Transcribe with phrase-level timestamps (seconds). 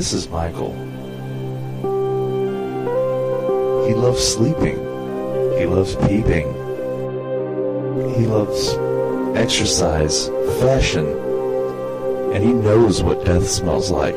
[0.00, 0.72] This is Michael.
[3.86, 4.78] He loves sleeping.
[5.58, 6.46] He loves peeping.
[8.14, 8.78] He loves
[9.36, 10.28] exercise,
[10.62, 11.06] fashion,
[12.32, 14.16] and he knows what death smells like.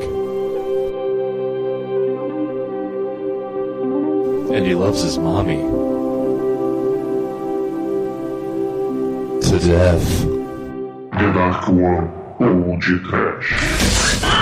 [4.55, 5.63] And he loves his mommy.
[9.49, 10.21] To death.
[11.11, 14.23] The Dark One ou de Trash.
[14.23, 14.32] Ma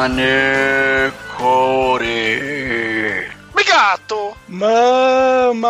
[0.00, 1.28] Panecore.
[3.54, 4.34] Migato!
[4.48, 5.68] Mama!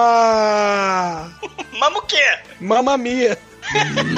[1.77, 2.39] Mama o quê?
[2.61, 3.37] Mamma mia!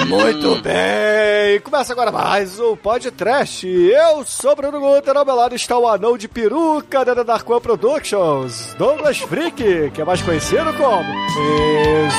[0.07, 3.67] Muito bem, começa agora mais um podcast.
[3.67, 8.75] Eu sou Bruno Guter, ao meu lado está o anão de peruca da Darkwan Productions,
[8.77, 11.11] Douglas Freak, que é mais conhecido como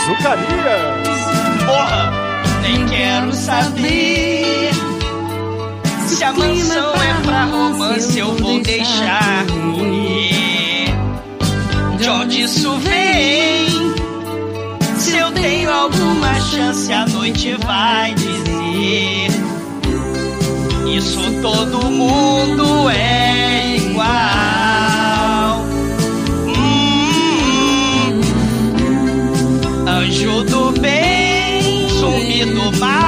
[0.04, 1.08] Zucarias.
[1.64, 2.12] Porra!
[2.60, 4.93] Nem quero saber
[6.14, 10.94] se a mansão é pra romance eu vou deixar correr.
[11.98, 13.66] De onde isso vem?
[14.96, 19.26] Se eu tenho alguma chance, a noite vai dizer.
[20.96, 24.06] Isso todo mundo é igual.
[26.46, 28.20] Hum,
[29.88, 33.03] anjo do bem, zumbi do mal.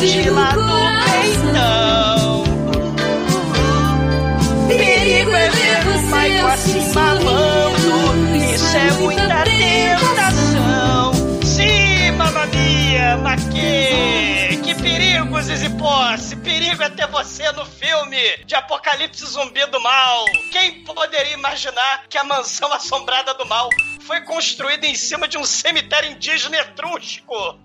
[0.00, 0.62] Longe lá do
[1.04, 2.44] peitão.
[4.66, 11.12] Perigo é ver o Michael assim mamando, isso é muita tentação.
[11.44, 14.56] Sim, mamma mia, mas que...
[14.62, 16.36] Que perigo, Zizi Posse!
[16.36, 20.24] Perigo é ter você no filme de Apocalipse Zumbi do Mal.
[20.50, 23.68] Quem poderia imaginar que a mansão assombrada do mal
[24.06, 27.58] foi construída em cima de um cemitério indígena etrusco?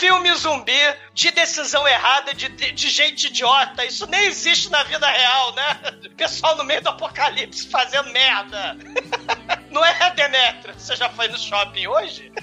[0.00, 3.84] Filme zumbi de decisão errada, de, de, gente idiota.
[3.84, 5.78] Isso nem existe na vida real, né?
[6.16, 8.76] Pessoal no meio do apocalipse fazendo merda.
[9.70, 10.74] Não é, Demetrio?
[10.76, 12.32] Você já foi no shopping hoje?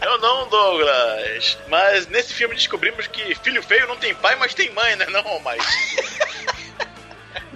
[0.00, 1.58] Eu não, Douglas.
[1.66, 5.06] Mas nesse filme descobrimos que filho feio não tem pai, mas tem mãe, né?
[5.06, 5.60] Não, mas.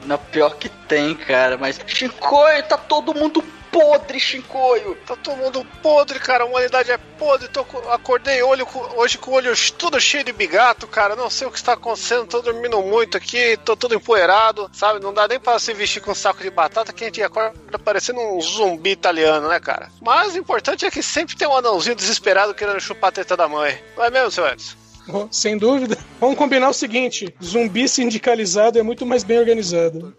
[0.04, 1.78] Na pior que tem, cara, mas.
[1.86, 4.96] Chicoio, tá todo mundo podre, Chicoio.
[5.06, 6.44] Tá todo mundo podre, cara.
[6.44, 7.48] A humanidade é podre.
[7.48, 11.16] Tô, co- acordei olho, hoje com o olho tudo cheio de bigato, cara.
[11.16, 12.26] Não sei o que está acontecendo.
[12.26, 13.56] Tô dormindo muito aqui.
[13.64, 15.00] Tô todo empoeirado, sabe?
[15.00, 17.78] Não dá nem pra se vestir com um saco de batata que a gente acorda
[17.78, 19.88] parecendo um zumbi italiano, né, cara?
[20.02, 23.48] Mas o importante é que sempre tem um anãozinho desesperado querendo chupar a teta da
[23.48, 23.82] mãe.
[23.96, 24.81] Não é mesmo, seu Edson?
[25.30, 25.98] Sem dúvida.
[26.20, 30.14] Vamos combinar o seguinte: zumbi sindicalizado é muito mais bem organizado.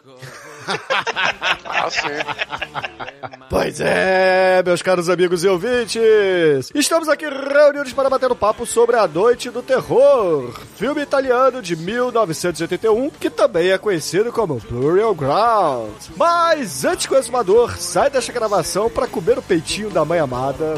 [1.65, 2.07] Ah, sim.
[3.49, 8.95] Pois é, meus caros amigos e ouvintes, estamos aqui reunidos para bater um papo sobre
[8.95, 15.91] A Noite do Terror, filme italiano de 1981, que também é conhecido como Burial Ground.
[16.15, 20.75] Mas antes que o exumador sai desta gravação para comer o peitinho da mãe amada,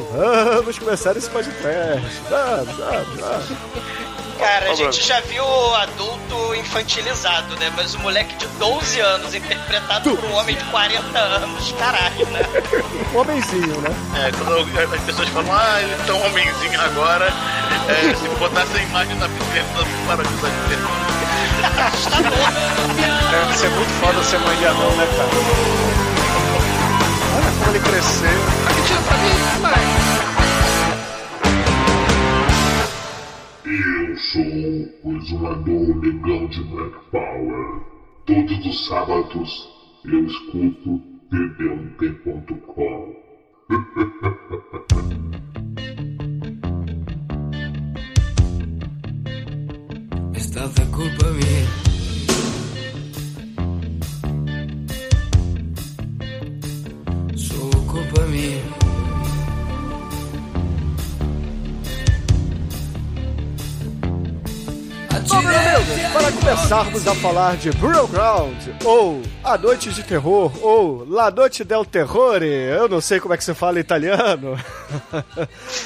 [0.56, 2.22] vamos começar esse podcast.
[2.29, 4.14] Vamos, vamos, vamos.
[4.38, 7.72] Cara, a gente já viu adulto infantilizado, né?
[7.75, 12.41] Mas o moleque de 12 anos interpretado por um homem de 40 anos, caralho, né?
[13.13, 13.90] Um homenzinho, né?
[14.16, 17.31] É, quando as pessoas falam, ah, ele tá um homenzinho agora,
[17.88, 21.06] é, se botasse a imagem na bicicleta para de ter.
[23.31, 25.29] Deve ser muito foda ser mãe de anão, né, cara?
[27.35, 28.29] Olha como ele cresceu.
[28.69, 30.04] Aqui tira pra mim, mãe.
[33.75, 34.41] Eu sou
[35.03, 37.81] o exumador negão de Black Power.
[38.25, 39.69] Todos os sábados
[40.05, 43.15] eu escuto td1p.com.
[50.33, 51.67] È stata colpa mia.
[57.35, 58.65] Solo colpa mia.
[65.45, 71.29] Amigos, para começarmos a falar de Burial Ground, ou A Noite de Terror, ou La
[71.29, 74.57] Noite del Terrore, eu não sei como é que se fala em italiano.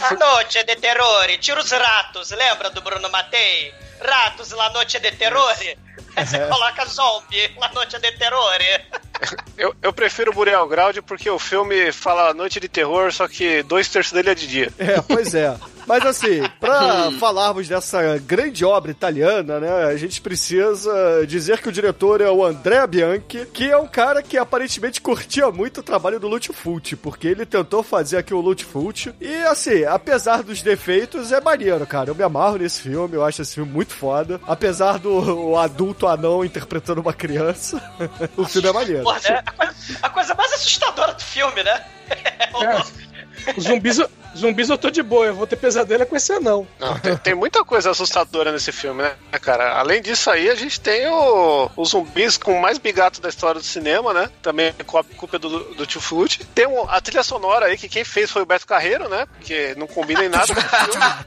[0.02, 3.74] A noite de terrore, tira os ratos, lembra do Bruno Matei?
[4.02, 5.78] Ratos, la noite de terrore?
[6.16, 8.86] Aí você coloca zombie, La Noite de Terrore.
[9.58, 13.62] Eu, eu prefiro o Burial Ground porque o filme fala Noite de Terror, só que
[13.64, 14.72] dois terços dele é de dia.
[14.80, 15.54] É, pois é.
[15.90, 21.72] Mas assim, pra falarmos dessa grande obra italiana, né, a gente precisa dizer que o
[21.72, 26.20] diretor é o Andrea Bianchi, que é um cara que aparentemente curtia muito o trabalho
[26.20, 29.16] do Lutfult, porque ele tentou fazer aqui o Lutfult.
[29.20, 32.12] E assim, apesar dos defeitos, é maneiro, cara.
[32.12, 34.40] Eu me amarro nesse filme, eu acho esse filme muito foda.
[34.46, 37.82] Apesar do o adulto anão interpretando uma criança,
[38.38, 39.04] o filme é maneiro.
[39.06, 39.42] Porra, né?
[39.44, 41.84] a, coisa, a coisa mais assustadora do filme, né?
[42.60, 44.00] É, os zumbis,
[44.38, 46.68] zumbis eu tô de boa, eu vou ter pesadelo é com esse anão.
[46.80, 49.74] Não, tem, tem muita coisa assustadora nesse filme, né, cara?
[49.80, 53.66] Além disso aí, a gente tem o, os zumbis com mais bigato da história do
[53.66, 54.30] cinema, né?
[54.42, 56.44] Também com a culpa do, do Tio Flute.
[56.54, 59.28] Tem um- a trilha sonora aí, que quem fez foi o Beto Carreiro, né?
[59.42, 60.90] Que não combina em nada com o filme.
[60.90, 61.24] Tchá,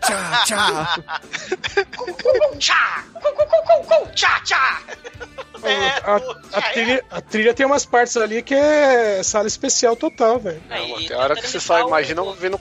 [0.47, 0.97] tchá.
[2.59, 3.05] Tchá!
[5.65, 5.87] É,
[6.53, 10.61] a, trilha, a trilha tem umas partes ali que é sala especial total, velho.
[11.01, 12.59] E tem hora que tentando você só imagina o- vendo o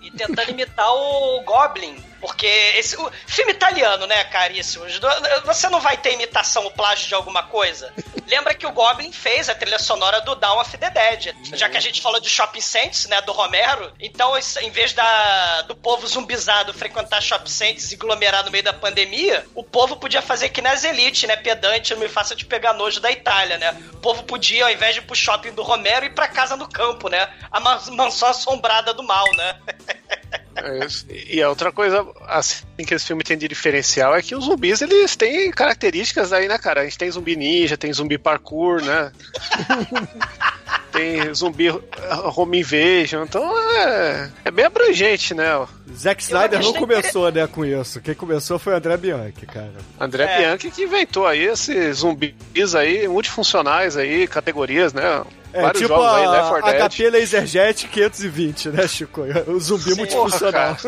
[0.00, 2.02] E tentando imitar o Goblin.
[2.20, 4.98] Porque esse o filme italiano, né, caríssimos?
[4.98, 5.08] do-
[5.44, 7.92] Você não vai ter imitação ou plágio de alguma coisa?
[8.26, 11.34] Lembra que o Goblin fez a trilha sonora do Dawn of the Dead.
[11.54, 15.62] Já que a gente falou de Shopping Saints, né, do Romero, então em vez da,
[15.62, 20.20] do povo zumbizado frequentar Shopping Saints e aglomerar no meio da pandemia, o povo podia
[20.22, 23.76] fazer que nas Elite, né, pedante, não me faça de pegar nojo da Itália, né?
[23.92, 26.68] O povo podia, ao invés de ir pro shopping do Romero, ir pra casa no
[26.68, 27.28] campo, né?
[27.50, 29.60] A ma- mansão assombrada do mal, né?
[30.56, 31.34] É.
[31.34, 34.80] E a outra coisa, assim, que esse filme tem de diferencial é que os zumbis,
[34.80, 36.80] eles têm características aí, né, cara?
[36.80, 39.12] A gente tem zumbi ninja, tem zumbi parkour, né?
[40.96, 41.82] tem zumbi uh,
[42.34, 43.44] home invasion, então
[43.78, 45.66] é, é bem abrangente, né?
[45.94, 48.00] Zack Snyder não começou, né, com isso.
[48.00, 49.72] Quem começou foi o André Bianchi, cara.
[50.00, 50.38] André É.
[50.38, 55.22] Bianchi que inventou aí esses zumbis aí, multifuncionais aí, categorias, né?
[55.52, 56.90] É, Vários tipo jogos aí, Left a 4 Dead.
[56.90, 59.22] HP Laserjet 520, né, Chico?
[59.46, 60.76] O zumbi multifuncional.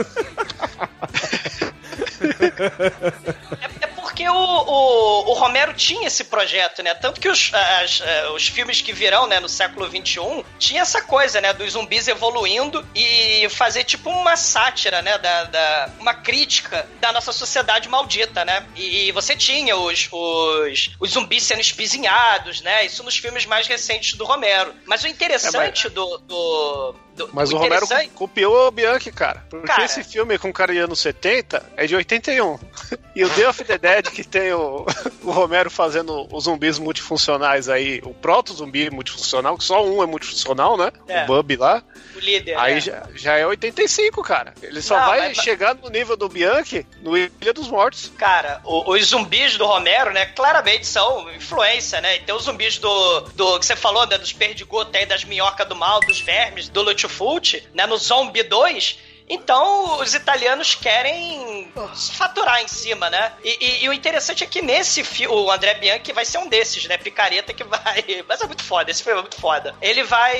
[2.21, 6.93] É, é porque o, o, o Romero tinha esse projeto, né?
[6.93, 11.01] Tanto que os, as- eh, os filmes que virão, né, no século XXI, tinha essa
[11.01, 16.85] coisa, né, dos zumbis evoluindo e fazer tipo uma sátira, né, da, da- uma crítica
[17.01, 18.67] da nossa sociedade maldita, né?
[18.75, 22.85] E, você tinha os, os, os zumbis sendo espizinhados, né?
[22.87, 24.75] Isso nos filmes mais recentes do Romero.
[24.85, 27.87] Mas o interessante do, do, do- Mas o o Romero
[28.17, 29.45] copiou o Bianchi, cara.
[29.49, 29.85] Porque Cara.
[29.85, 32.59] esse filme com cara de anos 70 é de 81.
[33.19, 34.87] E o Day of the Dead, que tem o,
[35.23, 40.77] o Romero fazendo os zumbis multifuncionais aí, o proto-zumbi multifuncional, que só um é multifuncional,
[40.77, 40.91] né?
[41.07, 41.25] É.
[41.25, 41.83] O Bub lá.
[42.15, 42.81] o líder, Aí né?
[42.81, 44.55] já, já é 85, cara.
[44.63, 48.11] Ele só Não, vai mas- chegar no nível do Bianchi no Ilha dos Mortos.
[48.19, 52.17] Cara, o- os zumbis do Romero, né, claramente são influência, né?
[52.17, 55.67] E tem os zumbis do, do que você falou, né, dos perdigotos aí, das minhocas
[55.69, 58.99] do mal, dos vermes, do Lutfult, né, no Zombie 2.
[59.29, 61.71] Então, os italianos querem
[62.17, 63.33] faturar em cima, né?
[63.45, 66.49] E, e- e o interessante é que nesse filme, o André Bianchi vai ser um
[66.49, 66.97] desses, né?
[66.97, 68.05] Picareta que vai.
[68.29, 69.75] Mas é muito foda, esse filme é muito foda.
[69.81, 70.37] Ele vai.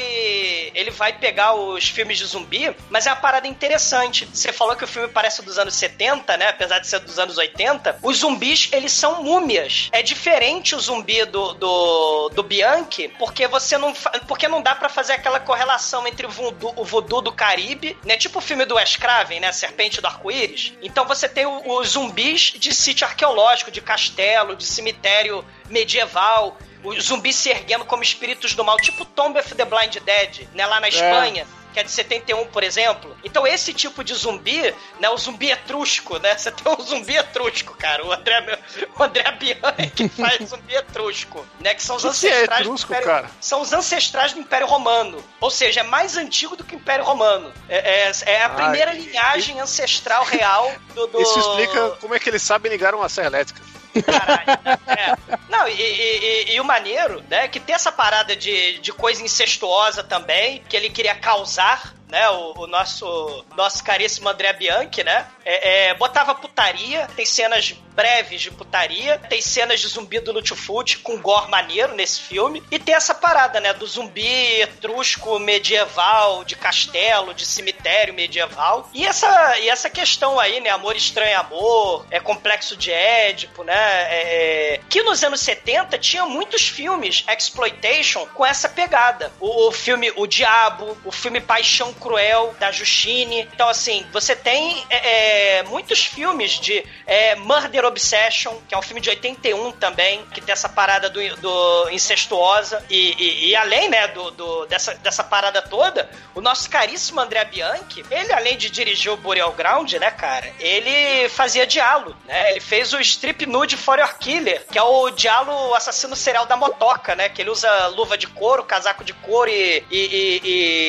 [0.75, 4.27] Ele vai pegar os filmes de zumbi, mas é uma parada interessante.
[4.33, 6.49] Você falou que o filme parece dos anos 70, né?
[6.49, 7.99] Apesar de ser dos anos 80.
[8.03, 9.89] Os zumbis, eles são múmias.
[9.93, 13.93] É diferente o zumbi do, do, do Bianchi, porque você não.
[14.27, 18.17] Porque não dá pra fazer aquela correlação entre o voodoo, o voodoo do Caribe, né?
[18.17, 19.53] Tipo o filme do Wes Craven, né?
[19.53, 20.73] Serpente do Arco-Íris.
[20.83, 26.57] Então você tem o- os zumbis de sítio arqueológico, de castelo, de cemitério medieval.
[26.85, 30.65] Os zumbis se erguendo como espíritos do mal, tipo Tomb of the Blind Dead, né?
[30.67, 31.47] Lá na Espanha.
[31.73, 33.17] Que é de 71, por exemplo.
[33.23, 35.09] Então, esse tipo de zumbi, né?
[35.11, 36.37] O zumbi etrusco, né?
[36.37, 38.05] Você tem um zumbi etrusco, cara.
[38.07, 38.59] O André,
[38.99, 41.75] o André Bianchi faz zumbi etrusco, né?
[41.75, 43.31] Que são os que é ancestrais do etrusco, Império- cara?
[43.41, 45.23] São os ancestrais do Império Romano.
[45.41, 47.53] Ou seja, é mais antigo do que o Império Romano.
[47.69, 51.21] É, é- é a primeira e- linhagem ancestral real do, do...
[51.21, 53.61] Isso explica como é que eles sabem ligar uma serra elétrica.
[54.05, 54.79] Caralho.
[54.87, 55.17] É.
[55.49, 60.03] Não, e, e- e- o maneiro, né, que tem essa parada de, de coisa incestuosa
[60.03, 65.89] também, que ele queria causar, né, o, o nosso, nosso caríssimo André Bianchi, né, é,
[65.89, 71.21] é, botava putaria, tem cenas breves de putaria, tem cenas de zumbi do Lutfut com
[71.21, 77.35] gore maneiro nesse filme, e tem essa parada, né, do zumbi etrusco medieval, de castelo,
[77.35, 82.77] de cemitério medieval, e essa, e essa questão aí, né, amor estranho amor, é complexo
[82.77, 88.69] de Édipo, né, é, é, que nos anos 70 tinha muitos filmes exploitation com essa
[88.69, 89.33] pegada.
[89.41, 93.49] O, o filme O Diabo, o filme Paixão Cruel, da Justine.
[93.53, 98.83] Então, assim, você tem é, é, muitos filmes de é, Murder Obsession, que é um
[98.83, 102.85] filme de 81 também, que tem essa parada do, do incestuosa.
[102.89, 107.45] E, e, e além, né, do, do, dessa, dessa parada toda, o nosso caríssimo André
[107.45, 112.53] Bianchi, ele, além de dirigir o Burial Ground, né, cara, ele fazia diálogo, né?
[112.53, 116.57] Ele fez o Strip Nude for Your Killer, que é o diálogo assassino serial da
[116.57, 117.29] motoca, né?
[117.29, 120.41] Que ele usa luva de couro, casaco de couro e, e,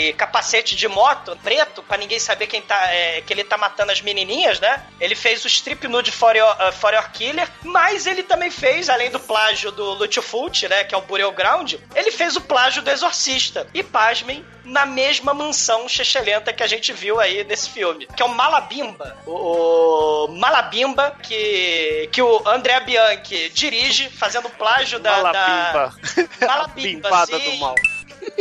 [0.09, 0.98] e, capacete de moto
[1.43, 4.85] preto, pra ninguém saber quem tá, é, que ele tá matando as menininhas, né?
[4.99, 8.89] Ele fez o Strip Nude for Your, uh, for Your Killer, mas ele também fez,
[8.89, 10.83] além do plágio do Lutfult, né?
[10.83, 13.67] Que é o Burial Ground, ele fez o plágio do Exorcista.
[13.73, 18.25] E pasmem, na mesma mansão chechelenta que a gente viu aí nesse filme, que é
[18.25, 19.17] o Malabimba.
[19.25, 25.11] O, o Malabimba, que, que o André Bianchi dirige, fazendo plágio da...
[25.11, 25.93] Malabimba.
[26.39, 26.47] Da...
[26.47, 27.51] Malabimba, sim.
[27.51, 27.75] do mal.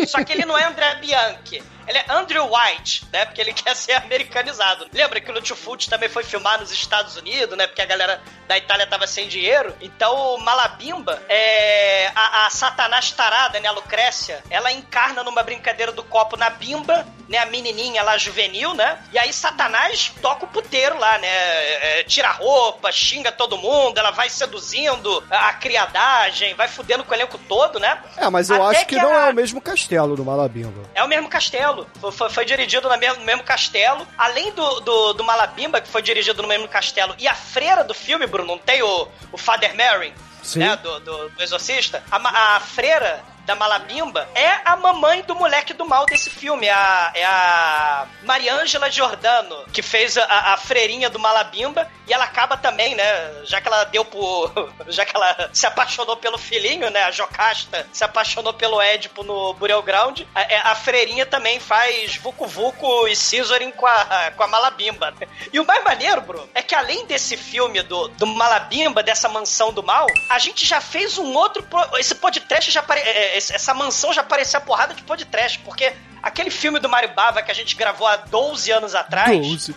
[0.06, 1.62] Só que ele não é André Bianchi.
[1.88, 3.24] Ele é Andrew White, né?
[3.24, 4.86] Porque ele quer ser americanizado.
[4.92, 7.66] Lembra que o Lutfult também foi filmar nos Estados Unidos, né?
[7.66, 9.74] Porque a galera da Itália tava sem dinheiro.
[9.80, 13.68] Então o Malabimba é a, a Satanás tarada, né?
[13.68, 14.42] A Lucrécia.
[14.50, 17.38] Ela encarna numa brincadeira do copo na bimba, né?
[17.38, 18.98] A menininha lá juvenil, né?
[19.12, 21.28] E aí Satanás toca o puteiro lá, né?
[21.28, 27.12] É, tira a roupa, xinga todo mundo, ela vai seduzindo a criadagem, vai fudendo com
[27.12, 28.02] o elenco todo, né?
[28.16, 30.82] É, mas eu Até acho que, que não a- é o mesmo castelo do Malabimba.
[30.94, 31.77] É o mesmo castelo.
[32.00, 34.06] Foi, foi- foi dirigido no mesmo, no mesmo castelo.
[34.16, 37.94] Além do, do, do Malabimba, que foi dirigido no mesmo castelo, e a freira do
[37.94, 40.12] filme, Bruno, não tem o, o Father Mary,
[40.60, 40.76] né?
[40.76, 42.02] Do, do, do Exorcista.
[42.10, 46.66] A, a freira da Malabimba é a mamãe do moleque do mal desse filme.
[46.66, 51.90] É a, é a Mariângela Giordano, que fez a, a freirinha do Malabimba.
[52.06, 53.04] E ela acaba também, né?
[53.44, 54.52] Já que ela deu por.
[54.88, 57.04] Já que ela se apaixonou pelo filhinho, né?
[57.04, 60.20] A Jocasta se apaixonou pelo Édipo no Burial Ground.
[60.34, 65.14] A, é, a freirinha também faz Vucu Vucu e Scissoring com a, com a Malabimba.
[65.50, 69.72] E o mais maneiro, Bruno, é que além desse filme do, do Malabimba, dessa mansão
[69.72, 71.66] do mal, a gente já fez um outro.
[71.98, 72.80] Esse podcast já.
[72.80, 75.92] apare- é, é, Essa mansão já parecia porrada de podcast, porque
[76.22, 79.38] aquele filme do Mario Bava que a gente gravou há 12 anos atrás.
[79.38, 79.74] 12.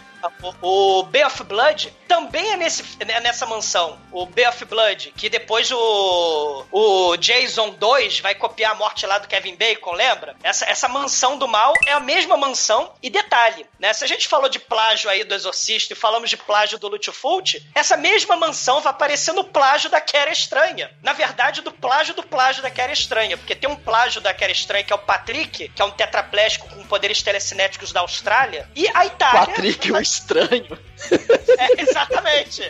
[0.62, 3.98] O, o Bay of Blood também é nesse, é nessa mansão.
[4.12, 9.18] O Bay of Blood, que depois o, o Jason 2 vai copiar a morte lá
[9.18, 10.36] do Kevin Bacon, lembra?
[10.44, 12.94] Essa, essa mansão do mal é a mesma mansão.
[13.02, 13.94] E detalhe, né?
[13.94, 17.66] Se a gente falou de plágio aí do Exorcista e falamos de plágio do Lutfult,
[17.74, 20.92] essa mesma mansão vai aparecer no plágio da Kera Estranha.
[21.02, 23.38] Na verdade, do plágio do plágio da Kera Estranha.
[23.38, 26.68] Porque tem um plágio da Kera Estranha que é o Patrick, que é um tetraplégico
[26.70, 28.70] com poderes telecinéticos da Austrália.
[28.76, 29.46] E a Itália.
[29.46, 30.78] Patrick, o estranho.
[31.58, 32.62] É, exatamente.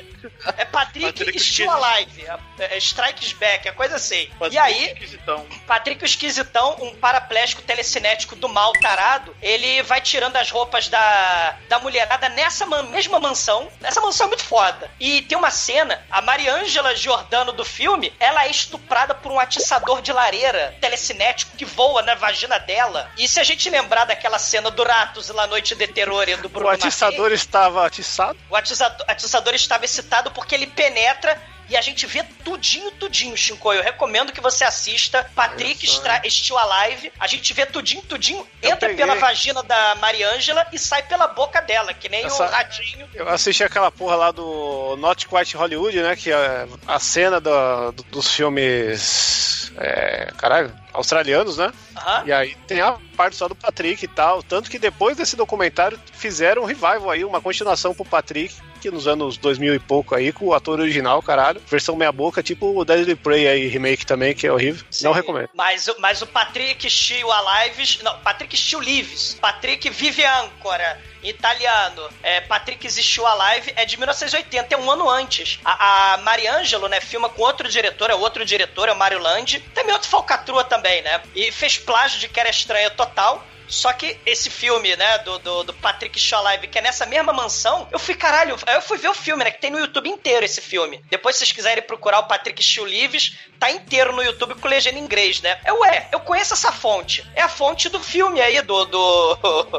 [0.57, 1.71] É Patrick, Patrick Still.
[1.71, 2.25] Alive.
[2.59, 4.29] É, é Strikes Back, é coisa assim.
[4.37, 5.45] Pode e aí, esquisitão.
[5.67, 11.57] Patrick o Esquisitão, um paraplégico telecinético do mal tarado, ele vai tirando as roupas da,
[11.69, 13.71] da mulherada nessa man- mesma mansão.
[13.83, 14.89] Essa mansão é muito foda.
[14.99, 20.01] E tem uma cena, a Mariângela Giordano do filme, ela é estuprada por um atiçador
[20.01, 23.09] de lareira telecinético que voa na vagina dela.
[23.17, 26.67] E se a gente lembrar daquela cena do Ratos lá Noite de Terror do Bruno
[26.67, 28.20] O atiçador estava atiçado.
[28.49, 33.71] O atiçador, atiçador estava excitado porque ele penetra e a gente vê tudinho, tudinho, Shinko.
[33.71, 37.13] Eu recomendo que você assista Patrick Stra- Still Alive.
[37.17, 38.97] A gente vê tudinho, tudinho, Eu entra peguei.
[39.05, 43.07] pela vagina da Mariângela e sai pela boca dela, que nem Essa- o ratinho.
[43.13, 46.13] Eu assisti aquela porra lá do Not Quite Hollywood, né?
[46.17, 49.71] Que é a cena do- do- dos filmes.
[49.77, 51.71] É, caralho, australianos, né?
[51.97, 52.23] Aham.
[52.25, 54.41] E aí tem a parte só do Patrick e tal.
[54.43, 59.07] Tanto que depois desse documentário fizeram um revival aí, uma continuação pro Patrick, que nos
[59.07, 61.61] anos 2000 e pouco aí, com o ator original, caralho.
[61.67, 64.83] Versão meia-boca, tipo o Deadly Prey aí, remake também, que é horrível.
[65.01, 65.19] Não Sim.
[65.19, 65.49] recomendo.
[65.53, 67.99] Mas, o- mas o Patrick Still Alive.
[68.03, 69.37] Não, Patrick Still Lives.
[69.39, 70.99] Patrick Vive Ancora.
[71.23, 72.09] Italiano.
[72.23, 75.59] É, Patrick Still Alive é de 1980, é um ano antes.
[75.63, 79.59] A, a Mariangelo, né, filma com outro diretor, é outro diretor, é o Mario Landi.
[79.73, 81.21] Também outro falcatrua também, né?
[81.35, 83.45] E fez plágio de Era Estranha total.
[83.71, 87.31] Só que esse filme, né, do, do, do Patrick Shaw Live, que é nessa mesma
[87.31, 90.45] mansão, eu fui, caralho, eu fui ver o filme, né, que tem no YouTube inteiro
[90.45, 91.01] esse filme.
[91.09, 94.99] Depois, se vocês quiserem procurar o Patrick Shaw Lives, tá inteiro no YouTube com legenda
[94.99, 95.59] em inglês, né?
[95.63, 97.25] É, ué, eu conheço essa fonte.
[97.35, 99.35] É a fonte do filme aí, do, do,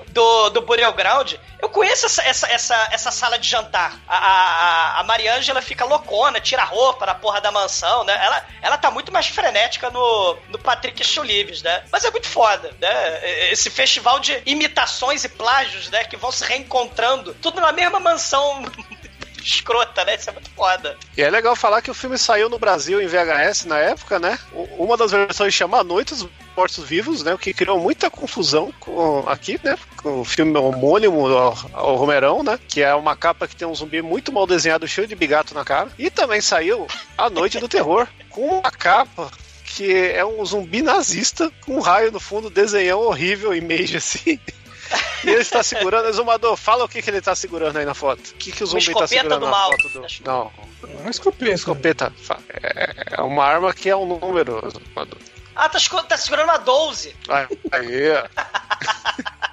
[0.09, 1.35] do, do Burial Ground.
[1.61, 4.01] Eu conheço essa, essa, essa, essa sala de jantar.
[4.09, 8.19] A, a, a Mariângela fica loucona, tira a roupa na porra da mansão, né?
[8.25, 11.85] Ela, ela tá muito mais frenética no, no Patrick Chulives, né?
[11.91, 13.51] Mas é muito foda, né?
[13.51, 16.05] Esse festival de imitações e plágios, né?
[16.05, 18.65] Que vão se reencontrando, tudo na mesma mansão
[19.43, 20.15] escrota, né?
[20.15, 20.97] Isso é muito foda.
[21.17, 24.39] E é legal falar que o filme saiu no Brasil em VHS na época, né?
[24.79, 27.35] Uma das versões chama A Noite dos mortos-vivos, né?
[27.35, 29.77] O que criou muita confusão com, aqui, né?
[29.97, 32.61] Com o filme homônimo ao, ao Romerão, né?
[32.69, 35.65] Que é uma capa que tem um zumbi muito mal desenhado, cheio de bigato na
[35.65, 35.91] cara.
[35.99, 36.87] E também saiu
[37.19, 39.29] A Noite do Terror, com uma capa
[39.77, 44.39] que é um zumbi nazista com um raio no fundo, desenhão horrível, image assim.
[45.25, 48.21] E ele está segurando, Exumador, fala o que, que ele está segurando aí na foto.
[48.21, 49.71] O que, que o Uma zumbi está escopeta segurando do na mal.
[49.71, 50.07] foto do.
[50.25, 50.53] Não,
[51.01, 51.53] Uma escopeta.
[51.53, 52.13] escopeta.
[52.23, 55.19] Fa- É é uma arma que é um número, Exumador.
[55.55, 57.15] Ah, tá, tá segurando uma 12.
[57.29, 58.29] Aí, aí, ó.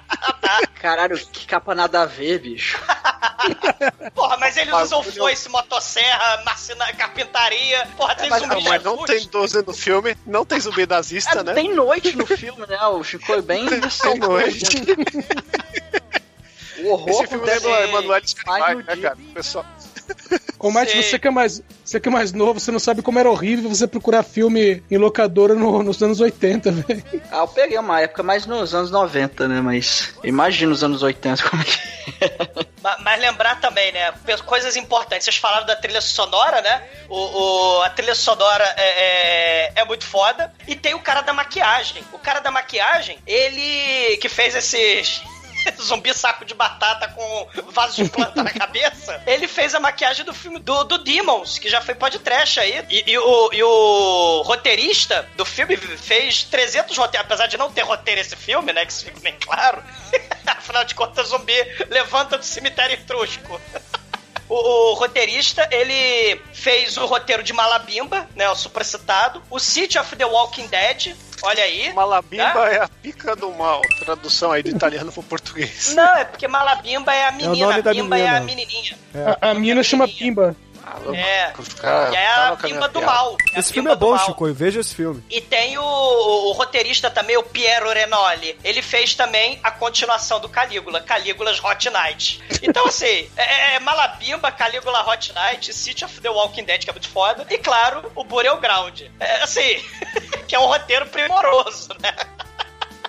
[0.80, 2.78] Caralho, que capa nada a ver, bicho.
[4.14, 7.86] Porra, mas eles Mas usam eu- foice, motosserra, marcena, carpintaria.
[7.96, 11.40] Porra, tem Mas- zumbi Não, mas não tem 12 no filme, não tem zumbi nazista,
[11.40, 11.54] É, né?
[11.54, 12.78] Tem noite no filme, né?
[12.86, 14.66] O Chico bem Tem noite.
[16.82, 19.02] O horror Esse filme lembra Emanuel no né, dia.
[19.02, 19.18] cara?
[19.34, 19.66] Pessoal,
[20.58, 21.02] Ô, Mate, Sei.
[21.02, 23.68] você que, é mais, você que é mais novo, você não sabe como era horrível
[23.70, 27.02] você procurar filme em locadora no- nos anos 80, velho.
[27.30, 29.60] Ah, eu peguei uma época mais nos anos 90, né?
[29.62, 31.78] Mas imagina os anos 80 como é que
[32.82, 34.12] Ma- Mas lembrar também, né?
[34.44, 35.24] Coisas importantes.
[35.24, 36.82] Vocês falaram da trilha sonora, né?
[37.08, 37.16] O,
[37.78, 40.52] o- a trilha sonora é, é, é muito foda.
[40.68, 42.02] E tem o cara da maquiagem.
[42.12, 45.22] O cara da maquiagem, ele que fez esses.
[45.80, 49.22] Zumbi saco de batata com vaso de planta na cabeça.
[49.26, 52.84] Ele fez a maquiagem do filme do, do Demons, que já foi podcast aí.
[52.88, 57.26] E, e o, e o roteirista do filme fez 300 roteiros.
[57.26, 58.84] Apesar de não ter roteiro esse filme, né?
[58.84, 59.82] Que isso fica bem claro.
[60.46, 61.54] Afinal de contas, zumbi
[61.88, 63.60] levanta do cemitério etrusco.
[64.50, 68.50] O, o roteirista, ele fez o roteiro de Malabimba, né?
[68.50, 69.40] O supracitado.
[69.48, 71.92] O City of the Walking Dead, olha aí.
[71.92, 72.74] Malabimba Né?
[72.76, 73.80] é a pica do mal.
[74.04, 75.94] Tradução aí do italiano pro português.
[75.94, 78.46] Não, é porque Malabimba é a menina, nome da Bimba é a menina.
[78.66, 78.98] menininha.
[79.40, 80.56] A, a mina chama Pimba.
[81.14, 81.52] É.
[81.58, 83.06] Os caras E é a minha do piada.
[83.06, 83.36] mal.
[83.54, 84.18] É Esse filme é bom.
[84.18, 84.46] Chico.
[84.46, 85.22] Eu vejo esse filme.
[85.30, 88.58] E tem o, o roteirista também, o Piero Renoli.
[88.62, 92.42] Ele fez também a continuação do Calígula, Calígula's Hot Night.
[92.62, 96.92] Então, assim, é, é Malabimba, Calígula Hot Night, City of the Walking Dead, que é
[96.92, 97.46] muito foda.
[97.48, 99.02] E, claro, o Burial Ground.
[99.18, 99.82] É, assim,
[100.46, 102.14] que é um roteiro primoroso, né?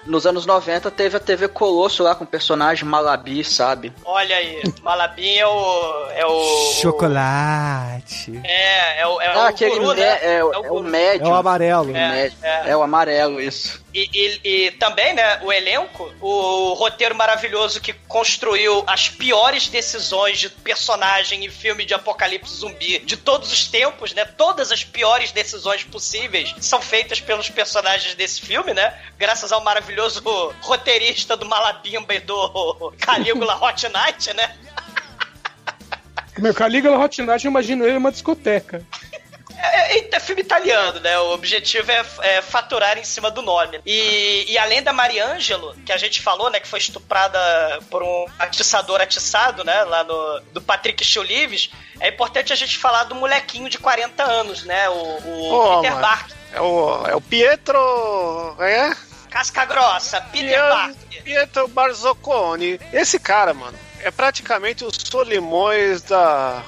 [0.05, 3.93] Nos anos 90 teve a TV Colosso lá com o personagem Malabi, sabe?
[4.03, 6.05] Olha aí, Malabim é o...
[6.15, 8.39] É o Chocolate.
[8.43, 10.19] É, é o, é Ah, o aquele guru, né?
[10.21, 11.27] é, o- É o é o médium.
[11.27, 11.91] É o amarelo.
[11.91, 12.37] O É, médium.
[12.41, 12.69] é.
[12.69, 13.80] É o amarelo, isso.
[13.93, 20.39] E, e- e também, né, o elenco, o roteiro maravilhoso que construiu as piores decisões
[20.39, 24.23] de personagem em filme de apocalipse zumbi de todos os tempos, né?
[24.23, 28.97] Todas as piores decisões possíveis são feitas pelos personagens desse filme, né?
[29.17, 30.21] Graças ao maravilhoso
[30.61, 34.55] roteirista do Malabimba e do Calígula Hot Night, né?
[36.37, 38.83] Meu, Calígula Hot Night, eu imagino ele numa discoteca.
[39.61, 41.17] É, é- é filme italiano, né?
[41.19, 43.79] O objetivo é, é faturar em cima do nome.
[43.85, 46.59] E, e além da Mariângelo, que a gente falou, né?
[46.59, 47.39] Que foi estuprada
[47.89, 49.83] por um atiçador atiçado, né?
[49.83, 51.69] Lá no do Patrick Chulives,
[51.99, 54.89] é importante a gente falar do molequinho de 40 anos, né?
[54.89, 56.01] O, o Pô, Peter mano.
[56.01, 56.35] Barker.
[56.53, 58.55] É o, é o Pietro.
[58.59, 58.95] É?
[59.29, 61.23] Casca grossa, Peter Barker.
[61.23, 62.79] Pietro Barzocconi.
[62.91, 66.63] Esse cara, mano, é praticamente o Solimões da.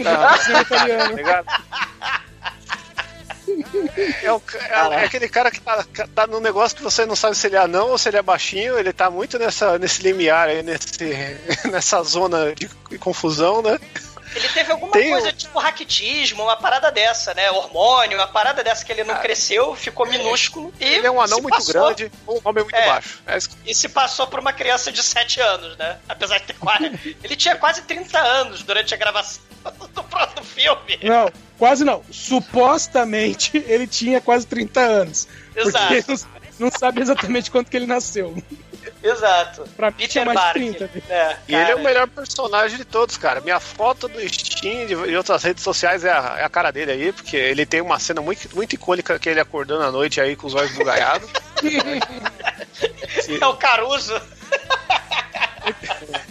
[0.00, 1.10] da Cinema italiano.
[1.10, 1.46] tá ligado?
[4.22, 5.84] É, o é- é aquele cara que tá,
[6.14, 8.22] tá num negócio que você não sabe se ele é anão ou se ele é
[8.22, 10.98] baixinho, ele tá muito nessa, nesse limiar aí, nesse,
[11.70, 13.78] nessa zona de confusão, né?
[14.34, 17.50] Ele teve alguma Tem coisa tipo raquitismo, uma parada dessa, né?
[17.50, 20.72] Hormônio, uma parada dessa que ele não cresceu, ficou minúsculo.
[20.80, 22.86] E Ele é um anão muito passou- grande, um homem muito É.
[22.86, 23.20] baixo.
[23.26, 25.98] É isso E se passou por uma criança de 7 anos, né?
[26.08, 26.84] Apesar de ter quase.
[27.24, 29.42] ele tinha quase 30 anos durante a gravação
[29.94, 30.98] do próximo filme.
[31.02, 32.02] Não, quase não.
[32.10, 35.26] Supostamente ele tinha quase 30 anos.
[35.56, 35.94] Exato.
[35.94, 36.18] Porque não,
[36.58, 38.34] não sabe exatamente quanto que ele nasceu.
[39.02, 39.64] Exato.
[39.76, 40.88] Pra mim tinha Peter mais de Barker.
[40.88, 41.12] 30.
[41.12, 43.40] É, E ele é o melhor personagem de todos, cara.
[43.40, 46.92] Minha foto do Steam e de outras redes sociais é a, é a cara dele
[46.92, 50.36] aí, porque ele tem uma cena muito, muito icônica que ele acordando à noite aí
[50.36, 51.28] com os olhos bugalhados.
[53.40, 54.20] É o Caruso.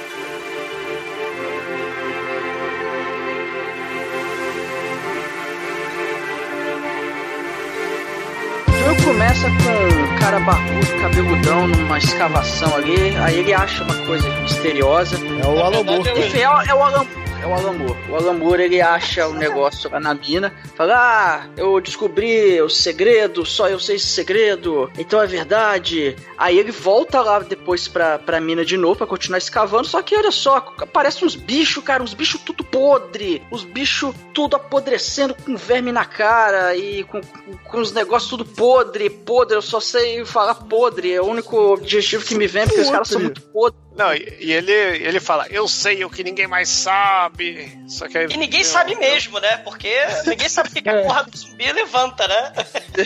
[9.03, 13.15] Começa com um cara barbudo, cabeludão, numa escavação ali.
[13.17, 15.15] Aí ele acha uma coisa misteriosa.
[15.17, 16.09] É o Alan Moore.
[16.09, 17.97] É, o- é o Alan é o Alan Moore.
[18.09, 20.53] O Alan Moore, ele acha o negócio lá na mina.
[20.75, 24.91] Fala, ah, eu descobri o segredo, só eu sei esse segredo.
[24.97, 26.15] Então é verdade.
[26.37, 29.87] Aí ele volta lá depois pra, pra mina de novo pra continuar escavando.
[29.87, 33.41] Só que olha só, aparece uns bichos, cara, uns bichos tudo podre.
[33.49, 38.45] Os bichos tudo apodrecendo com verme na cara e com, com, com os negócios tudo
[38.45, 39.55] podre, podre.
[39.55, 41.13] Eu só sei falar podre.
[41.13, 43.86] É o único objetivo que me vem, porque os caras são muito podres.
[43.97, 47.75] Não, e, e ele, ele fala, eu sei o que ninguém mais sabe.
[47.87, 49.57] Só que aí, E ninguém sabe mesmo, né?
[49.57, 49.91] Porque
[50.27, 52.53] ninguém sabe o que, que a porra do zumbi levanta, né?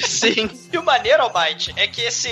[0.05, 0.49] Sim.
[0.71, 2.29] E o maneiro, Almighty, é que esse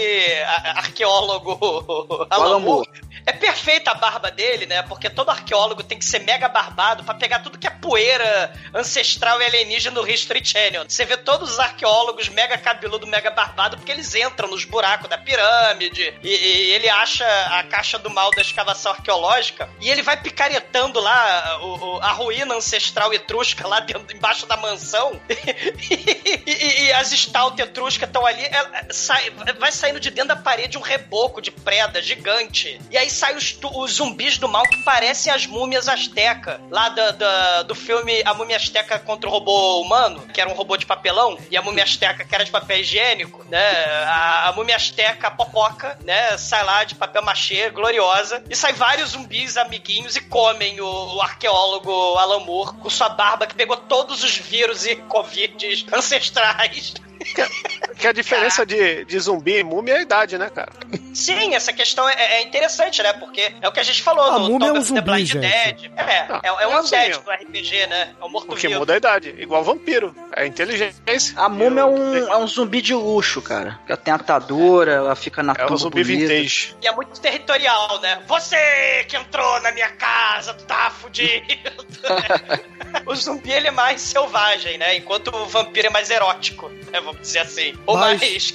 [0.75, 2.89] arqueólogo Alan Alan Moore,
[3.25, 4.81] é perfeita a barba dele, né?
[4.83, 9.41] Porque todo arqueólogo tem que ser mega barbado pra pegar tudo que é poeira ancestral
[9.41, 10.85] e alienígena no History Channel.
[10.87, 15.17] Você vê todos os arqueólogos mega cabeludo, mega barbado, porque eles entram nos buracos da
[15.17, 17.25] pirâmide e, e ele acha
[17.57, 22.11] a caixa do mal da escavação arqueológica e ele vai picaretando lá o- o- a
[22.11, 28.25] ruína ancestral etrusca lá dentro, embaixo da mansão e, e- e as stout etruscas estão
[28.25, 28.43] ali,
[28.91, 32.79] sai- vai saindo de dentro da parede um reboco de preda gigante.
[32.89, 37.63] E aí saem os, os zumbis do mal que parecem as múmias asteca, lá da-
[37.63, 41.37] do filme A Múmia Asteca contra o Robô Humano, que era um robô de papelão,
[41.49, 43.69] e a múmia asteca que era de papel higiênico, né?
[44.05, 46.37] A, a múmia asteca popoca, né?
[46.37, 51.21] Sai lá de papel machê, gloriosa, e sai vários zumbis amiguinhos e comem o, o
[51.21, 56.93] arqueólogo Alan Moore com sua barba que pegou todos os vírus e covides ancestrais.
[57.97, 60.71] Que a diferença de, de zumbi e múmia é a idade, né, cara?
[61.13, 63.11] Sim, essa questão é, é interessante, né?
[63.13, 65.41] Porque é o que a gente falou A no múmia é um zumbi, Blind gente.
[65.41, 65.91] Dead.
[65.97, 67.25] É, é, é um é um undead zumbi.
[67.25, 68.01] do RPG, né?
[68.21, 68.79] É um Porque morto-vivo.
[68.79, 70.15] muda a idade, igual vampiro.
[70.35, 70.93] É inteligência.
[71.35, 73.79] A múmia é um, é um zumbi de luxo, cara.
[73.87, 76.33] Ela tem atadura, ela fica na É um zumbi bonita.
[76.33, 76.75] vintage.
[76.81, 78.21] E é muito territorial, né?
[78.27, 81.45] Você que entrou na minha casa, tu tá fudido.
[83.05, 84.95] o zumbi, ele é mais selvagem, né?
[84.95, 87.01] Enquanto o vampiro é mais erótico, né?
[87.01, 87.73] Vamos dizer assim.
[87.85, 88.51] Ou Mas- mais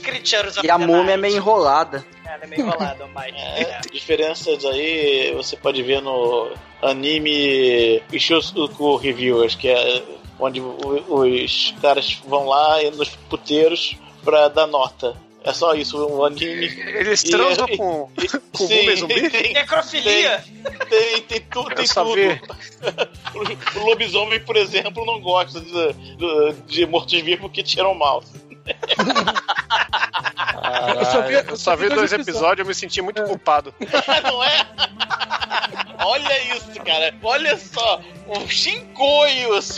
[0.64, 2.04] E a the múmia é meio enrolada.
[2.26, 3.34] É, ela é meio enrolada, mais.
[3.36, 6.50] É, diferenças aí você pode ver no
[6.82, 10.02] anime Ishosuku Reviewers, que é
[10.38, 15.16] onde os caras vão lá nos puteiros pra dar nota.
[15.46, 16.64] É só isso, o anime.
[16.64, 19.28] Eles transam e- com, e- com sim, zumbi?
[19.28, 20.42] Tem, Necrofilia.
[20.62, 21.74] tem, tem, tem tudo.
[22.14, 22.40] vi.
[23.34, 28.22] O, o lobisomem, por exemplo, não gosta de, de, de mortos-vivos que tiram mal.
[30.98, 33.74] Eu só vi, Eu só vi dois episódios e eu me senti muito culpado.
[34.24, 34.66] não é?
[36.04, 37.14] Olha isso, cara.
[37.22, 38.00] Olha só.
[38.26, 39.76] Um chincoios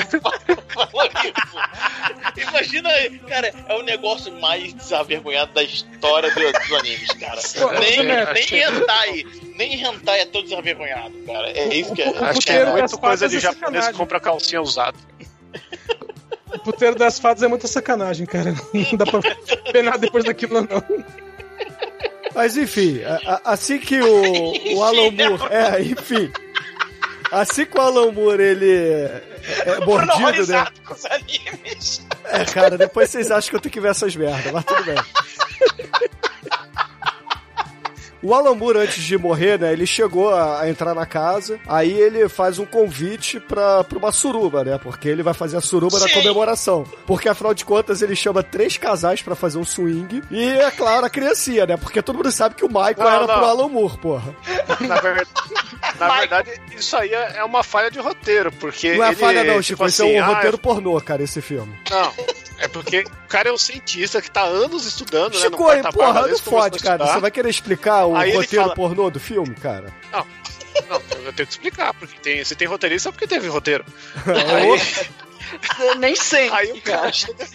[0.69, 2.49] falou isso.
[2.49, 2.91] Imagina,
[3.29, 7.41] cara, é o negócio mais desavergonhado da história do- dos animes, cara.
[7.81, 9.25] Nem, nem hentai.
[9.57, 11.51] Nem hentai é tão desavergonhado, cara.
[11.51, 12.11] É isso que é.
[12.11, 14.97] o Acho que é das muito coisa de é japonês que compra calcinha usada.
[16.67, 18.53] O puteiro das fadas é muita sacanagem, cara.
[18.75, 19.21] Não dá pra
[19.73, 20.83] penar depois daquilo, não.
[22.35, 25.53] Mas enfim, a- a- assim que o, o Alan Moore.
[25.53, 26.31] É, enfim.
[27.31, 29.23] Assim que o Alan Moore ele é,
[29.67, 30.67] é mordido, né?
[30.85, 32.05] com os animes.
[32.25, 34.97] É, cara, depois vocês acham que eu tenho que ver essas merdas, mas tudo bem.
[38.27, 41.93] O Alan Moore, antes de morrer, né, ele chegou a, a entrar na casa, aí
[41.93, 46.01] ele faz um convite pra, pra uma suruba, né, porque ele vai fazer a suruba
[46.01, 46.15] na Sim.
[46.15, 46.83] comemoração.
[47.07, 51.07] Porque, afinal de contas, ele chama três casais pra fazer um swing, e, é claro,
[51.07, 53.35] a criancinha, né, porque todo mundo sabe que o Michael Não, era não.
[53.37, 54.35] pro Alan Moore, porra.
[54.81, 55.29] Na, ver-
[55.97, 58.97] na verdade, isso aí é uma falha de roteiro, porque.
[58.97, 61.23] Não é ele, falha não, tipo Chico, isso assim, é um ah, roteiro pornô, cara,
[61.23, 61.73] esse filme.
[61.89, 62.13] Não,
[62.59, 65.41] é porque o cara é um cientista que tá anos estudando, né?
[65.41, 66.97] Chico, no quarta porra, não fode, cara.
[66.97, 67.15] estudar.
[67.15, 69.93] Você vai querer explicar o Aí roteiro fala- pornô do filme, cara?
[70.13, 70.27] Não,
[71.25, 73.85] eu tenho que explicar, porque tem, se tem roteirista é porque teve roteiro.
[74.27, 76.57] Aí, Nem sempre.
[76.57, 77.47] aí o cara chega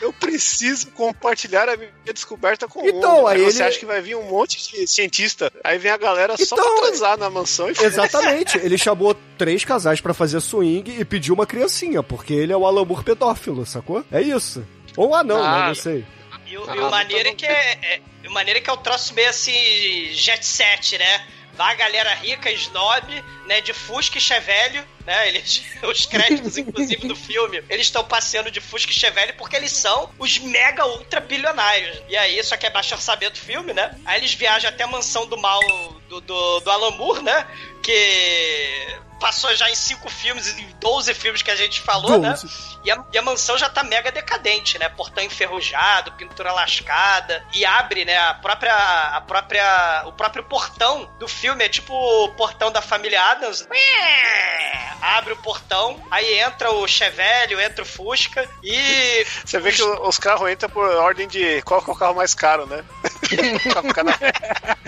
[0.00, 3.26] Eu preciso compartilhar a minha descoberta com o Então, mundo.
[3.28, 5.52] aí você ele- acha que vai vir um monte de cientista.
[5.64, 8.58] Aí vem a galera só Então, pra transar na mansão e Exatamente.
[8.58, 12.66] Ele chamou três casais pra fazer swing e pediu uma criancinha, porque ele é o
[12.66, 14.04] Alan Moore pedófilo, sacou?
[14.10, 14.64] É isso.
[14.96, 15.48] Ou anão, né?
[15.48, 15.68] Ah.
[15.68, 16.04] Não sei.
[16.46, 18.70] E o, Ah, e o maneiro é que é, é- e o maneiro é que
[18.70, 19.52] é o troço meio assim,
[20.12, 21.26] jet set, né?
[21.54, 23.04] Vai a galera rica, snob,
[23.46, 23.60] né?
[23.60, 25.28] De Fusca e Chevelho, né?
[25.28, 29.72] Eles, os créditos, inclusive, do filme, eles estão passeando de Fusca e Chevelho porque eles
[29.72, 32.02] são os mega ultra bilionários.
[32.08, 33.98] E aí, só que é baixo orçamento do filme, né?
[34.04, 35.60] Aí eles viajam até a mansão do mal
[36.08, 37.46] do, do, do Alan Moore, né?
[37.82, 42.34] Que passou já em cinco filmes em 12 filmes que a gente falou, né?
[42.84, 44.88] E a, e a mansão já tá mega decadente, né?
[44.88, 47.44] Portão enferrujado, pintura lascada.
[47.52, 48.16] E abre, né?
[48.16, 48.74] A própria.
[48.74, 50.04] A própria.
[50.06, 53.66] O próprio portão do filme é tipo o portão da família Adams.
[55.00, 59.24] Abre o portão, aí entra o Chevelho, entra o Fusca e.
[59.44, 62.14] Você vê que o- os carros entram por ordem de qual que é o carro
[62.16, 62.84] mais caro, né?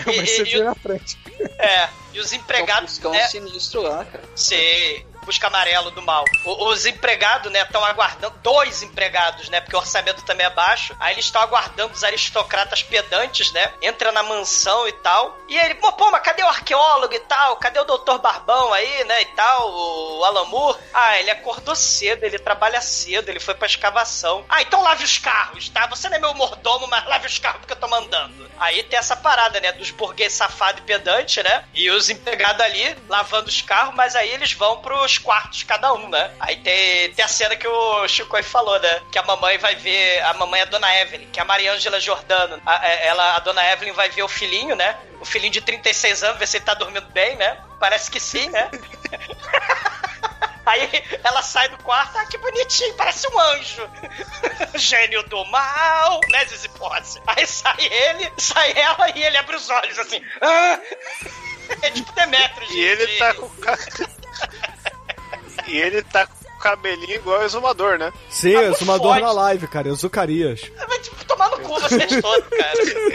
[0.07, 1.17] E, e- vê na frente.
[1.59, 2.91] é, e os empregados.
[2.95, 4.23] Fuscão né, sinistro lá, cara.
[4.35, 5.05] Sei.
[5.25, 6.25] Busca amarelo do mal.
[6.45, 8.35] O- os empregados, né, estão aguardando.
[8.41, 9.61] Dois empregados, né?
[9.61, 10.95] Porque o orçamento também é baixo.
[10.99, 13.71] Aí eles estão aguardando os aristocratas pedantes, né?
[13.81, 15.37] Entra na mansão e tal.
[15.47, 17.55] E ele, pô, pô, mas cadê o arqueólogo e tal?
[17.57, 19.21] Cadê o doutor Barbão aí, né?
[19.21, 20.79] E tal, o Alan Moore?
[20.93, 24.43] Ah, ele acordou cedo, ele trabalha cedo, ele foi pra escavação.
[24.49, 25.85] Ah, então lave os carros, tá?
[25.87, 28.49] Você não é meu mordomo, mas lave os carros porque eu tô mandando.
[28.59, 29.71] Aí tem essa parada, né?
[29.71, 31.63] Dos burguês safado e pedante, né?
[31.73, 34.77] E os empregados ali lavando os carros, mas aí eles vão
[35.11, 36.31] pros quartos cada um, né?
[36.39, 39.01] Aí tem, tem a cena que o Chico aí falou, né?
[39.11, 40.21] Que a mamãe vai ver.
[40.23, 42.61] A mamãe é a dona Evelyn, que é a Mariângela Jordano.
[42.65, 44.95] A, é- ela, a dona Evelyn vai ver o filhinho, né?
[45.19, 47.57] O filhinho de 36 anos, ver se ele tá dormindo bem, né?
[47.79, 48.69] Parece que sim, né?
[50.65, 53.89] Aí ela sai do quarto, ah, que bonitinho, parece um anjo.
[54.75, 57.19] Gênio do mal, né, Zizi Posse?
[57.25, 60.21] Aí sai ele, sai ela e ele abre os olhos assim.
[60.41, 60.79] Ah!
[61.83, 62.69] É tipo Demetrius.
[62.69, 63.49] E ele de- tá com.
[65.71, 66.27] E ele tá
[66.61, 68.13] cabelinho igual o exumador, né?
[68.29, 69.89] Sim, Ah, exumador na live, cara.
[69.89, 70.61] Exucarias.
[70.87, 72.71] Vai tipo, tomar no cu vocês todos, cara.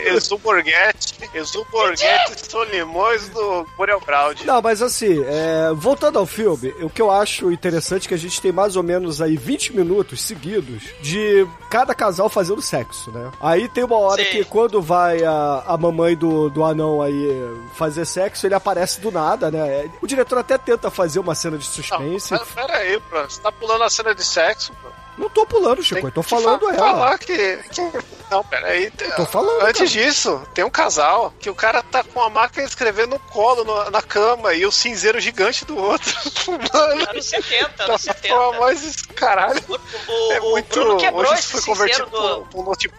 [0.16, 4.44] Exuborguete, Exuborguete Solimões do Muriel Braud.
[4.46, 8.18] Não, mas assim, é, voltando ao filme, o que eu acho interessante é que a
[8.18, 13.30] gente tem mais ou menos aí 20 minutos seguidos de cada casal fazendo sexo, né?
[13.40, 14.30] Aí tem uma hora Sim.
[14.30, 17.28] que quando vai a, a mamãe do, do anão aí
[17.74, 19.90] fazer sexo, ele aparece do nada, né?
[20.00, 22.28] O diretor até tenta fazer uma cena de Não, suspense.
[22.30, 23.26] pera, pera aí, bro.
[23.36, 24.92] Você tá pulando a cena de sexo, bro.
[25.18, 26.76] Não tô pulando, Chico, Tem eu tô falando fa- ela.
[26.78, 27.92] Falar que, que-
[28.30, 28.90] Não, peraí.
[29.16, 30.04] tô falando, Antes cara.
[30.04, 33.64] disso, tem um casal que o cara tá com a máquina de escrever no colo,
[33.64, 36.12] no- na cama, e o cinzeiro gigante do outro.
[36.72, 38.28] Mano, Anos 70, tá anos uma 70.
[38.34, 39.62] forma mais caralho.
[39.68, 40.68] O, o, É o muito.
[40.68, 42.58] Bruno quebrou Hoje esse isso foi cinzeiro convertido do...
[42.60, 42.96] um notebook.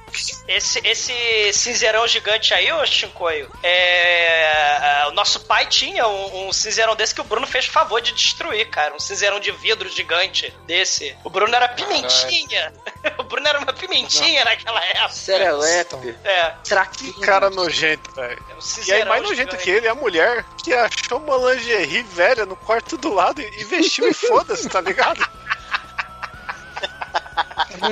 [0.47, 6.53] Esse, esse cinzeirão gigante aí, ô Shinkoio, é, é, o nosso pai tinha um, um
[6.53, 8.95] cinzeirão desse que o Bruno fez favor de destruir, cara.
[8.95, 11.15] Um cinzeirão de vidro gigante desse.
[11.23, 12.73] O Bruno era pimentinha.
[13.17, 15.09] O Bruno era uma pimentinha naquela época.
[15.17, 16.15] Serelepe.
[16.23, 17.13] É, Traquinho.
[17.13, 18.43] Que cara nojento, velho.
[18.51, 22.45] um E aí, mais nojento que ele é a mulher que achou uma lingerie velha
[22.45, 25.23] no quarto do lado e vestiu e foda-se, tá ligado?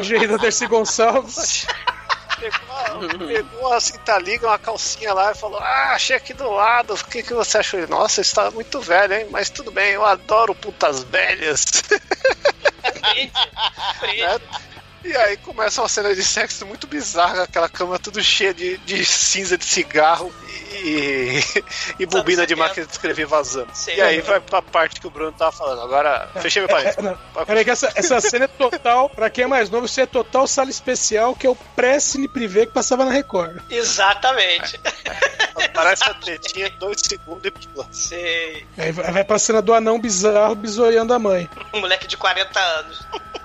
[0.01, 1.67] Jeito da Dercy Gonçalves.
[2.39, 7.05] Pegou, pegou a cinta-liga, uma calcinha lá e falou: Ah, achei aqui do lado, o
[7.05, 7.87] que, que você achou?
[7.87, 9.27] Nossa, isso tá muito velho, hein?
[9.31, 11.65] Mas tudo bem, eu adoro putas velhas.
[13.01, 13.31] Brinde,
[14.01, 14.21] brinde.
[14.21, 14.39] Né?
[15.05, 19.05] E aí começa uma cena de sexo muito bizarra, aquela cama tudo cheia de, de
[19.05, 20.33] cinza de cigarro
[20.73, 21.39] e,
[21.99, 22.55] e bobina de 70.
[22.55, 23.69] máquina de escrever vazando.
[23.71, 23.91] Sim.
[23.91, 25.81] E aí vai pra parte que o Bruno tava falando.
[25.83, 26.97] Agora, fechei meu parênteses.
[27.05, 30.07] Não, Peraí, que essa, essa cena é total, pra quem é mais novo, isso é
[30.07, 33.61] total sala especial, que é o pré-cine privê que passava na Record.
[33.69, 34.79] Exatamente.
[35.71, 37.87] Parece a tetinha, dois segundos e pula.
[37.91, 38.65] Sei.
[38.75, 41.47] Aí vai vai pra cena do anão bizarro bisoiando a mãe.
[41.73, 43.05] Um moleque de 40 anos.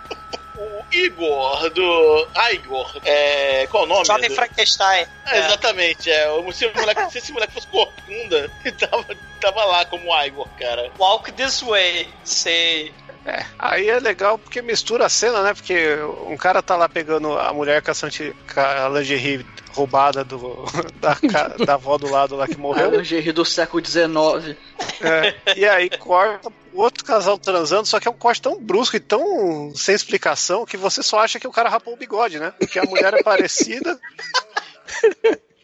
[0.60, 2.28] O Igor do.
[2.34, 2.92] Ah, Igor.
[3.04, 3.66] É.
[3.70, 4.04] Qual o nome?
[4.04, 4.34] Jovem do...
[4.34, 5.06] Frankenstein.
[5.26, 6.30] É, exatamente, é.
[6.30, 9.06] O- Se, o moleque, se esse moleque fosse corcunda, ele tava,
[9.40, 10.90] tava lá como Igor, cara.
[10.98, 12.08] Walk this way.
[12.24, 12.92] Sei.
[13.24, 15.52] É, aí é legal porque mistura a cena, né?
[15.54, 15.96] Porque
[16.26, 20.64] um cara tá lá pegando a mulher com a, santi, com a lingerie roubada do,
[21.00, 21.16] da,
[21.64, 22.90] da avó do lado lá que A morreu.
[22.90, 24.56] lingerie do século XIX.
[25.02, 29.00] É, e aí corta outro casal transando, só que é um corte tão brusco e
[29.00, 32.52] tão sem explicação que você só acha que o cara rapou o bigode, né?
[32.58, 33.98] Porque a mulher é parecida.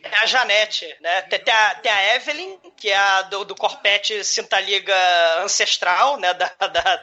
[0.02, 1.22] É a Janete, né?
[1.22, 4.94] Tem, tem a, tem a Evelyn, que é a do, do corpete cinta-liga
[5.42, 6.32] ancestral, né?
[6.34, 7.02] Da, da,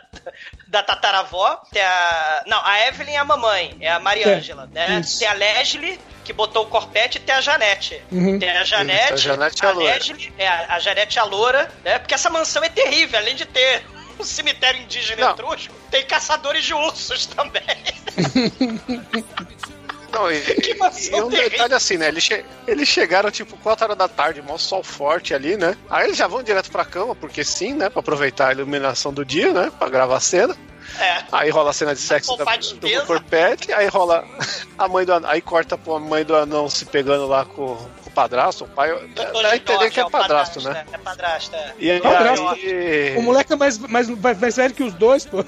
[0.68, 2.44] da tataravó, tem a.
[2.48, 5.00] Não, a Evelyn é a mamãe, é a Mariângela, né?
[5.00, 5.20] isso.
[5.20, 8.02] Tem a Leslie, que botou o corpete, e tem a Janete.
[8.12, 8.40] Uhum.
[8.40, 9.94] Tem a Janete, Isso, a Janete é a loura.
[9.94, 12.00] Leslie, é, a, a Janete é a loura, né?
[12.00, 13.84] Porque essa mansão é terrível, além de ter
[14.20, 15.32] um cemitério indígena Não.
[15.32, 17.64] etrusco, tem caçadores de ursos também.
[20.12, 21.50] Não, e, e um terrível.
[21.50, 22.08] detalhe assim, né?
[22.08, 25.76] Eles, che- eles chegaram tipo 4 horas da tarde, mó sol forte ali, né?
[25.90, 27.90] Aí eles já vão direto pra cama, porque sim, né?
[27.90, 29.72] Pra aproveitar a iluminação do dia, né?
[29.80, 30.56] Pra gravar a cena.
[31.00, 31.24] É.
[31.32, 34.24] Aí rola a cena de sexo da, do corpete, aí rola
[34.78, 37.76] a mãe do anão, aí corta pra mãe do anão se pegando lá com,
[38.14, 38.90] padrasto, o pai.
[39.10, 40.86] Dá, a entender que é o padrasto, né?
[40.92, 41.74] É padrasto, é.
[41.80, 42.48] E aí, Padrasto.
[42.48, 45.44] aí- O moleque é mais, mais, mais, mais velho que os dois, pô.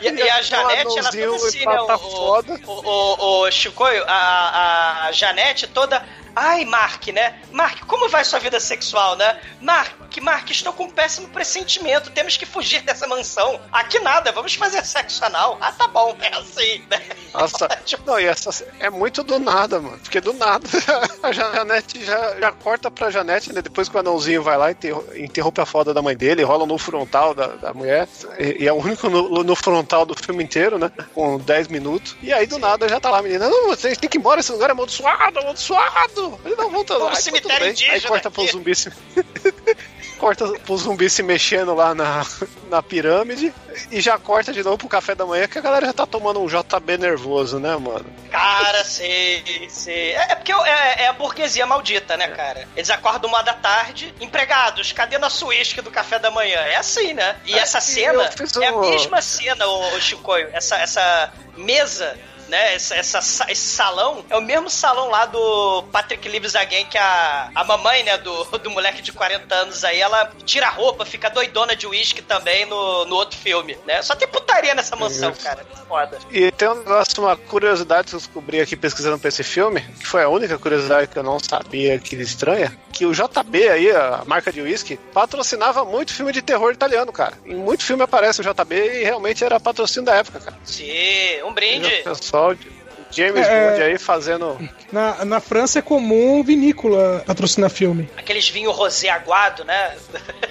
[0.00, 1.76] E, e a Janete, ela toda assim, né?
[1.86, 2.60] tá o, foda.
[2.66, 6.04] O, o, o Chicoio, a, a Janete toda.
[6.34, 7.40] Ai, Mark, né?
[7.52, 9.38] Mark, como vai sua vida sexual, né?
[9.60, 12.10] Mark, Mark, estou com um péssimo pressentimento.
[12.10, 13.60] Temos que fugir dessa mansão.
[13.70, 15.58] Aqui nada, vamos fazer sexo anal.
[15.60, 17.00] Ah, tá bom, é assim, né?
[17.32, 17.68] Nossa,
[18.06, 19.98] não, e essa é muito do nada, mano.
[19.98, 20.66] Porque do nada
[21.22, 23.62] a Janete já, já corta pra Janete, né?
[23.62, 26.66] Depois que o anãozinho vai lá e interro- interrompe a foda da mãe dele, rola
[26.66, 28.08] no frontal da, da mulher.
[28.38, 30.90] E, e é o único no, no frontal do filme inteiro, né?
[31.14, 32.16] Com 10 minutos.
[32.22, 34.40] E aí do nada já tá lá a menina: Não, vocês têm que ir embora,
[34.40, 36.21] esse lugar é amaldiçoado, amaldiçoado.
[36.44, 37.12] Ele não volta lá.
[37.12, 38.90] Um cemitério indígena Aí corta pro zumbi se.
[40.18, 42.24] corta pro zumbi se mexendo lá na,
[42.70, 43.52] na pirâmide
[43.90, 46.40] e já corta de novo pro café da manhã que a galera já tá tomando
[46.40, 48.04] um JB nervoso, né, mano?
[48.30, 50.12] Cara, sei, sei.
[50.12, 52.68] É, é porque é, é a burguesia maldita, né, cara?
[52.76, 56.58] Eles acordam uma da tarde, empregados, cadê nosso uísque do café da manhã?
[56.60, 57.36] É assim, né?
[57.44, 60.48] E É, essa cena fiz é a um- mesma cena, o, Chicoio.
[60.52, 62.16] Essa, essa mesa.
[62.52, 66.84] Né, essa, essa sa- esse salão é o mesmo salão lá do Patrick Lives Again
[66.84, 70.70] que a, a mamãe, né, do, do moleque de 40 anos aí, ela tira a
[70.70, 74.02] roupa, fica doidona de uísque também no, no outro filme, né?
[74.02, 75.64] Só tem putaria nessa mansão, cara.
[75.88, 76.18] Foda.
[76.30, 80.06] E tem um negócio, uma curiosidade que eu descobri aqui pesquisando pra esse filme, que
[80.06, 84.24] foi a única curiosidade que eu não sabia que estranha, que o JB aí, a
[84.26, 87.32] marca de whisky, patrocinava muito filme de terror italiano, cara.
[87.46, 90.58] Em muito filme aparece o JB e realmente era patrocínio da época, cara.
[90.64, 91.88] Sim, um brinde.
[91.88, 92.02] E
[92.50, 92.81] o pessoal,
[93.12, 93.70] James É.
[93.70, 94.58] Bond aí fazendo...
[94.90, 98.10] Na, na França é comum vinícola patrocinar filme.
[98.16, 99.96] aqueles vinho rosé aguado, né?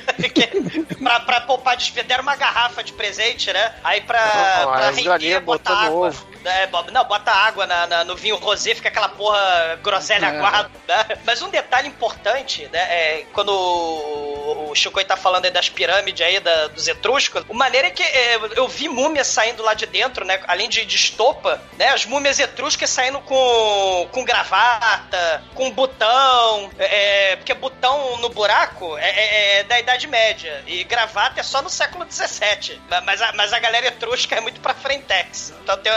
[1.01, 3.73] Pra, pra poupar despesa, deram uma garrafa de presente, né?
[3.83, 4.19] Aí pra,
[4.63, 6.07] Não, pra render, bota botando água.
[6.09, 6.31] ovo.
[6.43, 10.29] É, Bob, não, bota água na, na- no vinho rosé, fica aquela porra groselha É.
[10.29, 11.05] aguado, né?
[11.23, 12.79] Mas um detalhe importante, né?
[12.79, 17.53] É, quando o, o Chico tá falando aí das pirâmides aí, da- dos etruscos, o
[17.53, 20.39] maneiro é que é, eu vi múmias saindo lá de dentro, né?
[20.47, 21.89] Além de, de estopa, né?
[21.89, 22.50] As múmias etruscas
[22.87, 29.79] saindo com, com gravata, com botão, é, porque botão no buraco é, é- é da
[29.79, 32.79] Idade Média e gravata é só no século XVII.
[33.05, 35.53] Mas a, mas a galera etrusca é muito pra frentex.
[35.63, 35.91] Então tem,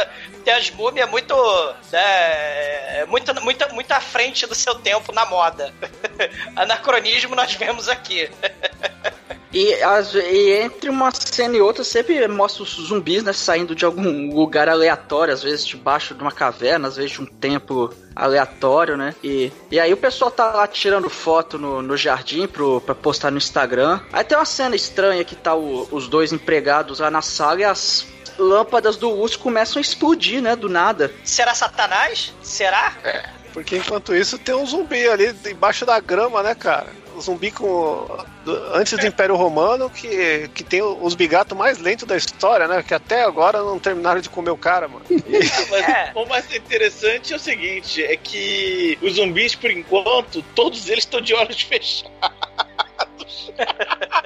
[0.45, 1.35] tem as múmias muito,
[1.93, 5.73] né, muito, muito, muito à frente do seu tempo na moda.
[6.57, 8.31] Anacronismo nós vemos aqui.
[9.53, 13.85] E, as- e entre uma cena e outra sempre mostra os zumbis, né, saindo de
[13.85, 18.97] algum lugar aleatório, às vezes debaixo de uma caverna, às vezes de um templo aleatório,
[18.97, 19.15] né?
[19.23, 23.31] E, e aí o pessoal tá lá tirando foto no, no jardim pro, pra postar
[23.31, 24.01] no Instagram.
[24.13, 27.65] Aí tem uma cena estranha que tá o- os dois empregados lá na sala e
[27.65, 31.13] as lâmpadas do urso começam a explodir, né, do nada.
[31.23, 32.33] Será Satanás?
[32.43, 32.93] Será?
[33.05, 36.89] É, porque enquanto isso tem um zumbi ali embaixo da grama, né, cara?
[37.21, 38.07] Zumbi com.
[38.73, 42.83] antes do Império Romano, que, que tem os bigatos mais lentos da história, né?
[42.83, 45.05] Que até agora não terminaram de comer o cara, mano.
[45.11, 51.05] Mas o mais interessante é o seguinte: é que os zumbis, por enquanto, todos eles
[51.05, 52.15] estão de olhos fechados.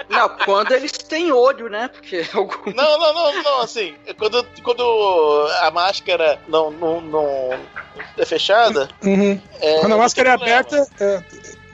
[0.08, 1.88] Não, quando eles têm olho, né?
[1.88, 2.72] Porque algum...
[2.72, 7.58] Não, não, não, não, assim, quando, quando a máscara não, não, não
[8.16, 9.40] é fechada, Uhum.
[9.60, 11.22] É, Quando a máscara é aberta, é,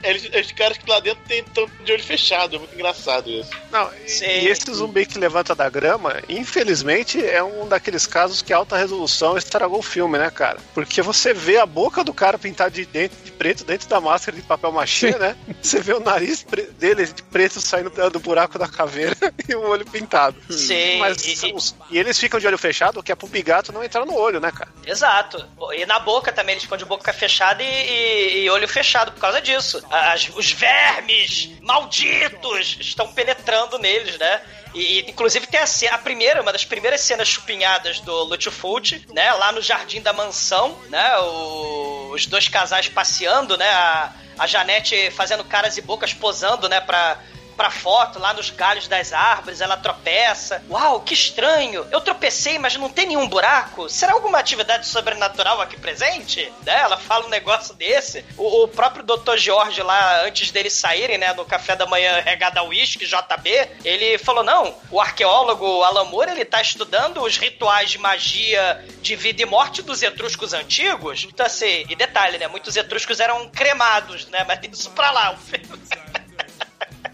[0.05, 3.51] eles, os caras que lá dentro estão de olho fechado, é muito engraçado isso.
[3.71, 8.53] Não, e, e esse zumbi que levanta da grama, infelizmente, é um daqueles casos que
[8.53, 10.59] a alta resolução estragou o filme, né, cara?
[10.75, 14.37] Porque você vê a boca do cara pintada de, dentro, de preto dentro da máscara
[14.37, 15.37] de papel machê, né?
[15.61, 16.45] Você vê o nariz
[16.79, 19.17] dele de preto saindo do buraco da caveira
[19.49, 20.37] e o olho pintado.
[20.53, 23.73] Sim, Mas e- e- os- e eles ficam de olho fechado, que é pro bigato
[23.73, 24.71] não entrar no olho, né, cara?
[24.87, 25.45] Exato.
[25.73, 29.21] E na boca também, eles ficam de boca fechada e, e- e olho fechado por
[29.21, 29.83] causa disso.
[30.13, 34.41] As- os vermes malditos estão penetrando neles, né?
[34.75, 39.07] E, e, inclusive tem a, ce- a primeira, uma das primeiras cenas chupinhadas do Lutfult,
[39.13, 39.33] né?
[39.35, 41.17] Lá no jardim da mansão, né?
[41.19, 43.69] o- os dois casais passeando, né?
[43.71, 46.81] A, a Janete fazendo caras e bocas posando, né?
[46.81, 47.19] Pra,
[47.55, 50.63] pra foto lá nos galhos das árvores, ela tropeça.
[50.69, 51.87] Uau, que estranho!
[51.91, 53.89] Eu tropecei, mas não tem nenhum buraco.
[53.89, 56.53] Será alguma atividade sobrenatural aqui presente?
[56.65, 56.81] Né?
[56.81, 58.25] Ela fala um negócio desse.
[58.37, 59.37] O, o próprio Dr.
[59.37, 64.19] George lá, antes deles saírem, né, no café da manhã regado a uísque, JB, ele
[64.19, 69.43] falou: não, o arqueólogo Alan Moore, ele tá estudando os rituais de magia de vida
[69.43, 71.25] e morte dos etruscos antigos.
[71.25, 72.49] Então, assim, e detalhe, né?
[72.49, 74.45] Muitos etruscos eram cremados, né?
[74.47, 76.04] Mas isso pra lá, o filme.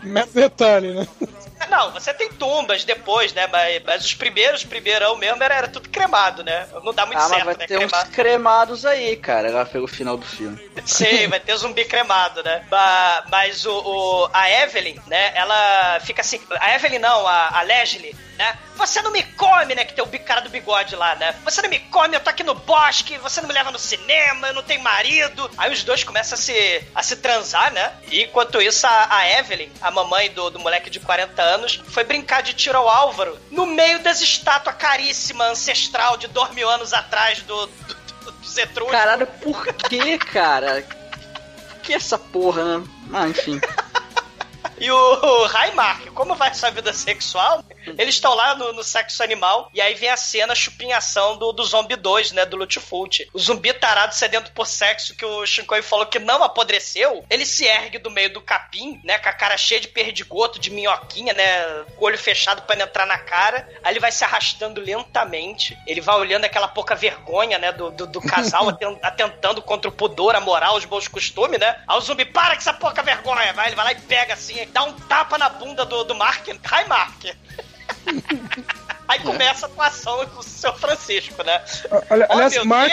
[0.02, 1.06] Mero detalhe, né?
[1.70, 3.46] Não, você tem tumbas depois, né?
[3.46, 6.66] Mas, mas os primeiros, primeirão mesmo, era, era tudo cremado, né?
[6.84, 7.66] Não dá muito ah, certo, mas vai né?
[7.66, 8.08] ter Cremado.
[8.08, 10.58] uns cremados aí, cara, lá pelo final do filme.
[10.84, 12.62] Sim, vai ter zumbi cremado, né?
[13.30, 15.32] Mas o, o- a Evelyn, né?
[15.34, 16.40] Ela fica assim.
[16.60, 18.58] A Evelyn não, a, a Leslie, né?
[18.76, 19.84] Você não me come, né?
[19.84, 21.34] Que tem o cara do bigode lá, né?
[21.44, 24.48] Você não me come, eu tô aqui no bosque, você não me leva no cinema,
[24.48, 25.50] eu não tenho marido.
[25.58, 27.92] Aí os dois começam a se, a se transar, né?
[28.10, 32.04] E enquanto isso, a, a Evelyn, a mamãe do, do moleque de 40 anos, foi
[32.04, 36.92] brincar de tiro ao Álvaro no meio das estátuas caríssimas, ancestral, de dois mil anos
[36.92, 37.94] atrás do, do,
[38.32, 38.92] do, etruscos.
[38.92, 40.82] Caralho, por que, cara?
[41.82, 42.86] Que essa porra, né?
[43.12, 43.60] Ah, enfim.
[44.80, 47.62] E o Raimark, como vai sua vida sexual?
[47.98, 51.64] Eles estão lá no, no sexo animal e aí vem a cena chupinhação do, do
[51.64, 52.44] Zombie 2, né?
[52.44, 53.28] Do Lutfult.
[53.32, 57.64] O zumbi tarado sedento por sexo que o Shinkoi falou que não apodreceu, ele se
[57.64, 59.18] ergue do meio do capim, né?
[59.18, 61.84] Com a cara cheia de perdigoto, de minhoquinha, né?
[61.96, 63.68] Com o olho fechado pra não entrar na cara.
[63.82, 65.76] Aí ele vai se arrastando lentamente.
[65.86, 67.72] Ele vai olhando aquela pouca vergonha, né?
[67.72, 71.82] Do, do, do casal aten- atentando contra o pudor, a moral, os bons costumes, né?
[71.86, 73.52] Aí o zumbi, para com essa pouca vergonha!
[73.52, 76.46] Vai, ele vai lá e pega assim, dá um tapa na bunda do, do Mark.
[76.48, 77.24] Hi, Mark!
[79.10, 81.60] Aí começa a atuação do seu Francisco, né?
[82.08, 82.92] Olha, Oh, aliás, Mark,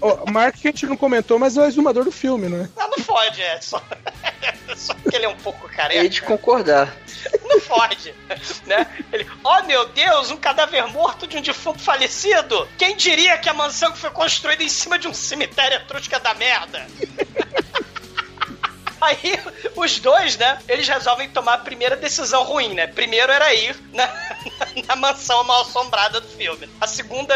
[0.00, 2.66] ó, Mark que a gente não comentou, mas é o exumador do filme, né?
[2.74, 3.82] Não, não fode, é só,
[4.74, 6.00] só que ele é um pouco careca.
[6.00, 6.96] Hei de concordar.
[7.44, 8.14] Não fode,
[8.66, 8.86] né?
[9.12, 12.66] Ele, oh meu Deus, um cadáver morto de um defunto falecido!
[12.78, 16.32] Quem diria que a mansão que foi construída em cima de um cemitério etrusca da
[16.32, 16.86] merda?
[19.10, 19.40] Aí,
[19.74, 22.86] os dois, né, eles resolvem tomar a primeira decisão ruim, né?
[22.86, 24.06] Primeiro era ir na,
[24.86, 26.68] na mansão mal assombrada do filme.
[26.80, 27.34] A segunda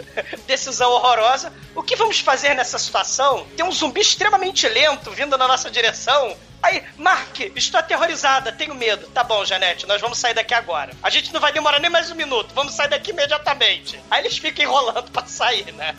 [0.46, 3.46] decisão horrorosa, o que vamos fazer nessa situação?
[3.56, 6.36] Tem um zumbi extremamente lento vindo na nossa direção.
[6.62, 9.06] Aí, Mark, estou aterrorizada, tenho medo.
[9.08, 10.92] Tá bom, Janete, nós vamos sair daqui agora.
[11.02, 13.98] A gente não vai demorar nem mais um minuto, vamos sair daqui imediatamente.
[14.10, 15.94] Aí eles ficam enrolando pra sair, né?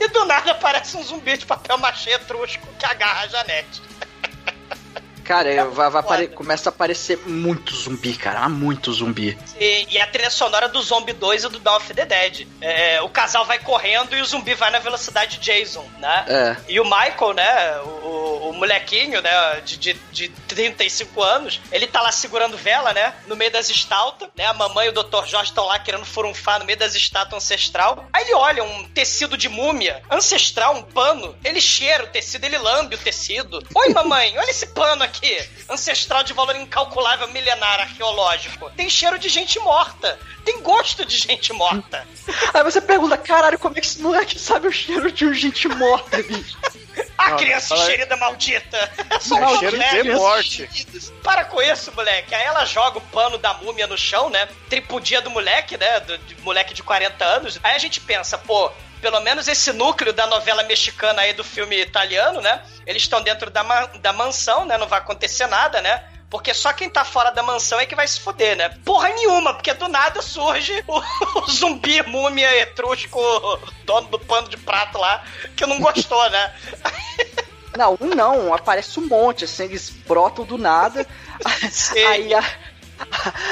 [0.00, 3.82] E do nada aparece um zumbi de papel machê etrusco que agarra a Janete.
[5.24, 8.40] Cara, é, vai, vai apare- começa a aparecer muito zumbi, cara.
[8.40, 9.38] Há muito zumbi.
[9.58, 12.46] E, e a trilha sonora do Zombie 2 e do Dawn of the Dead.
[12.60, 16.24] É, o casal vai correndo e o zumbi vai na velocidade Jason, né?
[16.28, 16.56] É.
[16.68, 22.00] E o Michael, né, o, o- molequinho, né, de, de, de 35 anos, ele tá
[22.00, 25.24] lá segurando vela, né, no meio das estátuas, né, a mamãe e o Dr.
[25.26, 28.04] Jorge estão lá querendo furunfar no meio das estátuas ancestral.
[28.12, 32.58] Aí ele olha um tecido de múmia, ancestral, um pano, ele cheira o tecido, ele
[32.58, 33.66] lambe o tecido.
[33.74, 35.11] Oi, mamãe, olha esse pano aqui,
[35.68, 38.70] ancestral de valor incalculável, milenar, arqueológico.
[38.70, 42.06] Tem cheiro de gente morta, tem gosto de gente morta.
[42.54, 46.22] Aí você pergunta, caralho, como é que esse moleque sabe o cheiro de gente morta,
[46.22, 46.56] bicho?
[47.16, 48.92] A Não, criança fala- enxerida maldita.
[49.20, 50.68] São É os cheiro de morte.
[51.22, 52.34] Para com isso, moleque.
[52.34, 54.48] Aí ela joga o pano da múmia no chão, né?
[54.68, 56.00] Tripudia do moleque, né?
[56.00, 57.58] Do, de moleque de 40 anos.
[57.62, 58.70] Aí a gente pensa, pô,
[59.02, 62.62] pelo menos esse núcleo da novela mexicana aí do filme italiano, né?
[62.86, 64.78] Eles estão dentro da, ma- da mansão, né?
[64.78, 66.04] Não vai acontecer nada, né?
[66.30, 68.70] Porque só quem tá fora da mansão é que vai se fuder, né?
[68.84, 70.98] Porra nenhuma, porque do nada surge o,
[71.44, 73.20] o zumbi múmia etrusco,
[73.84, 75.22] dono do pano de prato lá,
[75.56, 76.54] que não gostou, né?
[77.76, 81.06] Não, um não, aparece um monte, assim, eles brotam do nada.
[82.08, 82.44] Aí a,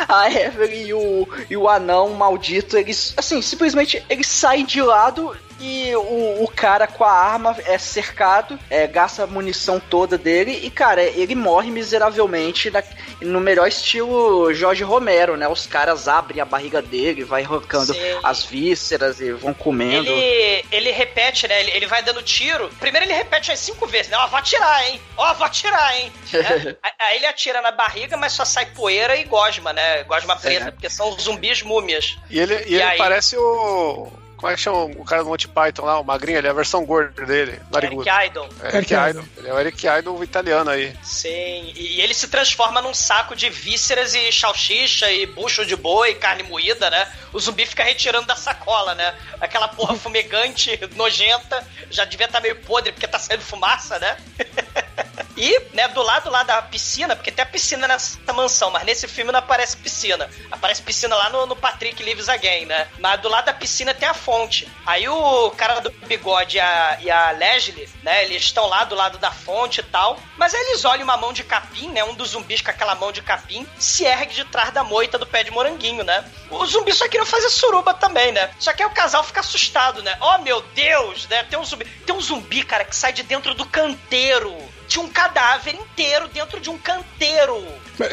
[0.09, 5.36] a Evelyn e o, e o anão maldito, eles, assim, simplesmente eles saem de lado
[5.61, 10.58] e o, o cara com a arma é cercado, é, gasta a munição toda dele
[10.62, 12.82] e, cara, ele morre miseravelmente na-
[13.20, 15.46] no melhor estilo Jorge Romero, né?
[15.48, 18.00] Os caras abrem a barriga dele, vai arrancando Sim.
[18.22, 20.11] as vísceras e vão comendo.
[20.11, 21.61] Ele, ele repete, né?
[21.61, 22.70] Ele, ele vai dando tiro.
[22.80, 24.16] Primeiro ele repete as cinco vezes, né?
[24.18, 25.00] Ó, vou atirar, hein?
[25.16, 26.12] Ó, vou atirar, hein?
[26.32, 26.76] Né?
[26.82, 30.04] Aí- Aí ele atira na barriga, mas só sai poeira e gosma, né?
[30.04, 30.70] Gosma preta, É.
[30.70, 32.16] porque são zumbis múmias.
[32.30, 32.98] E ele, e E ele aí?
[32.98, 34.12] parece o.
[34.41, 36.55] Como é que chama o cara do Monty Python lá, o magrinho, ele é a
[36.55, 38.09] versão gorda dele, narigudo.
[38.09, 38.49] Eric Idle.
[38.62, 39.28] É, Eric Idle.
[39.36, 40.97] Ele é o Eric Idle italiano aí.
[41.03, 46.14] Sim, e, ele se transforma num saco de vísceras e salsicha e bucho de boi,
[46.14, 47.07] carne moída, né?
[47.34, 49.14] O zumbi fica retirando da sacola, né?
[49.43, 54.16] Aquela porra fumegante, nojenta, já devia estar meio podre porque tá saindo fumaça, né?
[55.41, 59.09] E, né, do lado lá da piscina, porque tem a piscina nessa mansão, mas nesse
[59.09, 60.28] filme não aparece piscina.
[60.51, 62.86] Aparece piscina lá no, no Patrick Lives Again, né?
[62.99, 64.70] Mas do lado da piscina tem a fonte.
[64.84, 68.95] Aí o cara do bigode e a, e a Leslie, né, eles estão lá do
[68.95, 70.20] lado da fonte e tal.
[70.36, 72.05] Mas aí eles olham uma mão de capim, né?
[72.05, 75.26] Um dos zumbis com aquela mão de capim se ergue de trás da moita do
[75.26, 76.22] pé de moranguinho, né?
[76.51, 78.51] Os zumbis só queriam fazer suruba também, né?
[78.59, 80.18] Só que aí o casal fica assustado, né?
[80.20, 81.45] Oh meu Deus, né?
[81.45, 81.86] Tem um zumbi.
[81.86, 84.55] Tem um zumbi, cara, que sai de dentro do canteiro.
[84.91, 87.64] Tinha um cadáver inteiro dentro de um canteiro.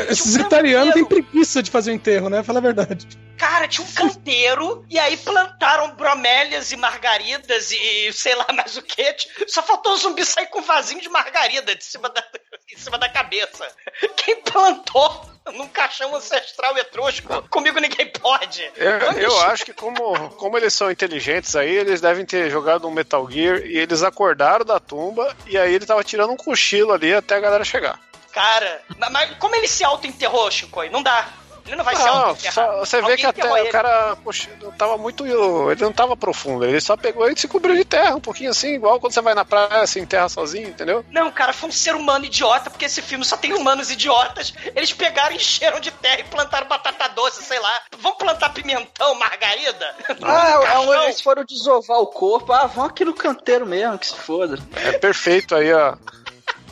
[0.09, 2.43] Esses Tinha um italianos têm preguiça de fazer o enterro, né?
[2.43, 3.07] Fala a verdade.
[3.37, 8.81] Cara, tinha um canteiro e aí plantaram bromélias e margaridas e sei lá mais o
[8.81, 9.15] que.
[9.47, 12.23] Só faltou o zumbi sair com um vasinho de margarida de cima da,
[12.71, 13.67] em cima da cabeça.
[14.15, 17.41] Quem plantou num caixão ancestral etrusco?
[17.49, 18.69] Comigo ninguém pode.
[18.75, 22.91] Eu, eu acho que como, como eles são inteligentes aí, eles devem ter jogado um
[22.91, 27.13] Metal Gear e eles acordaram da tumba e aí ele tava tirando um cochilo ali
[27.13, 27.99] até a galera chegar.
[28.31, 30.83] Cara, ma- mas como ele se auto-enterrou, Chico?
[30.91, 31.27] Não dá.
[31.67, 32.53] Ele não vai se Não, auto-enterrar.
[32.53, 35.25] só- você vê Alguém que até o cara, poxa, não tava muito.
[35.25, 38.73] Ele não tava profundo, ele só pegou e se cobriu de terra, um pouquinho assim,
[38.75, 41.05] igual quando você vai na praia, se enterra sozinho, entendeu?
[41.11, 44.53] Não, cara, foi um ser humano idiota, porque esse filme só tem humanos idiotas.
[44.75, 47.81] Eles pegaram, encheram de terra e plantaram batata doce, sei lá.
[47.99, 49.95] Vamos plantar pimentão, margarida?
[50.23, 52.53] Ah, um- eles foram desovar o corpo.
[52.53, 54.57] Ah, vão aqui no canteiro mesmo, que se foda.
[54.75, 55.97] É perfeito aí a,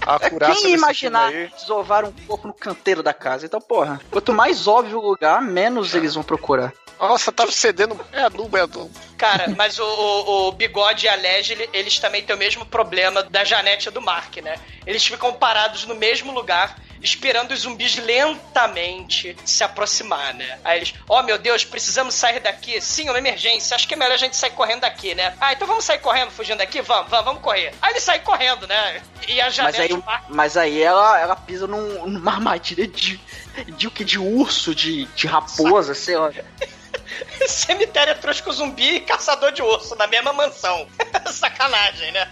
[0.05, 1.49] a curaça Quem ia imaginar aí.
[1.57, 3.45] desovar um corpo no canteiro da casa?
[3.45, 6.71] Então, porra, quanto mais óbvio o lugar, menos eles vão procurar.
[6.99, 7.99] Nossa, tá cedendo.
[8.11, 8.91] É adubo, é adubo.
[9.17, 13.23] Cara, mas o, o, o Bigode e a Leslie, eles também têm o mesmo problema
[13.23, 14.57] da Janete e do Mark, né?
[14.85, 20.59] Eles ficam parados no mesmo lugar, esperando os zumbis lentamente se aproximar, né?
[20.63, 22.81] Aí eles, oh meu Deus, precisamos sair daqui.
[22.81, 23.75] Sim, é uma emergência.
[23.75, 25.35] Acho que é melhor a gente sair correndo daqui, né?
[25.39, 26.81] Ah, então vamos sair correndo, fugindo daqui?
[26.81, 27.73] Vamos, vamos, vamos correr.
[27.81, 29.01] Aí eles saem correndo, né?
[29.27, 32.87] E a Mas Janete aí, o Mark mas aí ela, ela pisa num, numa armadilha
[32.87, 33.19] de.
[33.67, 34.03] de o que?
[34.03, 36.31] De urso, de, de raposa, sei lá.
[37.47, 40.87] Cemitério etrusco zumbi e caçador de urso na mesma mansão.
[41.31, 42.29] Sacanagem, né?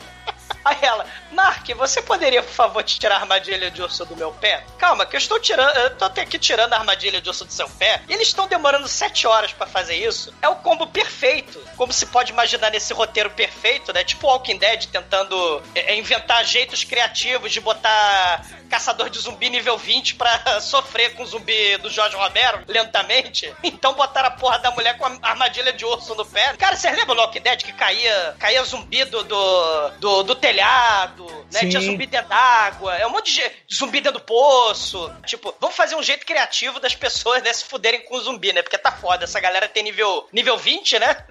[0.63, 4.63] Aí ela, Mark, você poderia, por favor, tirar a armadilha de urso do meu pé?
[4.77, 7.67] Calma, que eu estou tirando, eu tô aqui tirando a armadilha de urso do seu
[7.69, 8.01] pé.
[8.07, 10.33] E eles estão demorando sete horas pra fazer isso.
[10.41, 11.59] É o combo perfeito.
[11.75, 14.03] Como se pode imaginar nesse roteiro perfeito, né?
[14.03, 20.15] Tipo Walking Dead tentando é, inventar jeitos criativos de botar caçador de zumbi nível 20
[20.15, 23.53] pra sofrer com o zumbi do Jorge Romero lentamente.
[23.61, 26.55] Então botaram a porra da mulher com a armadilha de urso no pé.
[26.57, 31.23] Cara, vocês lembram do Walking Dead que caía, caía zumbi do, do, do, do telhado,
[31.51, 31.59] né?
[31.59, 31.69] Sim.
[31.69, 35.13] Tinha zumbi dentro d'água, é um monte de zumbi dentro do poço.
[35.23, 38.63] Tipo, vamos fazer um jeito criativo das pessoas né, se fuderem com o zumbi, né?
[38.63, 41.23] Porque tá foda, essa galera tem nível, nível 20, né?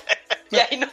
[0.52, 0.86] e aí no.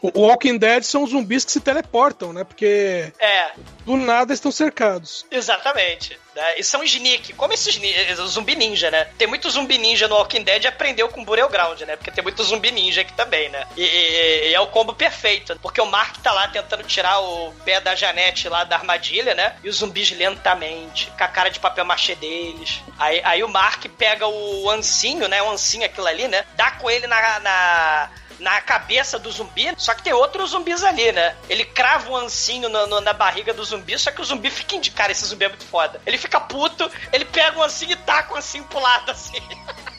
[0.00, 2.44] O Walking Dead são zumbis que se teleportam, né?
[2.44, 3.50] Porque É,
[3.84, 5.26] do nada estão cercados.
[5.30, 6.18] Exatamente.
[6.36, 6.54] Né?
[6.58, 7.80] E são sneak, como esses
[8.28, 9.08] zumbi ninja, né?
[9.18, 11.96] Tem muito zumbi ninja no Walking Dead e aprendeu com Burial Ground, né?
[11.96, 13.66] Porque tem muito zumbi ninja aqui também, né?
[13.76, 15.58] E, e- e é o combo perfeito.
[15.60, 19.56] Porque o Mark tá lá tentando tirar o pé da Janete lá da armadilha, né?
[19.64, 22.80] E os zumbis lentamente, com a cara de papel machê deles.
[22.98, 25.42] Aí, aí o Mark pega o ancinho, né?
[25.42, 26.44] O ancinho aquilo ali, né?
[26.54, 31.10] Dá com ele na- na na cabeça do zumbi, só que tem outros zumbis ali,
[31.12, 31.34] né?
[31.48, 34.78] Ele crava um ancinho no- no- na barriga do zumbi, só que o zumbi fica
[34.78, 36.00] de cara, esse zumbi é muito foda.
[36.06, 39.38] Ele fica puto, ele pega o ancinho e taca o ancinho pro lado, assim.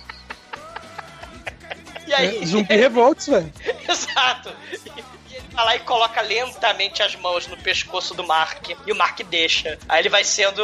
[2.07, 3.53] E aí, É, zumbi revoltos, velho.
[3.87, 4.51] Exato.
[4.71, 8.67] E ele vai lá e coloca lentamente as mãos no pescoço do Mark.
[8.85, 9.77] E o Mark deixa.
[9.87, 10.59] Aí ele vai sendo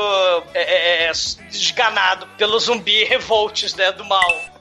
[0.56, 1.12] é, é, é,
[1.52, 3.92] desganado pelo zumbi revoltes, né?
[3.92, 4.55] Do mal.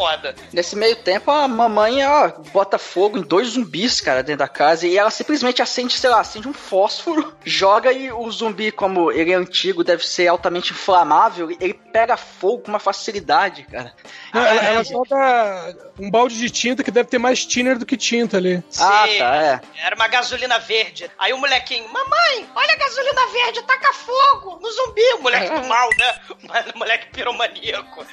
[0.00, 0.34] É foda.
[0.52, 4.86] Nesse meio tempo, a mamãe ó, bota fogo em dois zumbis, cara, dentro da casa.
[4.86, 9.32] E ela simplesmente acende, sei lá, acende um fósforo, joga e o zumbi, como ele
[9.32, 13.92] é antigo, deve ser altamente inflamável, ele pega fogo com uma facilidade, cara.
[14.32, 17.96] Não, ela, ela joga um balde de tinta que deve ter mais thinner do que
[17.96, 18.62] tinta ali.
[18.78, 19.18] Ah, Sim.
[19.18, 19.60] tá, é.
[19.84, 21.10] Era uma gasolina verde.
[21.18, 25.02] Aí o molequinho, mamãe, olha a gasolina verde, taca fogo no zumbi.
[25.18, 26.20] O moleque do mal, né?
[26.74, 28.06] O moleque piromaníaco.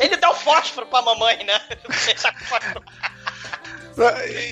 [0.00, 1.60] Ele dá o fósforo pra mamãe, né?
[2.22, 2.82] Taca fósforo.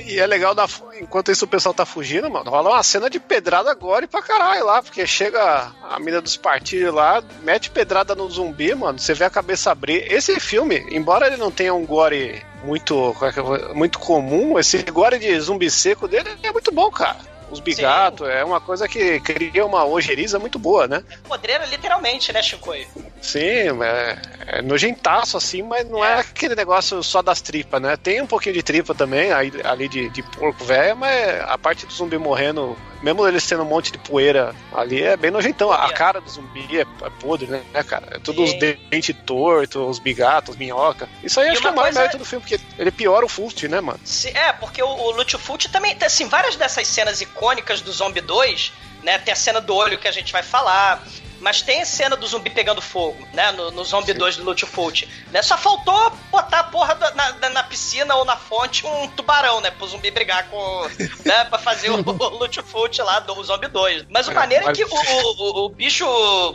[0.07, 0.67] E é legal, da-
[0.99, 4.23] enquanto isso o pessoal tá fugindo, mano, rola uma cena de pedrada agora e pra
[4.23, 9.12] caralho lá, porque chega a mina dos partilhos lá, mete pedrada no zumbi, mano, você
[9.12, 10.11] vê a cabeça abrir.
[10.11, 15.39] Esse filme, embora ele não tenha um gore muito, é muito comum, esse gore de
[15.39, 17.19] zumbi seco dele é muito bom, cara.
[17.51, 21.05] Os bigatos, é uma coisa que cria uma ojeriza muito boa, né?
[21.28, 22.86] Podreira literalmente, né, Chicoio?
[23.20, 26.20] Sim, é, é nojentaço assim, mas não é.
[26.20, 27.97] aquele negócio só das tripas, né?
[27.97, 31.86] Tem um pouquinho de tripa também, aí, ali de, de porco velho, mas a parte
[31.86, 35.70] do zumbi morrendo, mesmo eles tendo um monte de poeira ali, é bem nojentão.
[35.70, 38.09] A cara do zumbi é, é podre, né, cara?
[38.12, 38.59] É tudo os Sim.
[38.59, 41.07] dentes tortos, os bigatos, minhoca.
[41.22, 43.64] Isso aí E acho que é mais mérito do filme, porque ele piora o Fult,
[43.68, 44.00] né, mano?
[44.32, 48.72] É, porque o, o Lutfult também tem, assim, várias dessas cenas icônicas do Zombie 2,
[49.02, 49.18] né?
[49.18, 51.07] Tem a cena do olho que a gente vai falar.
[51.45, 53.53] Mas tem a cena do zumbi pegando fogo, né?
[53.53, 55.07] No, no Zombie 2 do Lutfult.
[55.30, 55.42] Né?
[55.42, 59.61] Só faltou botar a porra da- na, na, na piscina ou na fonte um tubarão,
[59.61, 59.70] né?
[59.70, 60.88] Pro zumbi brigar com.
[61.22, 61.45] né?
[61.45, 64.07] Pra fazer o, o Lutfult lá do Zombie 2.
[64.09, 66.07] Mas o É, maneiro mas- é que o, o, o- bicho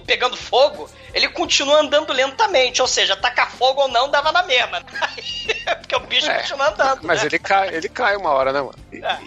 [0.08, 2.82] pegando fogo, ele continua andando lentamente.
[2.82, 4.82] Ou seja, tacar fogo ou não dava na mesma.
[5.82, 7.02] Porque o bicho É, continua andando.
[7.04, 7.28] Mas né?
[7.28, 8.76] ele cai, ele cai uma hora, né, mano?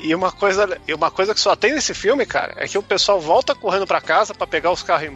[0.03, 2.77] E, e uma coisa, e uma coisa que só tem nesse filme, cara, é que
[2.77, 5.07] o pessoal volta correndo pra casa pra pegar os carros e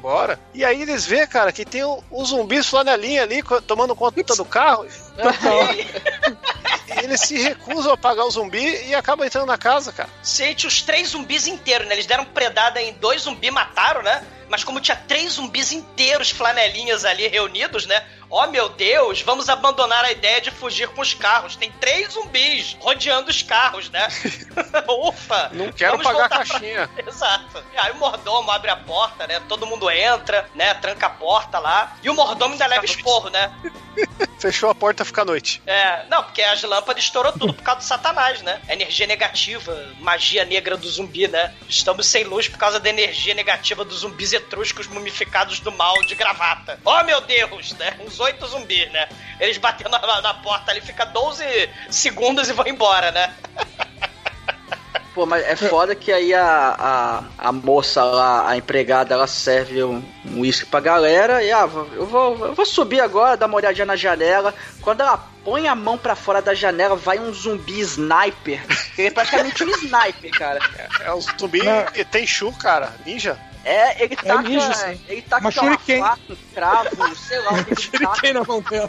[0.54, 4.22] E aí eles vê, cara, que tem o- os zumbis flanelinha ali co- tomando conta
[4.36, 4.86] do carro.
[7.02, 10.08] eles se recusam a pagar o zumbi e acabam entrando na casa, cara.
[10.24, 11.94] Gente, os três zumbis inteiros, né?
[11.94, 14.24] Eles deram predada em dois zumbis, mataram, né?
[14.48, 18.04] Mas como tinha três zumbis inteiros, flanelinhas ali reunidos, né?
[18.30, 21.56] Ó meu Deus, vamos abandonar a ideia de fugir com os carros.
[21.56, 24.06] Tem três zumbis rodeando os carros, né?
[24.88, 25.50] Ufa!
[25.52, 26.90] Não quero vamos pagar a voltar pra- caixinha.
[27.06, 27.62] Exato.
[27.72, 29.40] E aí o mordomo abre a porta, né?
[29.48, 30.74] Todo mundo entra, né?
[30.74, 31.96] Tranca a porta lá.
[32.02, 33.52] E o mordomo ainda leva esporro, né?
[34.38, 35.62] Fechou a porta, fica à noite.
[35.66, 38.60] É, não, porque as lâmpadas estourou tudo por causa do satanás, né?
[38.68, 41.54] Energia negativa, magia negra do zumbi, né?
[41.68, 46.14] Estamos sem luz por causa da energia negativa dos zumbis etruscos mumificados do mal de
[46.14, 46.78] gravata.
[46.84, 47.96] Oh, meu Deus, né?
[48.00, 49.08] Uns oito zumbis, né?
[49.40, 51.44] Eles batendo na, na porta ali, fica 12
[51.90, 53.34] segundos e vão embora, né?
[55.16, 59.82] Pô, mas é foda que aí a, a, a moça lá, a empregada, ela serve
[59.82, 63.56] um um uísque pra galera e, ah, eu vou, eu vou subir agora, dar uma
[63.56, 64.54] olhadinha na janela.
[64.80, 68.60] Quando ela põe a mão pra fora da janela, vai um zumbi sniper.
[68.98, 70.60] Ele é praticamente um sniper, cara.
[71.00, 71.86] É o zumbi Não.
[71.94, 73.38] e tem chu, cara, ninja.
[73.68, 75.00] É, ele taca, ninja, sim.
[75.08, 76.00] ele taca Uma sei lá, shuriken.
[76.00, 78.88] faca, um cravo, sei lá o que ele tem na mão dela.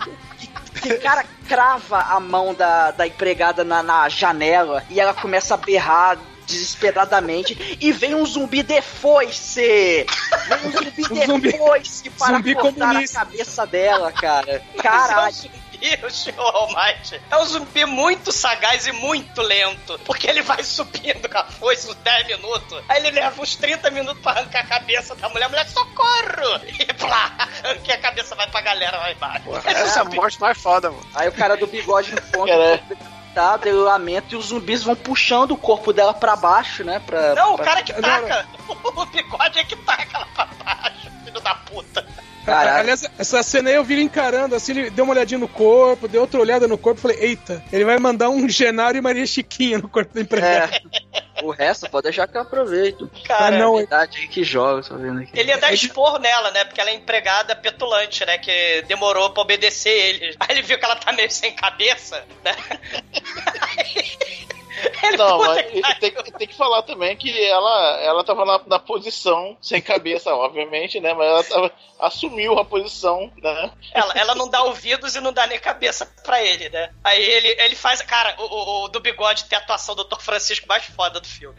[0.81, 5.55] que o cara crava a mão da, da empregada na, na janela e ela começa
[5.55, 10.05] a berrar desesperadamente e vem um zumbi de foice!
[10.47, 13.19] Vem um zumbi Um de zumbi- foice para zumbi cortar comunista.
[13.21, 14.61] a cabeça dela, cara.
[14.81, 15.35] Caralho.
[15.81, 17.21] É um zumbi, o senhor Almighty.
[17.29, 19.99] É um zumbi muito sagaz e muito lento.
[20.05, 22.83] Porque ele vai subindo com a foice uns 10 minutos.
[22.89, 25.45] Aí ele leva uns 30 minutos pra arrancar a cabeça da mulher.
[25.45, 26.61] A mulher, socorro!
[26.79, 29.43] E plá, arranca a cabeça, vai pra galera lá embaixo.
[29.65, 29.69] Essa
[29.99, 31.05] é a zumbi- morte mais foda, mano.
[31.15, 32.75] Aí o cara do bigode encontra Cara.
[32.75, 36.83] o corpo decapitado, ele lamenta e os zumbis vão puxando o corpo dela pra baixo,
[36.83, 36.99] né?
[37.05, 38.47] Pra, Não, o pra- cara que Não, taca.
[38.97, 42.05] O bigode é que taca lá pra baixo, filho da puta.
[42.47, 42.79] Caralho.
[42.79, 46.07] Aliás, essa cena aí eu vi ele encarando, assim, ele deu uma olhadinha no corpo,
[46.07, 49.25] deu outra olhada no corpo e falei, eita, ele vai mandar um Genário e Maria
[49.25, 50.73] Chiquinha no corpo da empregada.
[50.73, 51.17] É.
[51.43, 53.09] O resto pode deixar que eu aproveito.
[53.25, 55.37] Cara, Ah, não, É verdade aí que joga, tô vendo aqui.
[55.37, 56.65] Ele ia dar esporro nela, né?
[56.65, 58.37] Porque ela é empregada petulante, né?
[58.37, 60.35] Que demorou pra obedecer ele.
[60.39, 62.55] Aí ele viu que ela tá meio sem cabeça, né?
[65.03, 65.65] Ele, Não, mas
[65.99, 70.33] tem, que- tem que falar também que ela, ela tava na, na posição, sem cabeça,
[70.33, 71.13] obviamente, né?
[71.13, 73.71] Mas ela tava, assumiu a posição, né?
[73.93, 76.89] Ela, ela não dá ouvidos e não dá nem cabeça pra ele, né?
[77.03, 78.01] Aí ele, ele faz.
[78.01, 80.19] Cara, o, o- o do bigode tem a atuação do Dr.
[80.19, 81.57] Francisco mais foda do filme.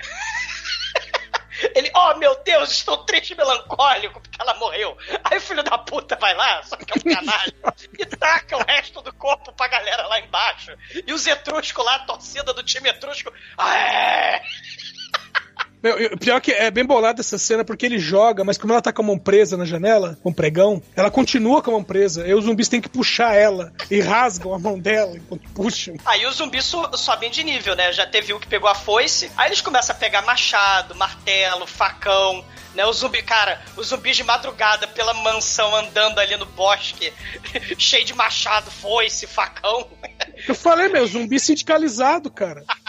[1.75, 4.97] Ele, oh meu Deus, estou triste e melancólico porque ela morreu.
[5.25, 7.55] Aí o filho da puta vai lá, só que é um canalha,
[7.99, 10.73] e taca o resto do corpo pra galera lá embaixo.
[11.07, 13.33] E os etruscos lá, a torcida do time etrusco.
[13.59, 14.41] É!
[15.83, 18.83] Meu, eu- pior que é bem bolada essa cena porque ele joga, mas como ela
[18.83, 21.85] tá com a mão presa na janela, com o pregão, ela continua com a mão
[21.85, 22.25] presa.
[22.25, 25.95] Aí os zumbis têm que puxar ela e rasgam a mão dela enquanto puxam.
[26.05, 27.93] Aí os zumbis so- sobem de nível, né?
[27.93, 32.45] Já teve um que pegou a foice, aí eles começam a pegar machado, martelo, facão,
[32.75, 32.85] né?
[32.85, 37.13] O zumbi, cara, os zumbis de madrugada pela mansão andando ali no bosque,
[37.79, 39.89] cheio de machado, foice, facão,
[40.47, 42.65] Eu falei, meu, zumbi sindicalizado, cara.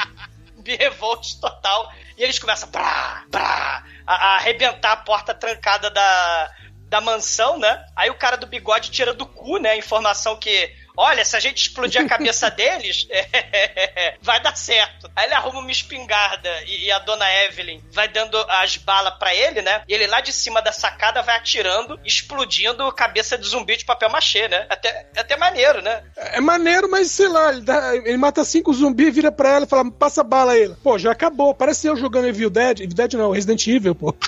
[0.69, 1.91] zumbi total.
[2.17, 6.51] E eles começam brá, brá, a, a arrebentar a porta trancada da,
[6.89, 7.85] da mansão, né?
[7.95, 9.71] Aí o cara do bigode tira do cu, né?
[9.71, 13.07] A informação que, olha, se a gente explodir a cabeça deles,
[14.21, 15.09] vai dar certo.
[15.15, 19.33] Aí ele arruma uma espingarda e, e a dona Evelyn vai dando as balas pra
[19.33, 19.81] ele, né?
[19.87, 23.85] E ele lá de cima da sacada vai atirando, explodindo a cabeça de zumbi de
[23.85, 24.65] papel machê, né?
[24.69, 26.03] Até, é até maneiro, né?
[26.17, 29.69] É maneiro, mas sei lá, ele, dá- ele mata cinco zumbis, vira pra ela e
[29.69, 30.69] fala, passa bala aí.
[30.83, 31.53] Pô, já acabou.
[31.55, 32.81] Parece eu jogando Evil Dead.
[32.81, 34.13] Evil Dead não, Resident Evil, pô.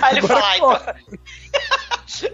[0.00, 1.20] Aí ele Agora fala, ah, então...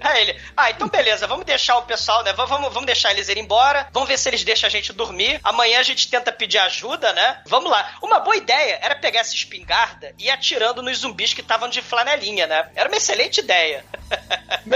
[0.01, 2.33] Aí ele, ah, então beleza, vamos deixar o pessoal, né?
[2.33, 5.41] Vamos, vamos deixar eles irem embora, vamos ver se eles deixam a gente dormir.
[5.43, 7.41] Amanhã a gente tenta pedir ajuda, né?
[7.47, 7.95] Vamos lá.
[8.03, 11.81] Uma boa ideia era pegar essa espingarda e ir atirando nos zumbis que estavam de
[11.83, 12.69] flanelinha, né?
[12.75, 13.85] Era uma excelente ideia.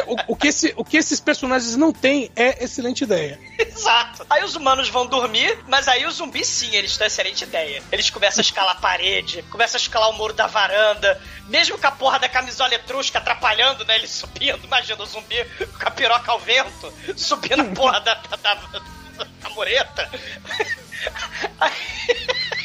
[0.07, 3.39] O, o que esse- o que esses personagens não têm é excelente ideia.
[3.59, 4.25] Exato.
[4.29, 7.83] Aí os humanos vão dormir, mas aí os zumbis sim, eles têm excelente ideia.
[7.93, 11.87] Eles começam a escalar a parede, começam a escalar o muro da varanda, mesmo com
[11.87, 13.97] a porra da camisola etrusca atrapalhando, né?
[13.97, 14.65] Eles subindo.
[14.65, 19.51] Imagina o zumbi com a piroca ao vento, subindo a porra da, da, da, da
[19.51, 20.09] mureta.
[21.61, 21.73] Aí-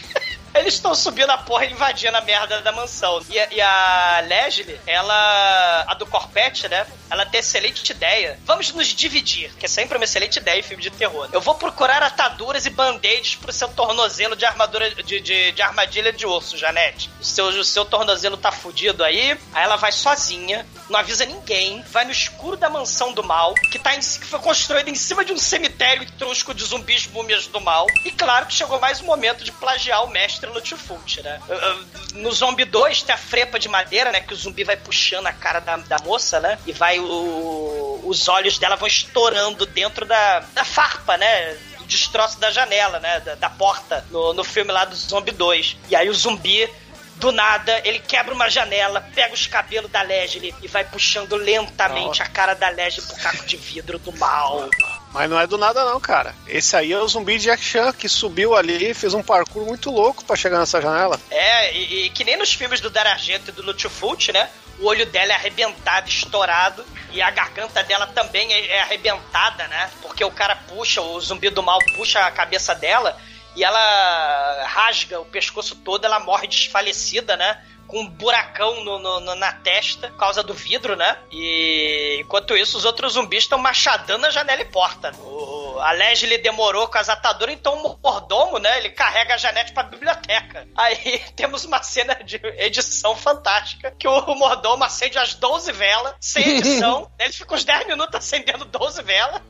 [0.60, 3.22] Eles estão subindo a porra e invadindo a merda da mansão.
[3.30, 5.86] E, a- e a Leslie, ela.
[5.88, 6.86] A do Corpete, né?
[7.10, 8.38] Ela tem excelente ideia.
[8.46, 11.30] Vamos nos dividir, que é sempre uma excelente ideia em filme de terror.
[11.32, 16.12] Eu vou procurar ataduras e band-aids pro seu tornozelo de armadura de, de, de armadilha
[16.12, 17.10] de osso, Janete.
[17.20, 19.32] O seu, o seu tornozelo tá fudido aí.
[19.54, 23.80] Aí ela vai sozinha, não avisa ninguém, vai no escuro da mansão do mal, que,
[23.80, 27.62] tá em- que foi construída em cima de um cemitério etrusco de zumbis múmias do
[27.62, 27.88] mal.
[28.04, 31.40] E claro que chegou mais um momento de plagiar o mestre Lutfult, né?
[31.48, 34.22] Uh, uh, No Zombie 2 tem a frepa de madeira, né?
[34.22, 36.58] Que o zumbi vai puxando a cara da, da moça, né?
[36.66, 41.58] E vai o, os olhos dela vão estourando dentro da, da farpa, né?
[41.86, 43.20] Destroço da janela, né?
[43.22, 45.78] Da, da porta no, no filme lá do Zombie 2.
[45.90, 46.70] E aí o zumbi
[47.18, 52.22] do nada, ele quebra uma janela, pega os cabelos da Leslie e vai puxando lentamente
[52.22, 54.70] a cara da Leslie pro caco de vidro do mal.
[55.12, 56.36] Mas não é do nada não, cara.
[56.48, 59.66] Esse aí é o zumbi de Jack Chan que subiu ali e fez um parkour
[59.66, 61.20] muito louco pra chegar nessa janela.
[61.32, 64.50] É, e, e que nem nos filmes do Daragento e do Lutfult, né?
[64.80, 69.90] O olho dela é arrebentado, estourado, e a garganta dela também é, é arrebentada, né?
[70.04, 73.18] Porque o cara puxa, o zumbi do mal puxa a cabeça dela
[73.58, 77.62] e ela rasga o pescoço todo, ela morre desfalecida, né?
[77.88, 81.18] Com um buracão no, no- na testa, por causa do vidro, né?
[81.32, 85.12] E enquanto isso, os outros zumbis estão machadando a janela e porta.
[85.22, 88.78] O, a Leslie demorou com as ataduras, então o mordomo, né?
[88.80, 90.68] Ele carrega a Janete pra biblioteca.
[90.76, 96.58] Aí temos uma cena de edição fantástica, que o mordomo acende as 12 velas, sem
[96.58, 97.10] edição.
[97.18, 99.42] Ele fica uns 10 minutos acendendo 12 velas.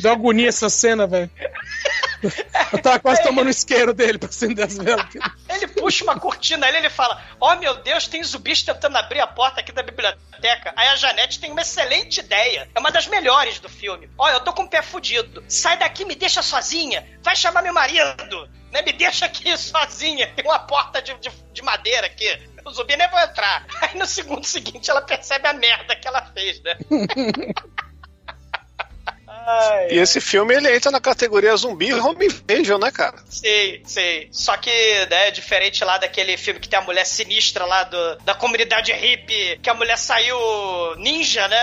[0.00, 1.28] Dá agonia essa cena, velho.
[2.72, 5.06] Eu tava quase tomando o isqueiro dele pra acender as velas.
[5.48, 9.26] Ele puxa uma cortina ali, ele fala: Ó meu Deus, tem zumbis tentando abrir a
[9.26, 10.72] porta aqui da biblioteca.
[10.76, 12.68] Aí a Janete tem uma excelente ideia.
[12.74, 14.10] É uma das melhores do filme.
[14.18, 15.44] Ó, eu tô com o pé fudido.
[15.48, 17.06] Sai daqui, me deixa sozinha.
[17.22, 18.48] Vai chamar meu marido.
[18.72, 18.82] Né?
[18.82, 20.26] Me deixa aqui sozinha.
[20.34, 22.26] Tem uma porta de, de, de madeira aqui.
[22.64, 23.66] O zumbi nem vai entrar.
[23.80, 26.76] Aí no segundo seguinte ela percebe a merda que ela fez, né?
[29.48, 33.16] Ai, E esse filme ele entra na categoria zumbi home invasion, né, cara?
[33.28, 34.28] Sei, sei.
[34.30, 34.70] Só que,
[35.10, 39.58] né, diferente lá daquele filme que tem a mulher sinistra lá do, da comunidade hippie,
[39.62, 40.36] que a mulher saiu
[40.96, 41.58] ninja, né?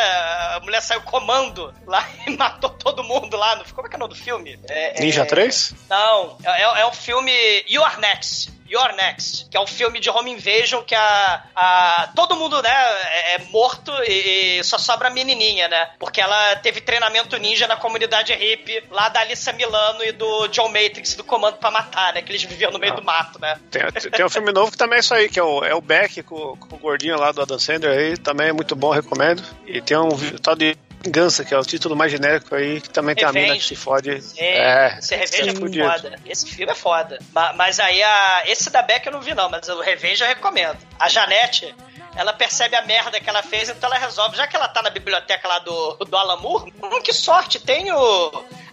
[0.55, 3.55] A mulher saiu comando lá e matou todo mundo lá.
[3.57, 4.59] No, como é que é o nome do filme?
[4.69, 5.73] É- Ninja é- 3?
[5.89, 7.31] Não, é, é um filme
[7.67, 8.51] You Are Next.
[8.75, 12.69] You're Next, que é um filme de home invasion que a, a todo mundo, né,
[12.69, 15.89] é, é morto e, e só sobra a menininha, né?
[15.97, 20.67] Porque ela teve treinamento ninja na comunidade hippie lá da Alissa Milano e do John
[20.67, 22.21] Matrix do Comando pra Matar, né?
[22.21, 23.57] Que eles viviam no meio do mato, né?
[23.71, 25.81] Tem, tem um filme novo que também é isso aí, que é o, é o
[25.81, 29.43] Beck com, com o gordinho lá do Adam Sandler aí, também é muito bom, recomendo.
[29.65, 30.09] E tem um
[30.41, 33.55] tal de Vingança, que é o título mais genérico aí, que também tem a mina
[33.55, 34.09] que se fode.
[34.37, 35.87] É, esse Revenge é fudido.
[35.89, 36.19] foda.
[36.25, 37.19] Esse filme é foda.
[37.33, 40.27] Ma- Mas, aí, a, esse da Beck eu não vi, não, mas o Revenge eu
[40.27, 40.77] recomendo.
[40.99, 41.75] A Janete,
[42.15, 44.35] ela percebe a merda que ela fez, então ela resolve.
[44.35, 47.95] Já que ela tá na biblioteca lá do, do Alan Moore, hum, que sorte, tenho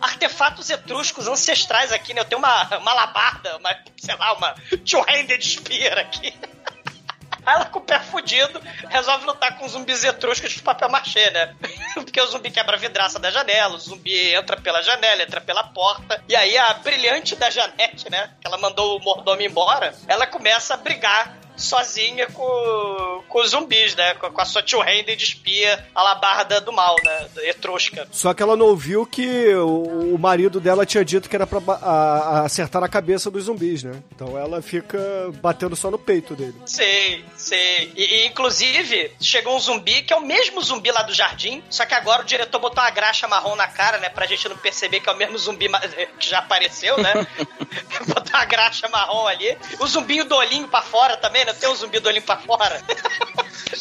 [0.01, 2.23] artefatos etruscos ancestrais aqui, né?
[2.23, 4.55] Eu tenho uma, uma labarda, uma, sei lá, uma
[4.89, 6.33] two-handed spear aqui.
[7.45, 11.55] Aí ela com o pé fudido resolve lutar com zumbis etruscos de papel machê, né?
[11.95, 15.65] Porque o zumbi quebra a vidraça da janela, o zumbi entra pela janela, entra pela
[15.65, 16.23] porta.
[16.29, 18.31] E aí a brilhante da Janete, né?
[18.41, 23.95] Que ela mandou o mordomo embora, ela começa a brigar sozinha com, com os zumbis,
[23.95, 24.15] né?
[24.15, 27.27] Com, com a sua two-handed espia alabarda do mal, né?
[27.45, 28.07] Etrusca.
[28.11, 31.61] Só que ela não ouviu que o, o marido dela tinha dito que era pra
[31.67, 31.73] a-
[32.41, 34.03] a- acertar na cabeça dos zumbis, né?
[34.15, 34.99] Então ela fica
[35.41, 36.55] batendo só no peito dele.
[36.67, 37.93] Sei, sei.
[37.97, 41.85] E, e, inclusive, chegou um zumbi que é o mesmo zumbi lá do jardim, só
[41.85, 44.09] que agora o diretor botou uma graxa marrom na cara, né?
[44.09, 47.27] Pra gente não perceber que é o mesmo zumbi ma- que já apareceu, né?
[48.07, 49.57] botar uma graxa marrom ali.
[49.81, 51.53] O zumbinho do olhinho pra fora também, né?
[51.53, 52.81] Tem um zumbi do olhinho pra fora.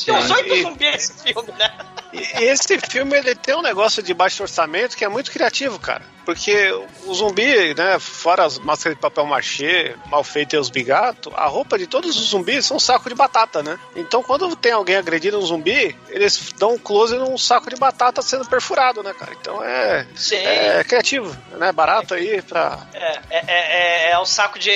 [0.05, 1.73] Tem uns oito zumbis nesse filme, né?
[2.13, 6.03] E esse filme ele tem um negócio de baixo orçamento que é muito criativo, cara.
[6.25, 6.71] Porque
[7.05, 11.47] o zumbi, né, fora as máscaras de papel machê, mal feito e os bigatos, a
[11.47, 13.79] roupa de todos os zumbis são um saco de batata, né?
[13.95, 18.21] Então quando tem alguém agredindo um zumbi, eles dão um close num saco de batata
[18.21, 19.31] sendo perfurado, né, cara?
[19.39, 21.71] Então é, é criativo, né?
[21.71, 22.85] Barato aí pra.
[22.93, 24.71] É, é, é, é um saco de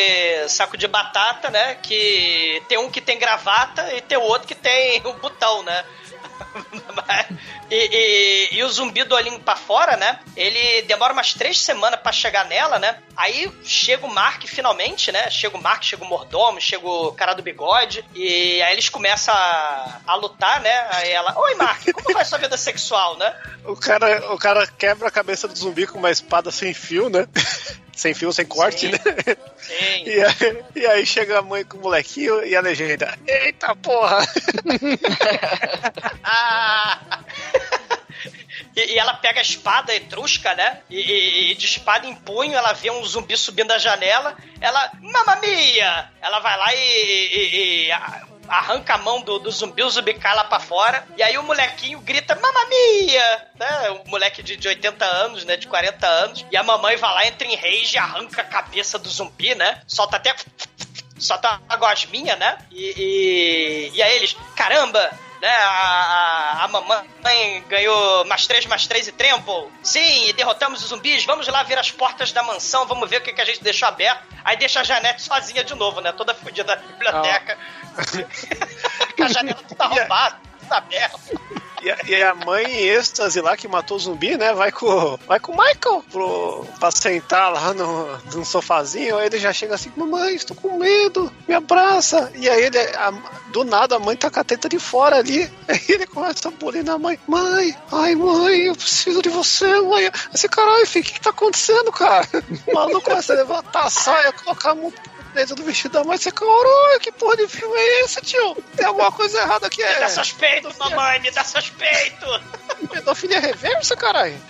[0.47, 1.75] saco de batata, né?
[1.75, 5.85] Que tem um que tem gravata e tem o outro que tem o botão, né?
[7.69, 10.19] e, e, e o zumbi do olhinho pra fora, né?
[10.35, 12.99] Ele demora umas três semanas pra chegar nela, né?
[13.15, 15.29] Aí chega o Mark finalmente, né?
[15.29, 18.03] Chega o Mark, chega o mordomo, chega o cara do bigode.
[18.13, 20.87] E aí eles começam a, a lutar, né?
[20.91, 23.33] Aí ela, oi Mark, como vai sua vida sexual, né?
[23.65, 27.27] O cara, o cara quebra a cabeça do zumbi com uma espada sem fio, né?
[27.95, 28.91] Sem fio, sem corte, Sim.
[28.91, 28.99] né?
[29.57, 30.03] Sim.
[30.05, 34.19] E aí, e aí chega a mãe com o molequinho e a legenda: Eita porra!
[38.75, 40.79] E, e ela pega a espada etrusca, né?
[40.89, 44.35] E, e- e de espada em punho, ela vê um zumbi subindo a janela.
[44.59, 46.09] Ela, mamma mia!
[46.21, 50.13] Ela vai lá e, e- e a- arranca a mão do, do zumbi, o zumbi
[50.13, 51.05] cai lá pra fora.
[51.17, 53.47] E aí o molequinho grita, mamma mia!
[53.55, 53.89] Né?
[54.05, 55.57] O moleque de, de 80 anos, né?
[55.57, 56.45] De 40 anos.
[56.51, 59.81] E a mamãe vai lá, entra em rage arranca a cabeça do zumbi, né?
[59.87, 60.35] Solta até
[61.17, 62.57] solta uma gosminha, né?
[62.71, 65.11] E, e, e aí eles, caramba,
[65.45, 65.55] né?
[65.55, 69.71] A, a, a mamãe ganhou mais três, mais três e Trample.
[69.83, 71.23] Sim, e derrotamos os zumbis.
[71.23, 73.87] Vamos lá ver as portas da mansão, vamos ver o que, que a gente deixou
[73.87, 74.23] aberto.
[74.43, 76.11] Aí deixa a Janete sozinha de novo, né?
[76.11, 77.57] Toda fodida na biblioteca.
[79.15, 81.64] Com a janela toda arrombada, tudo aberto.
[81.85, 84.55] E a, e a mãe em êxtase lá que matou o zumbi, né?
[84.55, 89.19] Vai com, vai com o Michael pro, pra sentar lá no, no sofazinho.
[89.19, 92.31] Aí ele já chega assim: Mamãe, estou com medo, me abraça.
[92.33, 93.13] E aí ele, a-
[93.51, 95.43] do nada, a mãe tá com a teta de fora ali.
[95.69, 100.09] Aí ele começa a bulir na mãe: Mãe, ai mãe, eu preciso de você, mãe.
[100.33, 102.27] Esse caralho, filho, o que, que tá acontecendo, cara?
[102.67, 104.91] O maluco começa a levantar a saia, colocar a mão
[105.35, 106.17] dentro do vestido da mãe.
[106.17, 108.55] Você, caralho, que porra de filme é esse, tio?
[108.75, 109.83] Tem alguma coisa errada aqui.
[109.83, 112.41] Me É dá seus peitos, mamãe, me dá seus peitos.
[112.89, 114.41] pedofilia reversa, caralho.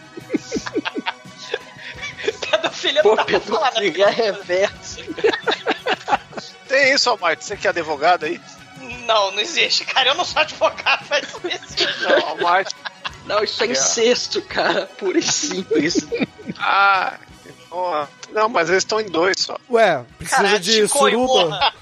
[2.49, 3.79] Pedofilia Pô, não dá pra falar, né?
[3.81, 5.01] pedofilia reversa.
[6.67, 8.39] Tem isso, Almarte, você que é advogado aí?
[9.05, 10.09] Não, não existe, cara.
[10.09, 11.87] Eu não sou advogado, mas não existe.
[12.01, 12.65] Não.
[13.25, 14.85] Não, isso é incesto, cara.
[14.97, 16.05] Puro e simples.
[16.59, 17.17] Ah,
[17.75, 19.57] ó, não, mas eles estão em dois só.
[19.69, 21.73] Ué, precisa Caralho, de Chico, suruba?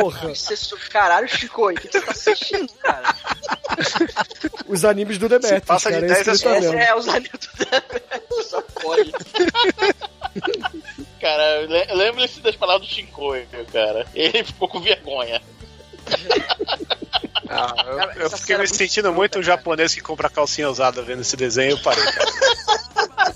[0.00, 0.30] Porra.
[0.30, 3.14] Incesto, caralho, Chico, o que você tá assistindo, cara?
[4.66, 6.82] Os animes do Demetrius, passa de cara, é isso 10 que ele tá Esse vendo.
[6.82, 9.12] é os anilhos do Demetrius, só pode.
[11.20, 14.06] Cara, le- lembre-se das palavras do Shinkoio, cara.
[14.14, 15.40] Ele ficou com vergonha.
[17.50, 20.68] Ah, eu, Cara, eu fiquei me é muito sentindo muito um japonês que compra calcinha
[20.68, 22.04] usada vendo esse desenho e eu parei.
[22.04, 22.28] cara.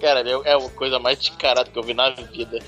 [0.00, 2.58] Cara, é é a coisa mais descarada que eu vi na vida.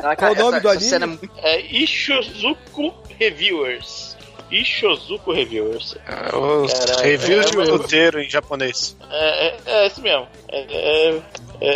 [0.00, 0.84] Ah, Qual o nome essa, do anime?
[0.84, 4.16] cena é É Ishozuku Reviewers.
[4.50, 5.92] Ishozuku Reviewers.
[5.92, 8.96] Os Caralho, reviews é, de eu- puteiro em japonês.
[9.10, 10.26] É, é, é esse mesmo.
[10.48, 11.22] É, é,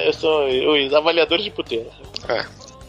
[0.09, 1.91] é, são os avaliadores de puteiro.
[2.29, 2.45] É.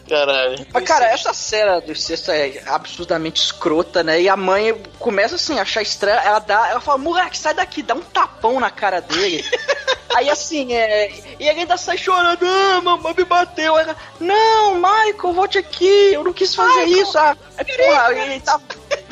[0.08, 0.66] Caralho.
[0.72, 4.20] Mas, cara, essa cena do incesto é absurdamente escrota, né?
[4.20, 6.20] E a mãe começa assim, a achar estranho.
[6.20, 9.44] Ela dá, ela fala, moleque, sai daqui, dá um tapão na cara dele.
[10.14, 11.10] Aí assim, é.
[11.40, 13.76] E ele ainda sai chorando, ah, mamãe me bateu.
[13.76, 17.18] Ela, não, Michael, volte aqui, eu não quis fazer isso.
[17.18, 18.60] Ah, aí, porra, ele tá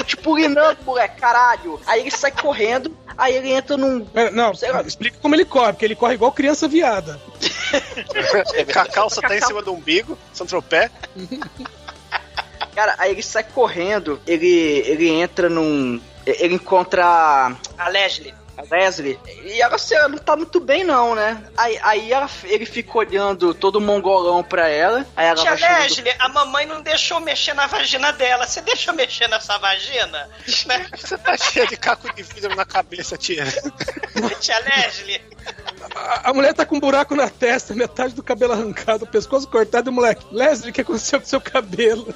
[0.05, 1.80] tipo urinando, moleque, caralho.
[1.86, 4.05] Aí ele sai correndo, aí ele entra num.
[4.05, 4.82] Pera, Não, Sei lá.
[4.82, 7.20] explica como ele corre, porque ele corre igual criança viada.
[8.72, 10.90] Com a calça tá em cima do umbigo, Santropé.
[12.74, 14.48] Cara, aí ele sai correndo, ele,
[14.86, 16.00] ele entra num.
[16.24, 18.32] Ele encontra A Leslie.
[18.71, 19.19] Leslie.
[19.45, 21.43] E ela assim, ela não tá muito bem, não, né?
[21.57, 25.07] Aí, aí ela- ele fica olhando todo mongolão pra ela.
[25.17, 28.47] Aí ela Tia Leslie, a mamãe não deixou mexer na vagina dela.
[28.47, 30.29] Você deixa mexer nessa vagina?
[30.67, 30.87] Né?
[30.97, 33.45] Você tá cheio de caco de vidro na cabeça, tia.
[34.41, 35.21] Tia Leslie.
[35.95, 39.49] A, a mulher tá com um buraco na testa, metade do cabelo arrancado, o pescoço
[39.49, 40.25] cortado e o moleque.
[40.31, 42.15] Leslie, o que aconteceu com seu cabelo?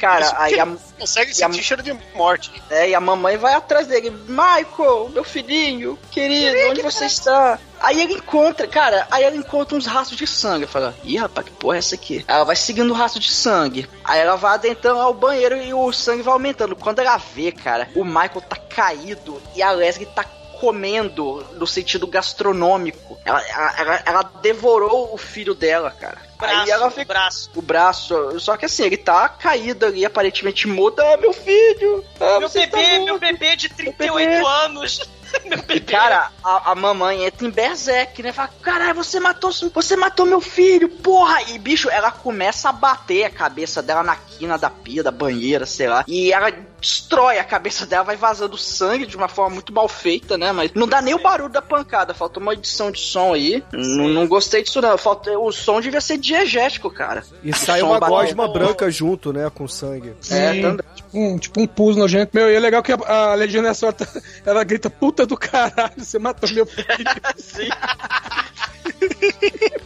[0.00, 0.66] Cara, aí a,
[0.98, 2.50] Consegue E a- sentir cheiro de morte.
[2.70, 4.10] é, e a mamãe vai atrás dele.
[4.10, 7.58] Michael, meu filhinho, querido, onde você está?
[7.80, 10.66] Aí ele encontra, cara, aí ela encontra uns rastros de sangue.
[10.66, 12.24] Fala, ih, rapaz, que porra é essa aqui?
[12.26, 13.86] Ela vai seguindo o rastro de sangue.
[14.02, 16.74] Aí ela vai adentrando ao banheiro e o sangue vai aumentando.
[16.74, 20.24] Quando ela vê, cara, o Michael tá caído e a Leslie tá
[20.58, 23.18] comendo no sentido gastronômico.
[23.24, 23.42] Ela,
[23.78, 26.18] ela, ela- devorou o filho dela, cara.
[26.38, 27.50] Braço, Aí ela o fica, braço.
[27.54, 28.40] o braço.
[28.40, 31.00] Só que assim, ele tá caído ali, aparentemente mudo.
[31.00, 32.04] Ah, meu filho!
[32.20, 33.04] Ah, Meu tá bebê, mudo.
[33.06, 34.46] meu bebê de 38 bebê.
[34.46, 35.00] anos.
[35.68, 38.32] E, cara, a, a mamãe entra em berserk, né?
[38.32, 41.42] Fala, caralho, você matou, você matou meu filho, porra!
[41.50, 45.66] E, bicho, ela começa a bater a cabeça dela na quina da pia, da banheira,
[45.66, 46.04] sei lá.
[46.06, 46.50] E ela
[46.80, 50.52] destrói a cabeça dela, vai vazando sangue de uma forma muito mal feita, né?
[50.52, 53.62] Mas não dá nem o barulho da pancada, falta uma edição de som aí.
[53.72, 54.96] Não, não gostei disso, não.
[54.96, 57.24] Falta, o som devia ser diegético, cara.
[57.42, 60.14] E sai uma gosma branca junto, né, com sangue.
[60.30, 60.86] É, Sim, também.
[60.94, 62.30] tipo, um, tipo um pus nojento.
[62.34, 62.96] Meu, e é legal que a,
[63.32, 64.06] a Legenda Sorta,
[64.44, 66.86] ela grita, puta do caralho, você matou meu filho.
[67.36, 67.68] Sim.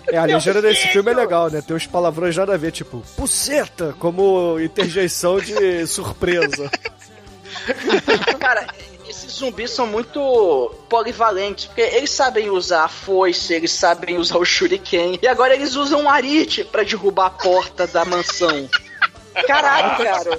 [0.09, 1.63] É, a legenda desse filme é legal, né?
[1.63, 6.71] Tem uns palavrões nada a ver, tipo, puceta, como interjeição de surpresa.
[8.39, 8.67] Cara,
[9.09, 14.45] esses zumbis são muito polivalentes, porque eles sabem usar a foice, eles sabem usar o
[14.45, 18.69] shuriken, e agora eles usam um arite pra derrubar a porta da mansão.
[19.47, 20.39] Caralho, cara.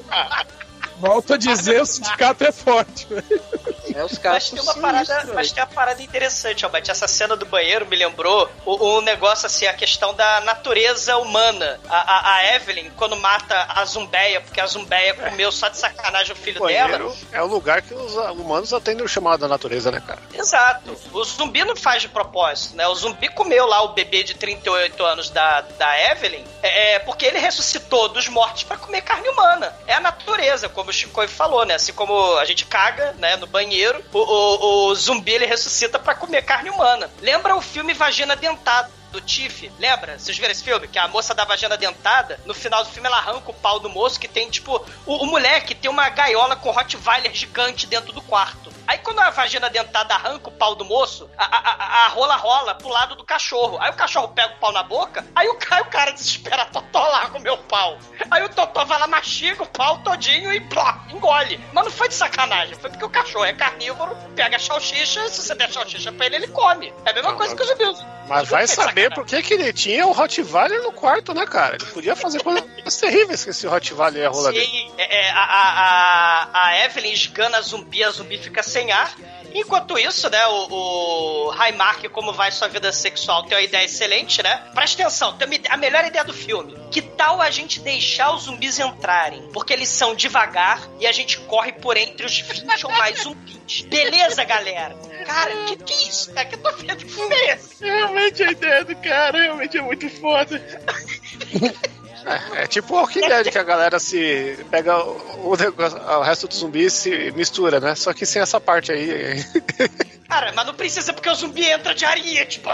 [1.01, 3.07] Volto a dizer, o sindicato é forte.
[3.93, 6.83] É, os caras Mas tem são uma parada, mas tem uma parada interessante, Albert.
[6.87, 11.79] Essa cena do banheiro me lembrou o, o negócio assim, a questão da natureza humana.
[11.89, 16.33] A, a, a Evelyn, quando mata a zumbeia, porque a zumbeia comeu só de sacanagem
[16.33, 16.97] o filho dela.
[16.97, 20.19] Banheiro é o lugar que os humanos atendem o chamado da natureza, né, cara?
[20.33, 20.97] Exato.
[21.11, 22.87] O zumbi não faz de propósito, né?
[22.87, 27.25] O zumbi comeu lá o bebê de 38 anos da, da Evelyn, é, é, porque
[27.25, 29.75] ele ressuscitou dos mortos pra comer carne humana.
[29.85, 31.73] É a natureza, como o Chico falou, né?
[31.75, 36.13] Assim como a gente caga, né, no banheiro, o, o- o zumbi ele ressuscita pra
[36.13, 37.09] comer carne humana.
[37.21, 38.91] Lembra o filme Vagina Dentada?
[39.11, 40.17] Do Tiff, lembra?
[40.17, 40.87] Vocês viram esse filme?
[40.87, 43.89] Que a moça da vagina dentada, no final do filme ela arranca o pau do
[43.89, 48.21] moço que tem, tipo, o, o moleque tem uma gaiola com Rottweiler gigante dentro do
[48.21, 48.71] quarto.
[48.87, 52.35] Aí quando a vagina dentada arranca o pau do moço, a, a, a- a rola
[52.35, 53.77] rola pro lado do cachorro.
[53.79, 56.99] Aí o cachorro pega o pau na boca, aí o, ca- o cara desespera, Totó
[57.07, 57.97] lá com o meu pau.
[58.29, 61.59] Aí o Totó vai lá, mastiga o pau todinho e plá, engole.
[61.73, 65.41] Mas não foi de sacanagem, foi porque o cachorro é carnívoro, pega a salsicha, se
[65.41, 66.93] você der salsicha pra ele, ele come.
[67.05, 68.05] É a mesma coisa que os zumbis.
[68.27, 71.75] Mas vai saber por que, que ele tinha o Rottweiler no quarto, né, cara?
[71.75, 72.63] Ele podia fazer coisas
[72.99, 74.65] terríveis com esse Rottweiler e a rola dele.
[74.65, 79.13] Sim, é, é, a, a, a, Evelyn esgana a zumbi, a zumbi fica sem ar.
[79.53, 84.41] Enquanto isso, né, o, o Raimark, como vai sua vida sexual, tem uma ideia excelente,
[84.41, 84.57] né?
[84.73, 86.75] Presta atenção, tem a melhor ideia do filme.
[86.89, 89.49] Que tal a gente deixar os zumbis entrarem?
[89.53, 93.81] Porque eles são devagar e a gente corre por entre os 20 ou mais zumbis.
[93.81, 94.95] Beleza, galera?
[95.25, 96.47] Cara, que que é isso, cara?
[96.47, 97.83] Que eu tô vendo que filme é esse?
[97.83, 100.61] Realmente a ideia do cara realmente é muito foda.
[102.25, 106.21] É, é tipo o Walking Dead, que a galera se pega o, o negócio, o
[106.21, 107.95] resto dos zumbis se mistura, né?
[107.95, 109.43] Só que sem essa parte aí.
[110.29, 112.69] Cara, mas não precisa porque o zumbi entra de areia, tipo...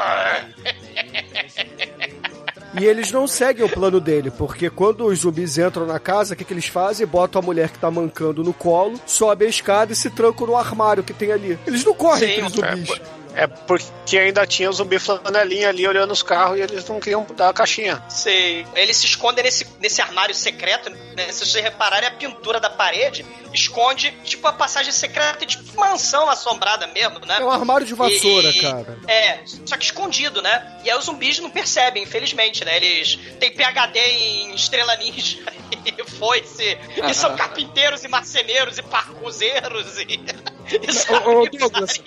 [2.79, 6.37] E eles não seguem o plano dele, porque quando os zumbis entram na casa, o
[6.37, 7.07] que, que eles fazem?
[7.07, 10.55] Botam a mulher que tá mancando no colo, sobe a escada e se trancam no
[10.55, 11.57] armário que tem ali.
[11.65, 13.01] Eles não correm Sim, entre os zumbis.
[13.37, 17.23] É porque ainda tinha o zumbi flanelinha ali olhando os carros e eles não queriam
[17.35, 18.03] dar a caixinha.
[18.09, 18.65] Sei.
[18.73, 21.31] Eles se escondem nesse, nesse armário secreto, né?
[21.31, 23.23] Se vocês repararem, a pintura da parede
[23.53, 27.37] esconde, tipo, a passagem secreta, tipo, mansão assombrada mesmo, né?
[27.39, 28.97] É um armário de vassoura, E- e- cara.
[29.07, 30.79] É, só que escondido, né?
[30.83, 32.77] E aí os zumbis não percebem, infelizmente, né?
[32.77, 35.37] Eles têm PHD em Estrela Ninja
[35.85, 36.75] e foice,
[37.07, 40.19] e são carpinteiros e marceneiros e parcuzeiros e...
[40.69, 42.01] e sabem Ô, ô, que Douglas,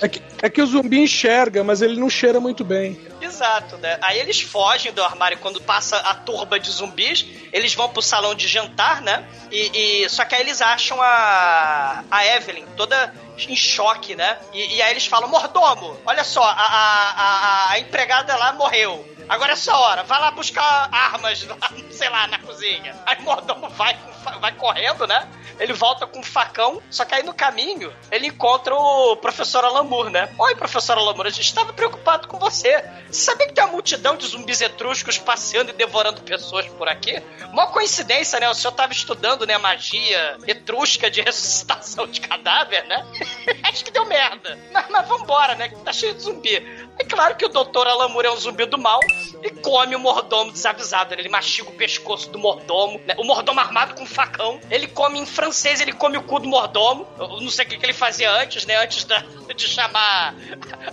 [0.00, 2.98] é que, é que o zumbi enxerga, mas ele não cheira muito bem.
[3.20, 3.98] Exato, né?
[4.02, 8.34] Aí eles fogem do armário quando passa a turba de zumbis, eles vão pro salão
[8.34, 9.26] de jantar, né?
[9.50, 13.12] E, e- só que aí eles acham a a Evelyn toda
[13.48, 14.36] em choque, né?
[14.52, 19.13] E, e aí eles falam: "Mordomo, olha só, a, a, a, a empregada lá morreu.
[19.28, 21.56] Agora é essa hora, vai lá buscar armas, lá,
[21.90, 22.94] sei lá, na cozinha.
[23.06, 23.96] Aí o mordomo vai,
[24.40, 25.28] vai correndo, né?
[25.58, 30.10] Ele volta com um facão, só que aí no caminho ele encontra o professor Alamur,
[30.10, 30.28] né?
[30.38, 32.84] Oi, professor Alamur, a gente estava preocupado com você.
[33.10, 37.22] Sabia que tem uma multidão de zumbis etruscos passeando e devorando pessoas por aqui?
[37.52, 38.48] Uma coincidência, né?
[38.48, 43.06] O senhor estava estudando, né, magia etrusca de ressuscitação de cadáver, né?
[43.62, 44.58] Acho que deu merda.
[44.72, 45.68] Mas, mas vambora, né?
[45.84, 46.88] Tá cheio de zumbi.
[46.98, 49.00] Aí, claro que o doutor Alamur é um zumbi do mal
[49.42, 51.14] e come o mordomo desavisado.
[51.14, 53.14] Ele mastiga o pescoço do mordomo, né?
[53.18, 54.60] O mordomo armado com um facão.
[54.70, 57.06] Ele come em francês, ele come o cu do mordomo.
[57.18, 58.76] Eu não sei o que, que ele fazia antes, né?
[58.76, 59.24] Antes da,
[59.54, 60.34] de chamar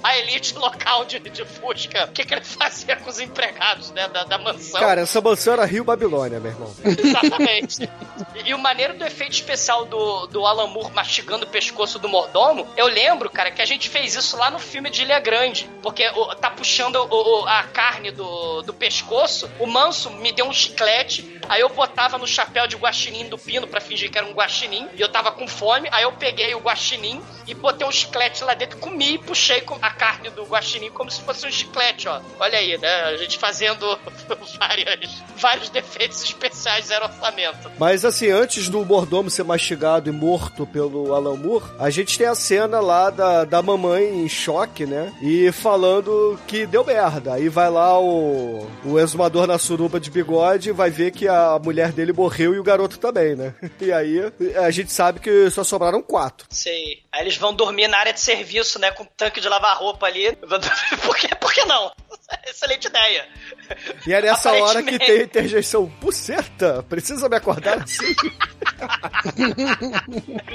[0.04, 2.06] a elite local de, de Fusca.
[2.06, 4.08] O que, que ele fazia com os empregados, né?
[4.08, 4.80] Da, da mansão.
[4.80, 6.76] Cara, essa mansão era Rio Babilônia, meu irmão.
[6.84, 7.84] Exatamente.
[8.36, 12.10] E, e o maneiro do efeito especial do, do Alan Moore mastigando o pescoço do
[12.10, 15.70] mordomo, eu lembro, cara, que a gente fez isso lá no filme de Ilha Grande.
[15.82, 20.46] Porque o- tá puxando o- o- a carne do, do pescoço, o manso me deu
[20.46, 24.28] um chiclete, aí eu botava no chapéu de guaxinim do pino pra fingir que era
[24.28, 27.92] um guaxinim, e eu tava com fome, aí eu peguei o guaxinim e botei um
[27.92, 32.08] chiclete lá dentro, comi e puxei a carne do guaxinim como se fosse um chiclete,
[32.08, 32.20] ó.
[32.40, 33.04] Olha aí, né?
[33.06, 33.86] A gente fazendo
[34.60, 37.72] várias, vários defeitos especiais zero orçamento.
[37.78, 42.28] Mas assim, antes do mordomo ser mastigado e morto pelo Alan Moore, a gente tem
[42.28, 45.12] a cena lá da, da mamãe em choque, né?
[45.22, 45.81] E falando
[46.48, 47.34] que deu merda.
[47.34, 51.60] Aí vai lá o, o exumador na suruba de bigode e vai ver que a
[51.64, 53.54] mulher dele morreu e o garoto também, né?
[53.82, 54.20] E aí
[54.58, 56.46] a gente sabe que só sobraram quatro.
[56.50, 57.04] Sei.
[57.12, 58.92] Aí eles vão dormir na área de serviço, né?
[58.92, 60.38] Com um tanque de lavar roupa ali.
[61.04, 61.92] Por que, por que não?
[62.48, 63.28] Excelente ideia.
[64.06, 65.86] E é nessa hora que tem interjeição.
[66.00, 68.14] Buceta, precisa me acordar assim?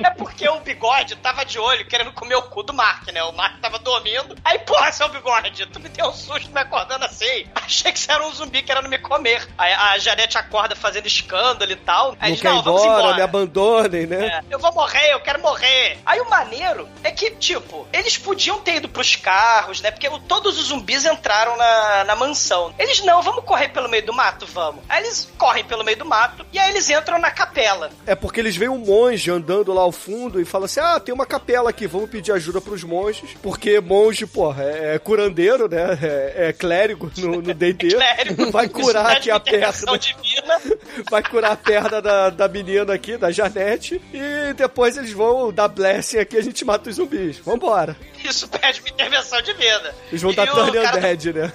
[0.05, 3.23] É porque o bigode tava de olho querendo comer o cu do Mark, né?
[3.25, 4.37] O Mark tava dormindo.
[4.45, 7.47] Aí, porra, seu bigode, tu me deu um susto me acordando assim.
[7.55, 9.47] Achei que você era um zumbi querendo me comer.
[9.57, 12.17] Aí a Janete acorda fazendo escândalo e tal.
[12.21, 13.17] Aí Não ir não, vamos embora, embora.
[13.17, 14.27] me abandonem, né?
[14.27, 15.99] É, eu vou morrer, eu quero morrer.
[16.05, 19.91] Aí o maneiro é que, tipo, eles podiam ter ido pros carros, né?
[19.91, 22.75] Porque todos os zumbis entraram na, na mansão.
[22.79, 24.83] Eles não, vamos correr pelo meio do mato, vamos.
[24.89, 27.91] Aí eles correm pelo meio do mato e aí eles entram na capela.
[28.07, 31.15] É porque eles veem um monge andando lá ao fundo e falam assim: ah, tem
[31.15, 33.31] uma capela aqui, vamos pedir ajuda pros monges.
[33.43, 35.99] Porque monge, porra, é, é curandeiro, né?
[36.03, 37.91] É, é clérigo no, no D&D.
[37.91, 39.99] Clérigo, Vai curar aqui a perna.
[39.99, 40.61] divina.
[41.11, 44.01] Vai curar a perna da, da menina aqui, da Janete.
[44.13, 47.39] E depois eles vão dar blessing aqui a gente mata os zumbis.
[47.39, 47.97] Vambora.
[48.25, 49.95] Isso pede uma intervenção divina.
[50.09, 51.53] Eles vão E dar turn undead, né?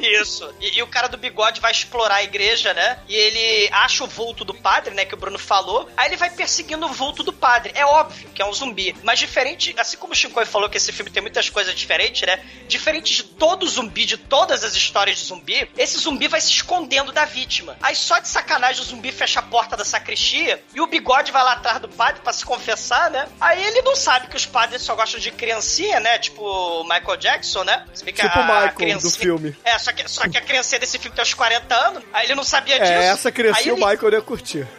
[0.00, 0.52] Isso.
[0.60, 2.98] E, e o cara do bigode vai explorar a igreja, né?
[3.08, 5.04] E ele acha o vulto do padre, né?
[5.04, 5.88] Que o Bruno falou.
[5.96, 7.72] Aí ele vai perseguindo o vulto do padre.
[7.74, 8.94] É óbvio que é um zumbi.
[9.02, 12.42] Mas diferente, assim como o Shinkoi falou que esse filme tem muitas coisas diferentes, né?
[12.68, 17.12] Diferente de todo zumbi, de todas as histórias de zumbi, esse zumbi vai se escondendo
[17.12, 17.76] da vítima.
[17.82, 21.42] Aí só de sacanagem o zumbi fecha a porta da sacristia e o bigode vai
[21.42, 23.26] lá atrás do padre pra se confessar, né?
[23.40, 26.18] Aí ele não sabe que os padres só gostam de criancinha, né?
[26.18, 27.84] Tipo Michael Jackson, né?
[27.94, 29.56] Se bem que Tipo a- o a Michael do criancinha- filme.
[29.64, 32.34] é, só que, só que a criança desse filme tem uns 40 anos, aí ele
[32.34, 32.92] não sabia disso.
[32.92, 34.66] É, essa criancinha Aí o ele- Michael ia curtir.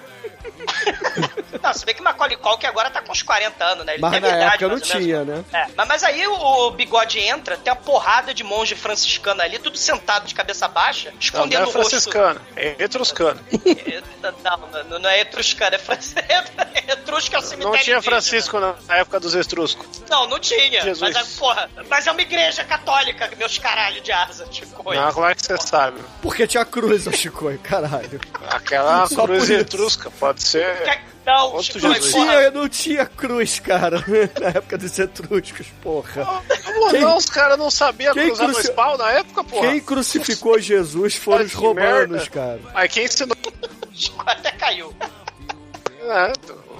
[1.62, 3.94] Não, se bem que Macaulay Culkin agora tá com uns 40 anos, né?
[3.94, 5.44] Ele Mas tem na a idade, época não tinha, né?
[5.54, 9.78] É, mas, mas aí o, bigode entra, tem uma porrada de monge franciscano ali, tudo
[9.78, 11.90] sentado de cabeça baixa, Não, não escondendo é o rosto.
[11.90, 13.40] franciscano, é etruscano.
[14.44, 16.26] Não, não, não é etruscano, é francês.
[16.88, 18.02] Etrusco é o cemitério Não tinha indígena.
[18.02, 20.04] Francisco na na época dos etruscos.
[20.10, 20.82] Não, não tinha.
[20.82, 21.00] Jesus.
[21.00, 24.94] Mas, é, porra, mas é uma igreja católica, meus caralho de asa, tipo.
[24.94, 26.02] Não, como é que você sabe?
[26.22, 28.20] Porque tinha cruz, Chico, caralho.
[28.50, 30.71] Aquela Só cruz etrusca, pode ser.
[31.26, 32.12] Não, Outro Chico, Não Jesus.
[32.14, 34.00] porra, tinha, não tinha cruz, cara,
[34.42, 36.26] na época dos etruscos, porra.
[36.66, 37.16] Como Quem- não?
[37.18, 39.68] Os caras não sabiam quem cruzar cruci- dois pau na época, porra?
[39.70, 42.60] Quem crucificou Jesus foram os romanos, cara.
[42.74, 43.38] Aí quem ensinou.
[44.26, 44.92] Até caiu.
[46.04, 46.34] É,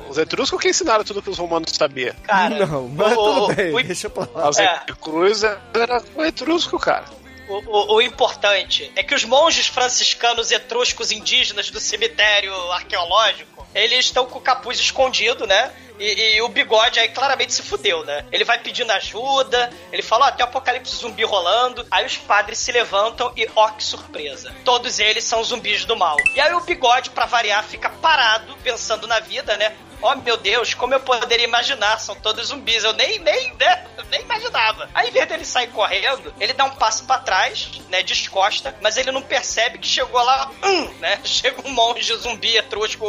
[0.10, 2.16] os etruscos que ensinaram tudo que os romanos sabiam.
[2.24, 4.50] Cara, Não, mas o- tudo o- bem, o- deixa pra lá.
[4.50, 4.82] As É.
[5.00, 7.06] cruz era o etrusco, cara.
[7.48, 14.06] O, o- o importante é que os monges franciscanos etruscos indígenas do cemitério arqueológico, eles
[14.06, 15.72] estão com o capuz escondido, né?
[16.02, 18.26] E, e o bigode aí claramente se fudeu, né?
[18.32, 21.86] Ele vai pedindo ajuda, ele fala, ó, tem um apocalipse zumbi rolando.
[21.92, 24.52] Aí os padres se levantam e, ó, que surpresa.
[24.66, 26.18] Todos eles são zumbis do mal.
[26.34, 29.76] E aí o bigode, pra variar, fica parado, pensando na vida, né?
[30.04, 32.00] Oh meu Deus, como eu poderia imaginar?
[32.00, 32.84] São todos zumbis.
[32.84, 33.86] Eu nem, nem, né?
[34.10, 34.90] Nem imaginava.
[34.96, 38.02] Aí, em vez dele sair correndo, ele dá um passo pra trás, né?
[38.02, 41.20] Descosta, mas ele não percebe que chegou lá, hum, né?
[41.24, 43.06] Chega um monge zumbi etrusco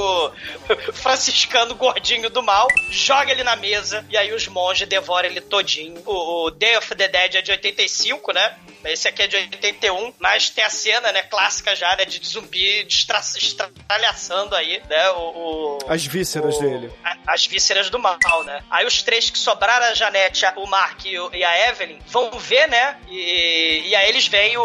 [0.93, 6.03] franciscano gordinho do mal, joga ele na mesa e aí os monges devoram ele todinho.
[6.05, 8.57] O, o Day of the Dead é de 85, né?
[8.85, 12.85] Esse aqui é de 81, mas tem a cena, né, clássica já, né, de zumbi
[12.87, 15.21] estralhaçando aí, né, o...
[15.21, 16.93] o- As vísceras o- dele.
[17.05, 18.63] a- As vísceras do mal, né?
[18.71, 22.31] Aí os três que sobraram, a Janete, o Mark e, o- e a Evelyn, vão
[22.39, 24.65] ver, né, e, e aí eles veem o,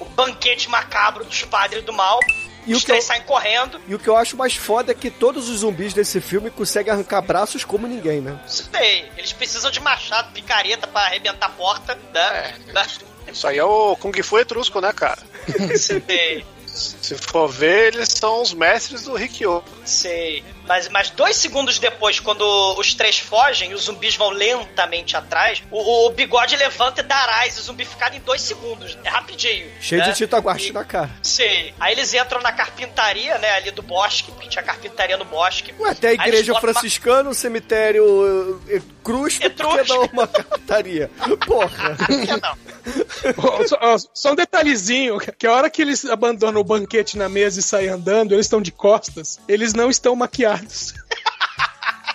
[0.00, 2.20] o banquete macabro dos padres do mal,
[2.66, 3.80] E o os que eu- três saem correndo.
[3.86, 6.92] E o que eu acho mais foda é que todos os zumbis desse filme conseguem
[6.92, 8.38] arrancar braços como ninguém, né?
[8.46, 12.54] Sei, eles precisam de machado, picareta pra arrebentar a porta, né?
[12.72, 12.86] né?
[13.32, 15.18] Isso aí é o Kung Fu etrusco, né, cara?
[15.76, 19.62] Sei, Se for ver, eles são os mestres do Rikyo.
[19.84, 20.44] Sei.
[20.66, 22.42] Mas, mas dois segundos depois, quando
[22.78, 27.16] os três fogem e os zumbis vão lentamente atrás, o, o bigode levanta e dá
[27.16, 28.96] arás e o zumbi fica em dois segundos.
[29.04, 29.70] É rapidinho.
[29.80, 30.10] Cheio né?
[30.10, 31.10] de tinta guache na cara.
[31.22, 31.74] Sei.
[31.78, 35.74] Aí eles entram na carpintaria, né, ali do bosque, porque tinha carpintaria no bosque.
[35.78, 38.60] Ué, tem a igreja uma- franciscana, o cemitério
[39.04, 41.10] cruz, por que não uma capitaria?
[41.46, 41.96] Porra.
[43.36, 47.60] Ó, só, só um detalhezinho, que a hora que eles abandonam o banquete na mesa
[47.60, 50.94] e saem andando, eles estão de costas, eles não estão maquiados.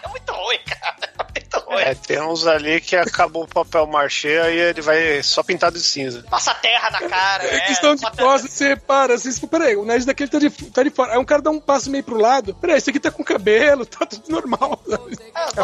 [0.03, 0.95] É muito ruim, cara.
[1.35, 1.81] Muito ruim.
[1.83, 5.83] É, tem uns ali que acabou o papel marchê, aí ele vai só pintado de
[5.83, 6.23] cinza.
[6.29, 7.43] Passa terra na cara.
[7.45, 10.39] Eles é, estão de bota- costas, você para, assim, você peraí, o nariz daquele tá
[10.39, 11.13] de, tá de fora.
[11.13, 13.85] Aí um cara dá um passo meio pro lado, peraí, esse aqui tá com cabelo,
[13.85, 14.81] tá tudo normal.
[14.89, 14.97] É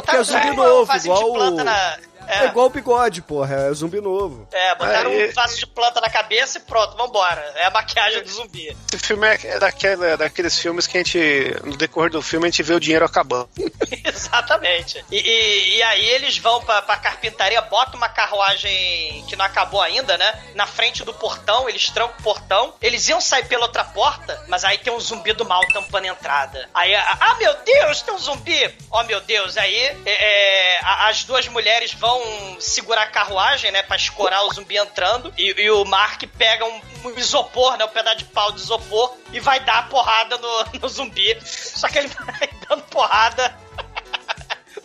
[0.02, 1.52] porque é zumbi um novo, de igual o...
[1.52, 1.98] na-
[2.28, 4.48] É igual o bigode, porra, é zumbi novo.
[4.52, 7.42] É, botaram Aí- um vaso de planta na cabeça e pronto, vambora.
[7.56, 8.76] É a maquiagem do zumbi.
[8.94, 12.48] Esse filme é, é daquele- é daqueles filmes que a gente, no decorrer do filme,
[12.48, 13.50] a gente vê o dinheiro acabando.
[14.04, 15.04] Exatamente.
[15.12, 19.82] E, e- e aí eles vão pra, pra carpintaria, botam uma carruagem que não acabou
[19.82, 20.40] ainda, né?
[20.56, 22.74] Na frente do portão, eles trancam o portão.
[22.82, 26.10] Eles iam sair pela outra porta, mas aí tem um zumbi do mal tampando a
[26.10, 26.70] entrada.
[26.74, 28.76] Aí, ah, meu Deus, tem um zumbi!
[28.92, 32.15] Oh, meu Deus, aí é, é, as duas mulheres vão
[32.60, 33.84] segurar a carruagem, né?
[33.84, 35.34] Pra escorar o zumbi entrando.
[35.38, 37.86] E, e o Mark pega um, um isopor, né?
[37.86, 41.38] Um pedaço de pau de isopor e vai dar a porrada no, no zumbi.
[41.44, 43.65] Só que ele vai dando porrada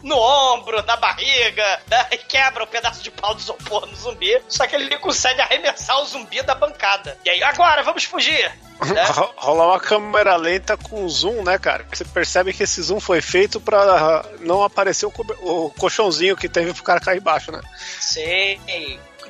[0.03, 2.07] no ombro, na barriga, né?
[2.13, 4.41] E quebra o pedaço de pau de isopor no zumbi.
[4.49, 7.19] Só que ele consegue arremessar o zumbi da bancada.
[7.25, 8.51] E aí, agora, vamos fugir!
[8.95, 9.05] Né?
[9.13, 11.85] Ro- Rolar uma câmera lenta com zoom, né, cara?
[11.93, 15.13] Você percebe que esse zoom foi feito pra não aparecer o,
[15.43, 17.61] o colchãozinho que teve pro cara cair embaixo, né?
[18.01, 18.59] Sei.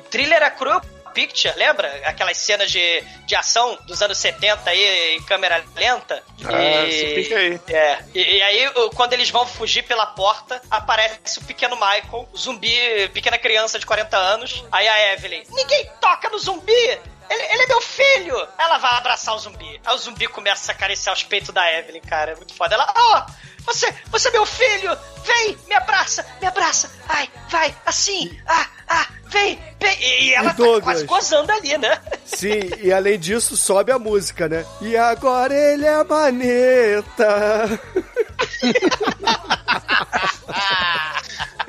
[0.09, 0.81] Thriller era Cruel
[1.11, 1.87] Picture, lembra?
[2.05, 6.23] Aquelas cenas de, de ação dos anos 70 aí, em câmera lenta.
[6.43, 7.59] Ah, esse pique aí.
[7.67, 7.99] É.
[8.13, 13.37] E, e aí, quando eles vão fugir pela porta, aparece o pequeno Michael, zumbi, pequena
[13.37, 14.63] criança de 40 anos.
[14.71, 16.99] Aí a Evelyn, ninguém toca no zumbi!
[17.31, 18.47] Ele, ele é meu filho!
[18.57, 19.79] Ela vai abraçar o zumbi.
[19.85, 22.31] Aí o zumbi começa a acariciar os peitos da Evelyn, cara.
[22.31, 22.75] É muito foda.
[22.75, 23.25] Ela, ó,
[23.65, 24.97] você, você é meu filho!
[25.23, 26.91] Vem, me abraça, me abraça!
[27.07, 28.37] Ai, vai, assim!
[28.45, 29.97] Ah, ah, vem, vem!
[30.01, 32.01] E, ela E tá quase gozando ali, né?
[32.25, 34.65] Sim, e além disso, sobe a música, né?
[34.81, 37.69] E agora ele é a maneta.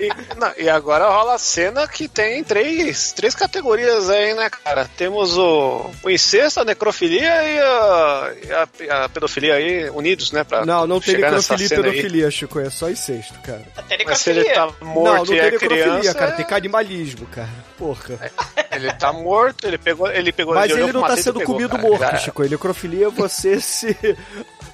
[0.02, 0.08] E,
[0.38, 4.88] não, e agora rola a cena que tem três, três categorias aí, né, cara?
[4.96, 10.44] Temos o, o incesto, a necrofilia e a, e a- a pedofilia aí unidos, né?
[10.44, 11.90] Pra Não, não tem necrofilia e cena aí.
[11.92, 13.62] pedofilia, Chico, é só incesto, cara.
[13.88, 16.46] Tem Mas se ele tá morto não, não e tem é necrofilia, criança, cara, tem
[16.46, 17.48] canibalismo, cara.
[17.82, 18.30] Porra.
[18.70, 21.76] ele tá morto, ele pegou, ele pegou Mas olhou ele não tá sendo pegou, comido
[21.76, 21.82] cara.
[21.88, 22.42] morto, Chico.
[22.44, 23.96] Necrofilia é você se.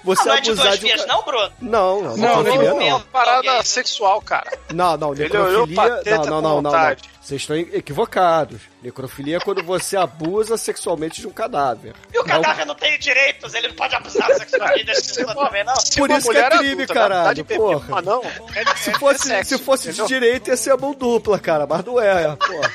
[0.05, 1.53] Você Ah, não é de abusar duas de um vias, não, Bruno?
[1.61, 3.01] Não, não, Não, necrofilia não, não.
[3.01, 4.59] parada sexual, cara.
[4.73, 6.05] Não, não, Ele olhou pra necrofilia.
[6.05, 6.97] teta Não, não, com não, não, não.
[7.29, 8.59] Vocês estão equivocados.
[8.83, 11.93] Necrofilia é quando você abusa sexualmente de um cadáver.
[12.11, 15.63] E o Não- cadáver não tem direitos, ele não pode abusar sexualmente das pessoas também,
[15.63, 15.77] não?
[15.77, 18.01] Se Por isso que é crime, adulta caralho, porra.
[18.01, 20.95] não, é- Se é- fosse, é sexo, se fosse de direito, ia ser a mão
[20.95, 21.67] dupla, cara.
[21.67, 22.73] Mas não é, porra.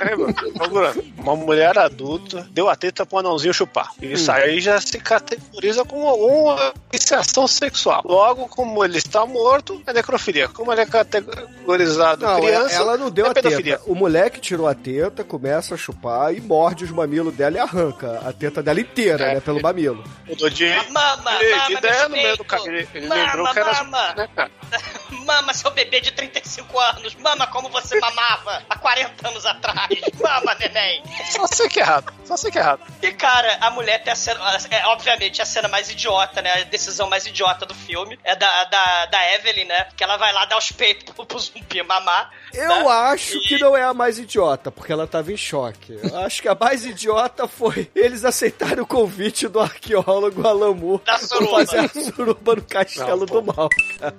[0.00, 3.90] É, Uma mulher adulta deu a teta pro anãozinho chupar.
[4.00, 4.34] Isso Hum.
[4.34, 8.02] aí já se categoriza como alguma iniciação sexual.
[8.04, 10.48] Logo, como ele está morto, é necrofilia.
[10.48, 13.47] Como ele é categorizado Não, criança, ela não deu é a pedofilia.
[13.56, 13.82] Teta.
[13.86, 18.20] O moleque tirou a teta, começa a chupar e morde os mamilos dela e arranca
[18.26, 19.34] a teta dela inteira, É.
[19.34, 19.40] né?
[19.40, 20.04] Pelo mamilo.
[20.26, 22.74] Mudou de, Mama, de, mama, de ideia no meio do caminho.
[22.76, 23.84] Ele, ele Mama, lembrou que era.
[23.84, 24.14] mama.
[24.14, 24.50] Né, cara?
[25.24, 27.14] Mama, seu bebê de 35 anos.
[27.16, 29.88] Mama como você mamava há 40 anos atrás.
[30.22, 31.02] Mama, neném.
[31.30, 32.12] Só sei que é errado.
[32.24, 32.80] Só sei que é errado.
[33.02, 34.40] E, cara, a mulher tem a cena.
[34.70, 36.62] É, obviamente, a cena mais idiota, né?
[36.62, 39.88] A decisão mais idiota do filme é da, da, da Evelyn, né?
[39.96, 42.30] Que ela vai lá dar os peitos pro, pro zumbi mamar.
[42.54, 42.86] Eu né?
[42.88, 45.98] acho que não é a mais idiota, porque ela tava em choque.
[46.02, 51.18] Eu acho que a mais idiota foi eles aceitarem o convite do arqueólogo Alamu Da
[51.18, 54.16] pra fazer a suruba no castelo Não, do mal, cara.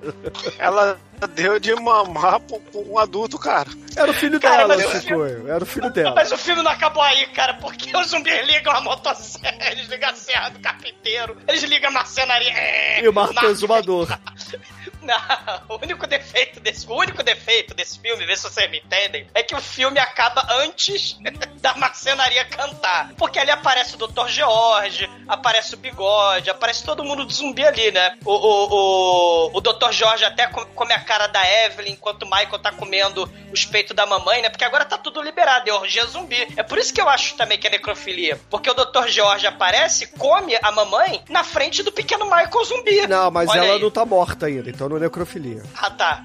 [0.58, 3.70] Ela deu de mamar pra pra um adulto, cara.
[3.96, 5.48] Era o filho Cara, dela, mas o Chico.
[5.48, 6.14] Era o filho dela.
[6.16, 10.10] Mas o filme não acabou aí, cara, porque os zumbis ligam a motosserra, eles ligam
[10.10, 12.52] a serra do carpinteiro, eles ligam a marcenaria.
[12.54, 14.08] É, E o Marco Exumador.
[15.02, 15.16] Não,
[15.70, 19.41] o único defeito desse, o único defeito desse filme, vê se vocês me entendem, é
[19.41, 21.18] que o filme acaba antes
[21.62, 23.12] da marcenaria cantar.
[23.18, 24.28] Porque ali aparece o Dr.
[24.28, 28.18] George, aparece o Bigode, aparece todo mundo do zumbi ali, né?
[28.26, 29.91] O, o, o, o Dr.
[29.91, 33.95] George até co- come a cara da Evelyn enquanto o Michael tá comendo os peitos
[33.95, 34.49] da mamãe, né?
[34.49, 36.48] Porque agora tá tudo liberado, é orgia zumbi.
[36.56, 38.40] É por isso que eu acho também que é necrofilia.
[38.48, 39.07] Porque o Dr.
[39.07, 43.07] George aparece, come a mamãe na frente do pequeno Michael zumbi.
[43.07, 43.81] Não, mas Olha ela aí.
[43.81, 45.64] não tá morta ainda, então não é necrofilia.
[45.76, 46.23] Ah, tá.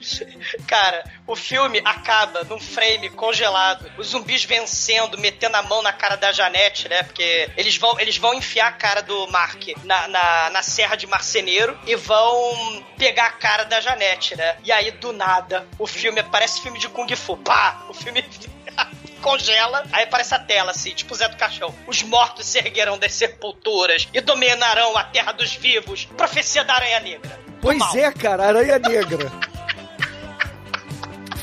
[0.68, 6.16] Cara, o filme acaba num frame congelado, os zumbis vencendo, metendo a mão na cara
[6.16, 7.02] da Janete, né?
[7.04, 11.06] Porque eles vão, eles vão enfiar a cara do Mark na, na, na serra de
[11.06, 14.56] marceneiro e vão pegar a cara da Janete, né?
[14.64, 17.36] E aí, do nada, o filme parece filme de Kung Fu.
[17.36, 17.84] Pá!
[17.88, 18.24] O filme.
[19.20, 21.74] Congela, aí aparece a tela assim, tipo Zé do Caixão.
[21.86, 26.06] Os mortos se erguerão das sepulturas e dominarão a terra dos vivos.
[26.16, 27.38] Profecia da Aranha Negra.
[27.60, 29.30] Pois é, cara, Aranha Negra.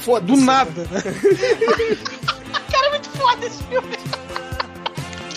[0.02, 0.26] Foda-se.
[0.26, 1.02] Do nada, né?
[2.72, 3.98] Cara, é muito foda esse filme.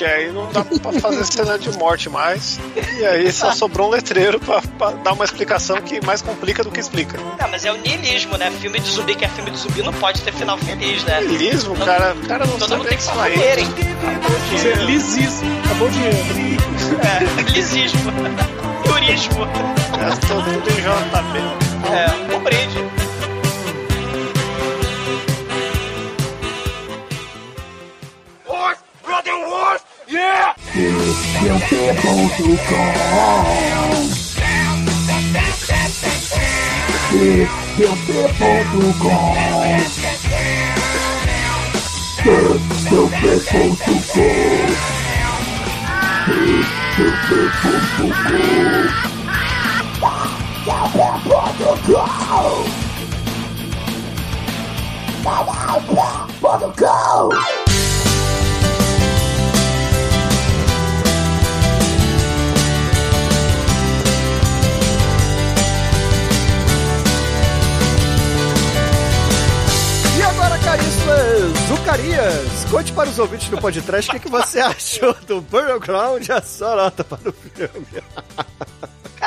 [0.01, 2.59] Que aí não dá pra fazer cena de morte mais.
[2.99, 6.71] E aí só sobrou um letreiro pra, pra dar uma explicação que mais complica do
[6.71, 7.19] que explica.
[7.19, 8.51] Não, mas é o niilismo, né?
[8.51, 11.21] Filme de zumbi que é filme de zumbi não pode ter final feliz, né?
[11.21, 13.67] Niilismo, cara, o cara não Todo sabe mundo tem que se morrerem.
[14.55, 15.61] Isso é lisismo.
[15.67, 16.17] Acabou o dinheiro.
[17.05, 18.01] É, lisismo.
[18.89, 19.47] Turismo.
[19.99, 21.39] Gastou tudo em JB.
[21.93, 23.00] É,
[30.11, 30.55] Yeah!
[30.75, 34.11] It's your people who gone.
[37.13, 39.87] It's your people who gone.
[42.11, 42.43] It's
[42.91, 44.75] your people who gone.
[46.27, 48.91] It's your people who gone.
[55.23, 56.09] Mother go!
[56.43, 57.60] Mother go!
[70.65, 75.81] Caríssimas Zucarias, conte para os ouvintes do podcast o que, que você achou do Burial
[75.81, 77.87] Ground e a sua nota para o filme.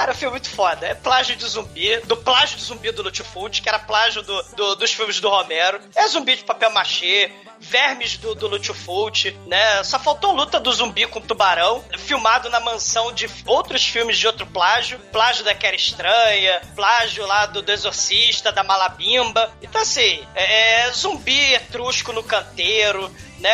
[0.03, 0.85] Cara, filme é muito foda.
[0.85, 4.75] É plágio de zumbi, do plágio de zumbi do Lutfoot, que era plágio do, do-
[4.75, 5.79] dos filmes do Romero.
[5.95, 9.81] É zumbi de papel machê, vermes do, do Lutfoot, né?
[9.85, 14.45] Só faltou luta do zumbi com tubarão, filmado na mansão de outros filmes de outro
[14.45, 14.99] plágio.
[15.09, 19.53] Plágio da Quera Estranha, plágio lá do, do Exorcista, da Malabimba.
[19.61, 23.09] Então, assim, é, é zumbi etrusco no canteiro,
[23.43, 23.51] né?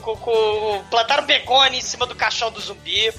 [0.00, 3.12] Com, com- plantaram begônia em cima do caixão do zumbi.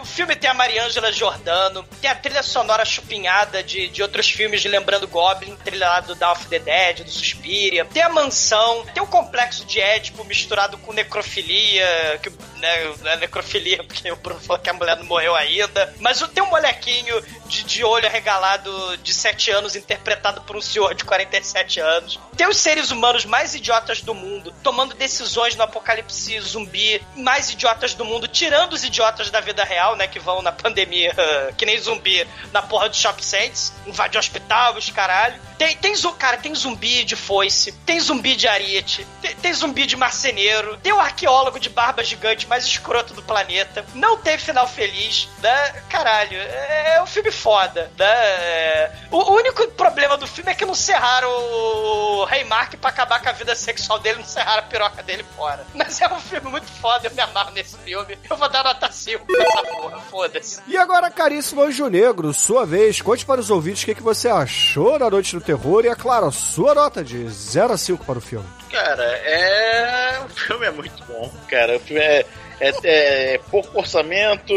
[0.00, 4.62] O filme tem a Mariângela Giordano, tem a trilha sonora chupinhada de, de outros filmes
[4.62, 7.84] de Lembrando Goblin, trilha do Dawn of the Dead, do Suspiria.
[7.84, 13.16] Tem a mansão, tem o complexo de Édipo misturado com necrofilia, que né, não é
[13.16, 15.92] necrofilia, porque o Bruno falou que a mulher não morreu ainda.
[15.98, 20.94] Mas tem um molequinho de, de olho arregalado de 7 anos, interpretado por um senhor
[20.94, 22.20] de 47 anos.
[22.36, 27.94] Tem os seres humanos mais idiotas do mundo, tomando decisões no apocalipse zumbi, mais idiotas
[27.94, 31.14] do mundo, tirando os idiotas da vida real, né, que vão na pandemia,
[31.56, 35.40] que nem zumbi, na porra do Shock Saints, invade hospital, os caralho.
[35.56, 39.96] Tem, tem, cara, tem zumbi de foice, tem zumbi de ariete, tem, tem zumbi de
[39.96, 43.84] marceneiro, tem o arqueólogo de barba gigante mais escroto do planeta.
[43.94, 45.82] Não teve final feliz, né?
[45.88, 48.06] Caralho, é, é um filme foda, né?
[48.06, 53.22] É, o, único problema do filme é que não serraram o Rei Mark pra acabar
[53.22, 55.64] com a vida sexual dele, não serraram a piroca dele fora.
[55.74, 58.18] Mas é um filme muito foda, eu me amarro nesse filme.
[58.28, 60.60] Eu vou dar nota 5 pra essa porra, foda-se.
[60.66, 64.28] E agora, caríssimo Anjo Negro, sua vez, conte para os ouvintes o que, que você
[64.28, 68.04] achou da Noite do Terror e, é claro, a sua nota de 0 a 5
[68.04, 68.46] para o filme.
[68.70, 70.20] Cara, é.
[70.24, 71.76] O filme é muito bom, cara.
[71.76, 72.26] O filme é.
[72.60, 74.52] É, é pouco orçamento,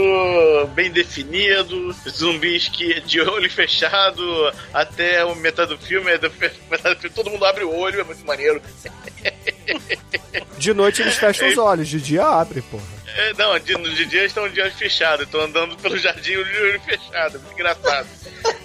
[0.74, 4.24] bem definido, zumbis que de olho fechado
[4.74, 6.18] até o metade do filme, é
[6.70, 8.62] metade do filme, todo mundo abre o olho, é muito maneiro.
[10.58, 13.01] De noite eles fecham os olhos, de dia abre, porra.
[13.16, 16.82] É, não, de, de dia estão de olho fechado, estão andando pelo jardim de olho
[16.82, 18.08] fechado, muito engraçado.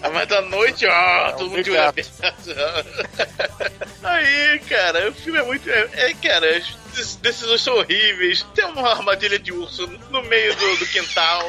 [0.03, 2.11] Ah, Mas à noite, ó, todo mundo de olho aberto.
[4.03, 5.69] Aí, cara, o filme é muito.
[5.71, 6.57] É, é, cara,
[6.99, 8.47] as decisões são horríveis.
[8.55, 11.43] Tem uma armadilha de urso no meio do, do quintal.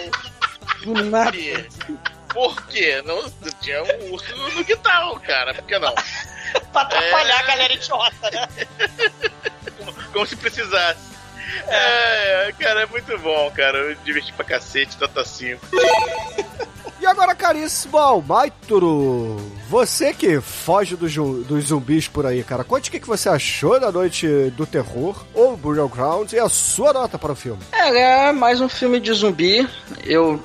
[0.83, 1.31] Do nada.
[1.31, 1.65] Por quê?
[2.33, 3.01] Por quê?
[3.05, 5.53] Não, tinha um urso no quintal, cara.
[5.53, 5.93] Por que não?
[6.71, 7.39] pra atrapalhar É.
[7.39, 8.47] a galera idiota, né?
[9.77, 10.99] Como, como se precisasse.
[11.67, 13.77] É, cara, é muito bom, cara.
[13.77, 15.65] Eu diverti pra cacete, nota 5.
[16.99, 19.37] E agora, caríssimo Almaituro,
[19.69, 23.79] você que foge do dos zumbis por aí, cara, conte o que que você achou
[23.79, 27.61] da Noite do Terror ou Burial Ground e a sua nota para o filme.
[27.71, 29.67] É, é mais um filme de zumbi.
[30.05, 30.41] Eu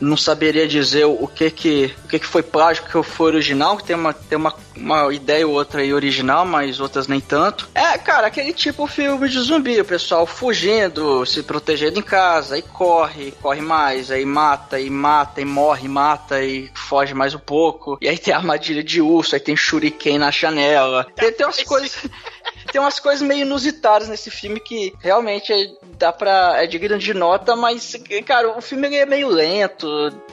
[0.00, 3.76] não saberia dizer o que que, o que que foi plágio, o que foi original,
[3.76, 7.68] que tem uma, tem uma, uma ideia ou outra aí original, mas outras nem tanto.
[7.74, 12.62] É, cara, aquele tipo filme de zumbi, o pessoal fugindo, se protegendo em casa, aí
[12.62, 17.98] corre, corre mais, aí mata, e mata, e morre, mata, e foge mais um pouco.
[18.00, 21.06] E aí tem armadilha de urso, aí tem shuriken na janela.
[21.14, 21.96] Tem, tem umas coisas...
[22.70, 25.66] Tem umas coisas meio inusitadas nesse filme que realmente é-
[25.98, 26.62] dá pra.
[26.62, 29.88] é digno de nota, mas, cara, o filme é meio lento.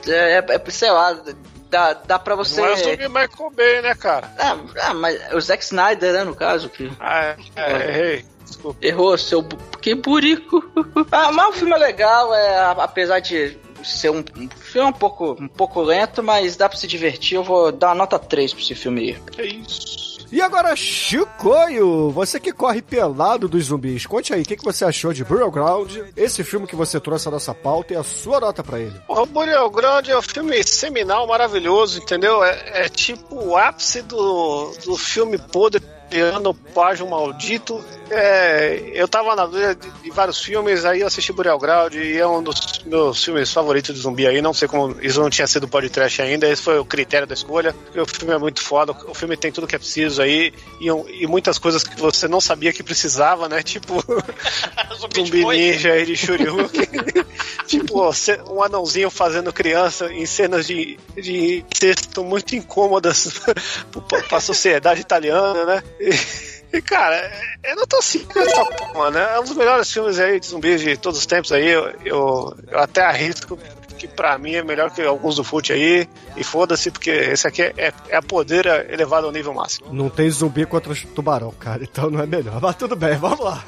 [0.05, 1.19] É, é- sei lá,
[1.67, 2.61] dá, dá pra você.
[2.61, 4.31] Não é zumbi Michael Bay, né, cara?
[4.37, 6.91] Ah, ah, mas o Zack Snyder, né, no caso, que.
[6.99, 8.25] Ah, é, é, errei.
[8.45, 8.85] Desculpa.
[8.85, 9.43] Errou, seu.
[9.81, 10.63] Que burico.
[11.11, 14.93] ah, mas o filme é legal, é, a- apesar de ser um, um filme um
[14.93, 17.35] pouco, um pouco lento, mas dá pra se divertir.
[17.35, 19.19] Eu vou dar uma nota 3 pra esse filme aí.
[19.31, 20.07] Que isso?
[20.29, 24.83] E agora, Chicoio, você que corre pelado dos zumbis, conte aí, o que, que você
[24.83, 28.39] achou de Burial Ground, esse filme que você trouxe à nossa pauta e a sua
[28.41, 28.93] nota pra ele.
[29.07, 32.43] O Burial Ground é um filme seminal, maravilhoso, entendeu?
[32.43, 35.81] É, é tipo o ápice do, do filme podre
[36.15, 37.83] ano plágio maldito.
[38.09, 42.17] É, eu tava na dúvida de, de vários filmes, aí eu assisti Burial Ground e
[42.17, 44.41] é um dos meus filmes favoritos de zumbi aí.
[44.41, 47.73] Não sei como isso não tinha sido podcast ainda, esse foi o critério da escolha.
[47.73, 50.88] Porque o filme é muito foda, o filme tem tudo que é preciso aí e,
[51.21, 53.61] e muitas coisas que você não sabia que precisava, né?
[53.61, 54.03] Tipo,
[54.97, 56.88] zumbi ninja aí de Shoryuken.
[57.67, 58.09] tipo,
[58.49, 63.34] um anãozinho fazendo criança em cenas de, de texto muito incômodas
[64.07, 65.84] pra, pra sociedade italiana, né?
[65.99, 67.31] E, e, cara,
[67.64, 69.35] eu não tô assim com essa porra, né?
[69.35, 71.68] É um dos melhores filmes aí de zumbis de todos os tempos aí.
[71.69, 73.57] Eu, eu, eu até arrisco
[73.98, 76.07] que pra mim é melhor que alguns do Fute aí.
[76.35, 79.91] E foda-se, porque esse aqui é, é a poder elevado ao nível máximo.
[79.91, 82.61] Não tem zumbi contra tubarão, cara, então não é melhor.
[82.61, 83.65] Mas tudo bem, vamos lá.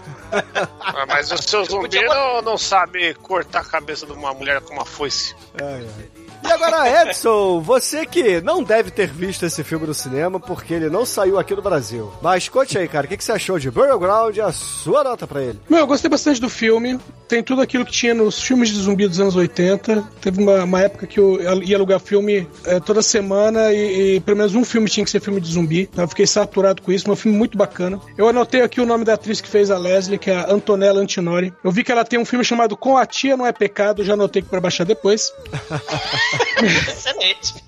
[0.79, 4.73] Ah, mas o seu zumbi não, não sabe cortar a cabeça de uma mulher com
[4.73, 5.35] uma foice.
[5.59, 6.18] Ai, ai.
[6.43, 10.89] E agora, Edson, você que não deve ter visto esse filme no cinema porque ele
[10.89, 12.11] não saiu aqui no Brasil.
[12.21, 15.03] Mas conte aí, cara, o que, que você achou de Burial Ground e a sua
[15.03, 15.59] nota pra ele?
[15.69, 16.99] Meu, eu gostei bastante do filme.
[17.27, 20.03] Tem tudo aquilo que tinha nos filmes de zumbi dos anos 80.
[20.21, 24.37] Teve uma, uma época que eu ia alugar filme eh, toda semana e, e pelo
[24.37, 25.81] menos um filme tinha que ser filme de zumbi.
[25.91, 27.99] Então eu fiquei saturado com isso, mas é um filme muito bacana.
[28.17, 31.01] Eu anotei aqui o nome da atriz que fez a Leslie, que é a Antonella
[31.01, 31.53] Antinori.
[31.63, 34.13] Eu vi que ela tem um filme chamado Com a Tia Não É Pecado, já
[34.13, 35.31] anotei aqui pra baixar depois.
[36.63, 37.63] Excelente.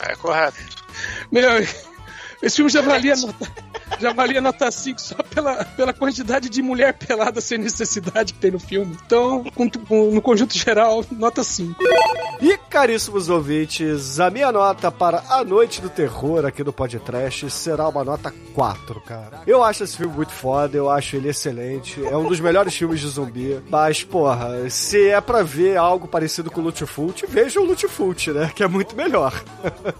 [0.00, 0.58] É correto.
[1.30, 1.50] Meu,
[2.42, 3.52] esse filme já valia nota,
[3.98, 8.50] já valia nota 5 só pela, pela quantidade de mulher pelada sem necessidade que tem
[8.50, 8.96] no filme.
[9.06, 11.82] Então, com- com- no conjunto geral, nota 5.
[12.40, 17.88] E caríssimos ouvintes, a minha nota para A Noite do Terror aqui do Podcast será
[17.88, 19.40] uma nota 4, cara.
[19.46, 23.00] Eu acho esse filme muito foda, eu acho ele excelente, é um dos melhores filmes
[23.00, 23.62] de zumbi.
[23.70, 28.52] Mas, porra, se é pra ver algo parecido com o Lutfult, veja o Lutfult, né?
[28.54, 29.32] Que é muito melhor.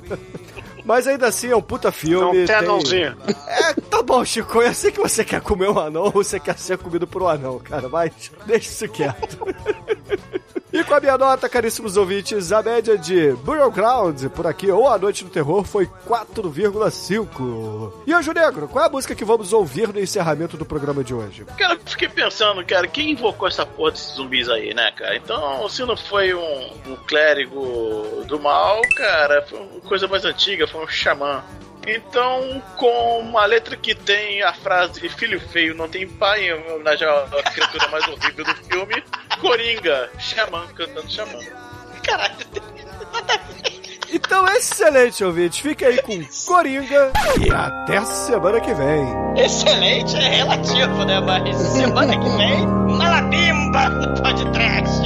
[0.84, 2.40] Mas ainda assim é um puta filme.
[2.40, 3.16] Não tem anãozinho.
[3.48, 6.58] É, tá bom, Chico, eu sei que você quer comer um anão ou você quer
[6.58, 8.12] ser comido por um anão, cara, mas
[8.44, 9.38] deixa isso quieto.
[10.76, 14.86] E com a minha nota, caríssimos ouvintes, a média de Burial Ground por aqui, ou
[14.86, 17.92] A Noite do Terror, foi 4,5.
[18.06, 21.14] E hoje, Negro, qual é a música que vamos ouvir no encerramento do programa de
[21.14, 21.46] hoje?
[21.56, 25.16] Cara, fiquei pensando, cara, quem invocou essa porra desses zumbis aí, né, cara?
[25.16, 30.66] Então, se não foi um, um clérigo do mal, cara, foi uma coisa mais antiga,
[30.66, 31.42] foi um xamã.
[31.86, 37.06] Então, com uma letra que tem a frase filho feio não tem pai, em homenagem
[37.06, 39.04] à criatura mais horrível do filme,
[39.40, 41.38] Coringa, xamã, cantando xamã.
[42.02, 42.34] Caralho,
[44.12, 45.58] Então, excelente, ouvintes.
[45.58, 49.06] Fique aí com Coringa e até semana que vem.
[49.36, 51.20] excelente é relativo, né?
[51.20, 55.02] Mas semana que vem, Malabimba do podcast.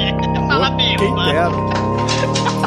[0.48, 0.98] Malabimba.
[0.98, 2.50] Quem dera.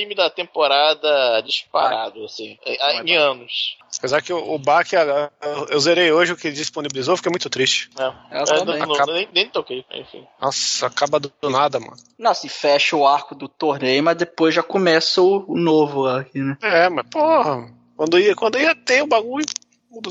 [0.00, 3.76] anime da temporada disparado, assim, é, é em anos.
[3.98, 4.94] Apesar que o, Baque,
[5.68, 7.90] eu zerei hoje o que disponibilizou, fiquei muito triste.
[7.98, 9.12] É, é tá não, acaba...
[9.12, 10.26] nem, nem, toquei, enfim.
[10.40, 11.96] Nossa, acaba do, nada, mano.
[12.18, 16.38] Nossa, assim, se fecha o arco do torneio, mas depois já começa o, novo aqui,
[16.38, 16.56] né?
[16.62, 19.44] É, mas porra, quando ia, quando ia ter o bagulho.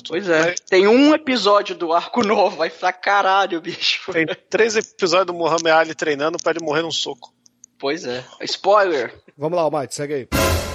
[0.10, 0.56] Pois é.
[0.70, 4.12] Tem um episódio do Arco Novo, vai pra caralho, bicho.
[4.12, 7.34] Tem três episódios do Muhammad Ali treinando pra ele morrer num soco.
[7.80, 8.24] Pois é.
[8.42, 9.14] Spoiler!
[9.38, 10.69] Vamos lá, Mike, segue aí.